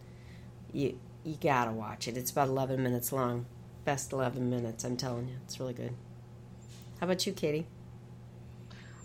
you 0.72 0.98
you 1.24 1.36
gotta 1.40 1.72
watch 1.72 2.09
it. 2.09 2.16
It's 2.16 2.30
about 2.30 2.48
eleven 2.48 2.82
minutes 2.82 3.12
long. 3.12 3.46
Best 3.84 4.12
eleven 4.12 4.50
minutes, 4.50 4.84
I'm 4.84 4.96
telling 4.96 5.28
you. 5.28 5.36
It's 5.44 5.59
really 5.59 5.74
good. 5.74 5.94
How 7.00 7.06
about 7.06 7.26
you, 7.26 7.32
Katie? 7.32 7.66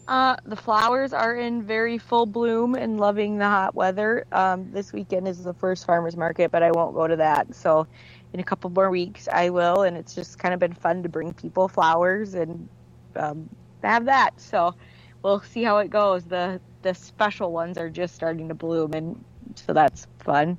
Uh, 0.08 0.36
the 0.46 0.56
flowers 0.56 1.14
are 1.14 1.36
in 1.36 1.64
very 1.64 1.98
full 1.98 2.26
bloom 2.26 2.76
and 2.76 3.00
loving 3.00 3.38
the 3.38 3.46
hot 3.46 3.74
weather. 3.74 4.26
Um, 4.34 4.70
this 4.72 4.92
weekend 4.92 5.28
is 5.28 5.44
the 5.44 5.54
first 5.54 5.86
farmers 5.86 6.18
market, 6.18 6.52
but 6.52 6.62
I 6.62 6.72
won't 6.72 6.94
go 6.94 7.08
to 7.08 7.16
that. 7.16 7.56
So, 7.56 7.88
in 8.34 8.40
a 8.40 8.44
couple 8.44 8.70
more 8.70 8.90
weeks, 8.90 9.30
I 9.32 9.50
will. 9.50 9.84
And 9.84 9.96
it's 9.96 10.14
just 10.14 10.40
kind 10.40 10.54
of 10.54 10.60
been 10.60 10.74
fun 10.74 11.04
to 11.04 11.10
bring 11.10 11.34
people 11.34 11.70
flowers 11.70 12.34
and 12.34 12.68
um, 13.16 13.50
have 13.82 14.06
that. 14.06 14.40
So, 14.42 14.76
we'll 15.24 15.42
see 15.42 15.64
how 15.64 15.78
it 15.80 15.90
goes. 15.90 16.26
The 16.26 16.60
the 16.82 16.94
special 16.94 17.52
ones 17.54 17.78
are 17.78 17.90
just 17.90 18.14
starting 18.14 18.50
to 18.50 18.54
bloom, 18.54 18.94
and 18.94 19.24
so 19.56 19.74
that's 19.74 20.06
fun. 20.20 20.58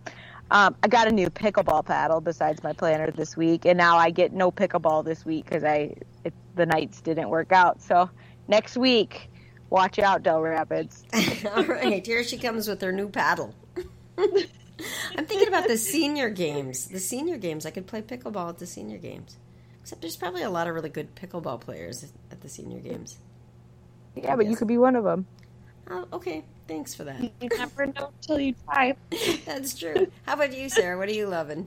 Um, 0.51 0.75
I 0.83 0.89
got 0.89 1.07
a 1.07 1.13
new 1.13 1.29
pickleball 1.29 1.85
paddle 1.85 2.21
besides 2.21 2.63
my 2.63 2.73
planner 2.73 3.11
this 3.11 3.37
week, 3.37 3.67
and 3.67 3.77
now 3.79 3.97
I 3.99 4.11
get 4.11 4.33
no 4.33 4.51
pickleball 4.51 5.05
this 5.05 5.25
week 5.25 5.45
because 5.45 5.65
I 5.65 5.95
it, 6.25 6.35
the 6.55 6.67
nights 6.67 7.01
didn't 7.03 7.29
work 7.29 7.53
out. 7.53 7.83
So 7.83 8.11
next 8.49 8.77
week, 8.77 9.31
watch 9.71 9.99
out, 9.99 10.23
Dell 10.23 10.41
Rapids. 10.41 11.05
All 11.55 11.65
right, 11.65 12.05
here 12.05 12.25
she 12.25 12.39
comes 12.39 12.69
with 12.69 12.81
her 12.83 12.93
new 12.93 13.09
paddle. 13.09 13.55
I'm 15.17 15.27
thinking 15.27 15.49
about 15.49 15.69
the 15.69 15.77
senior 15.77 16.31
games. 16.31 16.87
The 16.89 16.99
senior 16.99 17.39
games, 17.39 17.67
I 17.67 17.71
could 17.71 17.87
play 17.87 18.03
pickleball 18.03 18.51
at 18.51 18.59
the 18.59 18.67
senior 18.67 18.99
games. 18.99 19.37
Except 19.83 20.01
there's 20.01 20.17
probably 20.17 20.43
a 20.43 20.51
lot 20.51 20.67
of 20.67 20.75
really 20.75 20.89
good 20.89 21.15
pickleball 21.15 21.61
players 21.61 22.11
at 22.31 22.41
the 22.41 22.49
senior 22.49 22.81
games. 22.81 23.19
Yeah, 24.15 24.37
but 24.37 24.47
you 24.47 24.57
could 24.57 24.69
be 24.69 24.79
one 24.79 24.97
of 24.97 25.05
them. 25.05 25.27
Oh, 25.91 26.07
okay. 26.13 26.45
Thanks 26.67 26.95
for 26.95 27.05
that. 27.05 27.21
You 27.41 27.49
never 27.59 27.87
know 27.87 28.11
till 28.23 28.41
you 28.41 28.55
try. 28.65 28.97
That's 29.45 29.79
true. 29.79 30.11
How 30.27 30.35
about 30.35 30.57
you, 30.57 30.69
Sarah? 30.69 30.97
What 30.97 31.09
are 31.09 31.13
you 31.13 31.27
loving? 31.27 31.67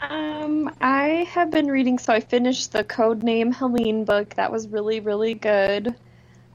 Um, 0.00 0.72
I 0.80 1.26
have 1.30 1.50
been 1.50 1.66
reading, 1.66 1.98
so 1.98 2.12
I 2.12 2.20
finished 2.20 2.72
the 2.72 2.84
Code 2.84 3.22
Name 3.22 3.52
Helene 3.52 4.04
book. 4.04 4.34
That 4.36 4.52
was 4.52 4.68
really, 4.68 5.00
really 5.00 5.34
good. 5.34 5.94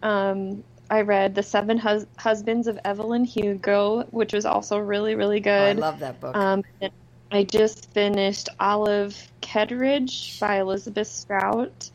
Um, 0.06 0.64
I 0.90 1.02
read 1.02 1.34
The 1.34 1.42
Seven 1.42 1.80
Hus- 1.80 2.06
Husbands 2.18 2.68
of 2.68 2.80
Evelyn 2.86 3.26
Hugo, 3.26 4.04
which 4.12 4.34
was 4.34 4.46
also 4.46 4.78
really, 4.78 5.16
really 5.16 5.42
Oh, 5.46 5.52
I 5.52 5.72
love 5.72 6.00
that 6.00 6.22
book. 6.22 6.36
Um, 6.36 6.64
and 6.80 6.92
I 7.32 7.44
just 7.44 7.92
finished 7.92 8.50
Olive 8.60 9.18
Kitteridge 9.42 10.40
by 10.40 10.60
Elizabeth 10.60 11.08
Strout, 11.08 11.90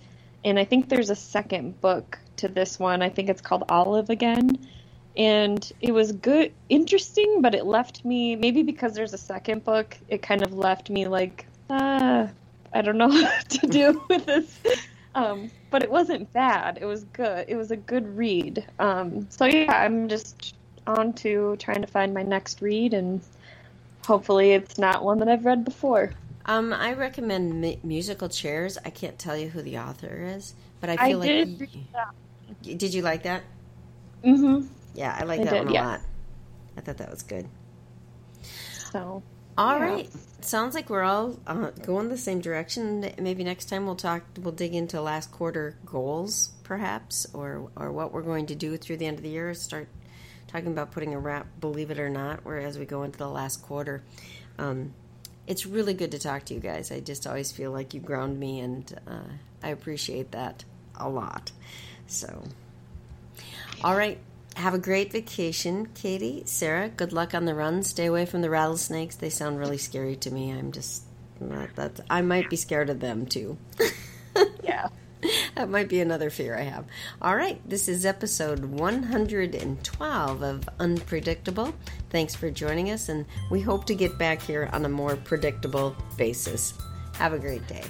and 0.44 0.58
I 0.58 0.64
think 0.64 0.88
there's 0.88 1.10
a 1.10 1.14
second 1.14 1.80
book 1.80 2.18
to 2.38 2.48
this 2.48 2.80
one. 2.80 3.00
I 3.00 3.10
think 3.10 3.28
it's 3.28 3.40
called 3.40 3.62
Olive 3.68 4.10
again, 4.10 4.58
and 5.16 5.72
it 5.80 5.92
was 5.92 6.10
good, 6.10 6.52
interesting, 6.68 7.42
but 7.42 7.54
it 7.54 7.64
left 7.64 8.04
me 8.04 8.34
maybe 8.34 8.64
because 8.64 8.92
there's 8.92 9.14
a 9.14 9.18
second 9.18 9.62
book, 9.62 9.96
it 10.08 10.20
kind 10.20 10.42
of 10.42 10.52
left 10.52 10.90
me 10.90 11.06
like, 11.06 11.46
ah, 11.70 12.28
I 12.74 12.82
don't 12.82 12.98
know 12.98 13.08
what 13.08 13.48
to 13.50 13.66
do 13.68 14.02
with 14.08 14.26
this. 14.26 14.58
Um, 15.14 15.48
but 15.70 15.82
it 15.82 15.90
wasn't 15.90 16.32
bad. 16.32 16.78
It 16.80 16.84
was 16.84 17.04
good. 17.04 17.46
It 17.48 17.56
was 17.56 17.70
a 17.70 17.76
good 17.76 18.16
read. 18.16 18.64
Um, 18.78 19.26
so 19.30 19.44
yeah, 19.46 19.72
I'm 19.72 20.08
just 20.08 20.54
on 20.86 21.12
to 21.12 21.56
trying 21.58 21.80
to 21.80 21.86
find 21.86 22.12
my 22.12 22.22
next 22.22 22.60
read 22.62 22.94
and 22.94 23.20
hopefully 24.06 24.52
it's 24.52 24.78
not 24.78 25.04
one 25.04 25.18
that 25.18 25.28
I've 25.28 25.44
read 25.44 25.64
before. 25.64 26.12
Um, 26.46 26.72
I 26.72 26.94
recommend 26.94 27.60
mu- 27.60 27.76
musical 27.82 28.28
chairs. 28.28 28.78
I 28.84 28.90
can't 28.90 29.18
tell 29.18 29.36
you 29.36 29.48
who 29.48 29.62
the 29.62 29.78
author 29.78 30.24
is, 30.36 30.54
but 30.80 30.90
I 30.90 30.94
I 30.98 31.08
feel 31.10 31.18
like 31.18 31.28
did 31.28 31.48
y- 31.48 31.56
read 31.60 31.86
that. 31.92 32.78
Did 32.78 32.94
you 32.94 33.02
like 33.02 33.22
that? 33.22 33.42
Mm-hmm. 34.24 34.66
Yeah, 34.94 35.16
I 35.18 35.24
like 35.24 35.40
I 35.40 35.44
that 35.44 35.50
did, 35.50 35.58
one 35.58 35.68
a 35.68 35.72
yeah. 35.72 35.86
lot. 35.86 36.00
I 36.76 36.80
thought 36.80 36.96
that 36.96 37.10
was 37.10 37.22
good. 37.22 37.46
So 38.92 39.22
All 39.60 39.78
Yeah. 39.78 39.84
right. 39.84 40.10
Sounds 40.40 40.74
like 40.74 40.88
we're 40.88 41.02
all 41.02 41.38
uh, 41.46 41.70
going 41.82 42.08
the 42.08 42.16
same 42.16 42.40
direction. 42.40 43.12
Maybe 43.18 43.44
next 43.44 43.66
time 43.68 43.84
we'll 43.84 43.94
talk. 43.96 44.22
We'll 44.40 44.52
dig 44.54 44.74
into 44.74 45.00
last 45.02 45.30
quarter 45.30 45.76
goals, 45.84 46.48
perhaps, 46.64 47.26
or 47.34 47.70
or 47.76 47.92
what 47.92 48.12
we're 48.12 48.22
going 48.22 48.46
to 48.46 48.54
do 48.54 48.76
through 48.78 48.96
the 48.96 49.06
end 49.06 49.18
of 49.18 49.22
the 49.22 49.28
year. 49.28 49.52
Start 49.52 49.88
talking 50.48 50.68
about 50.68 50.92
putting 50.92 51.12
a 51.14 51.18
wrap, 51.18 51.46
believe 51.60 51.90
it 51.90 51.98
or 52.00 52.08
not, 52.08 52.44
where 52.44 52.58
as 52.58 52.78
we 52.78 52.86
go 52.86 53.02
into 53.02 53.18
the 53.18 53.28
last 53.28 53.62
quarter. 53.62 54.02
Um, 54.58 54.94
it's 55.46 55.66
really 55.66 55.92
good 55.94 56.12
to 56.12 56.18
talk 56.18 56.44
to 56.46 56.54
you 56.54 56.60
guys. 56.60 56.90
I 56.90 57.00
just 57.00 57.26
always 57.26 57.52
feel 57.52 57.70
like 57.70 57.92
you 57.92 58.00
ground 58.00 58.38
me, 58.40 58.60
and 58.60 58.98
uh, 59.06 59.28
I 59.62 59.68
appreciate 59.70 60.30
that 60.32 60.64
a 60.96 61.08
lot. 61.08 61.52
So, 62.06 62.44
all 63.84 63.94
right. 63.96 64.18
Have 64.56 64.74
a 64.74 64.78
great 64.78 65.12
vacation, 65.12 65.86
Katie. 65.94 66.42
Sarah, 66.44 66.88
good 66.88 67.12
luck 67.12 67.34
on 67.34 67.44
the 67.44 67.54
run. 67.54 67.82
Stay 67.82 68.06
away 68.06 68.26
from 68.26 68.42
the 68.42 68.50
rattlesnakes. 68.50 69.16
They 69.16 69.30
sound 69.30 69.58
really 69.58 69.78
scary 69.78 70.16
to 70.16 70.30
me. 70.30 70.50
I'm 70.50 70.72
just 70.72 71.04
not 71.38 71.74
that 71.76 72.00
I 72.10 72.20
might 72.20 72.50
be 72.50 72.56
scared 72.56 72.90
of 72.90 73.00
them 73.00 73.26
too. 73.26 73.56
Yeah. 74.62 74.86
that 75.56 75.68
might 75.68 75.88
be 75.88 76.00
another 76.00 76.30
fear 76.30 76.56
I 76.56 76.62
have. 76.62 76.86
All 77.20 77.34
right, 77.34 77.60
this 77.68 77.88
is 77.88 78.06
episode 78.06 78.64
112 78.64 80.42
of 80.42 80.68
Unpredictable. 80.78 81.74
Thanks 82.10 82.34
for 82.34 82.50
joining 82.50 82.90
us, 82.90 83.08
and 83.08 83.26
we 83.50 83.60
hope 83.60 83.86
to 83.86 83.94
get 83.94 84.18
back 84.18 84.40
here 84.40 84.70
on 84.72 84.84
a 84.84 84.88
more 84.88 85.16
predictable 85.16 85.96
basis. 86.16 86.74
Have 87.16 87.32
a 87.32 87.38
great 87.38 87.66
day. 87.66 87.84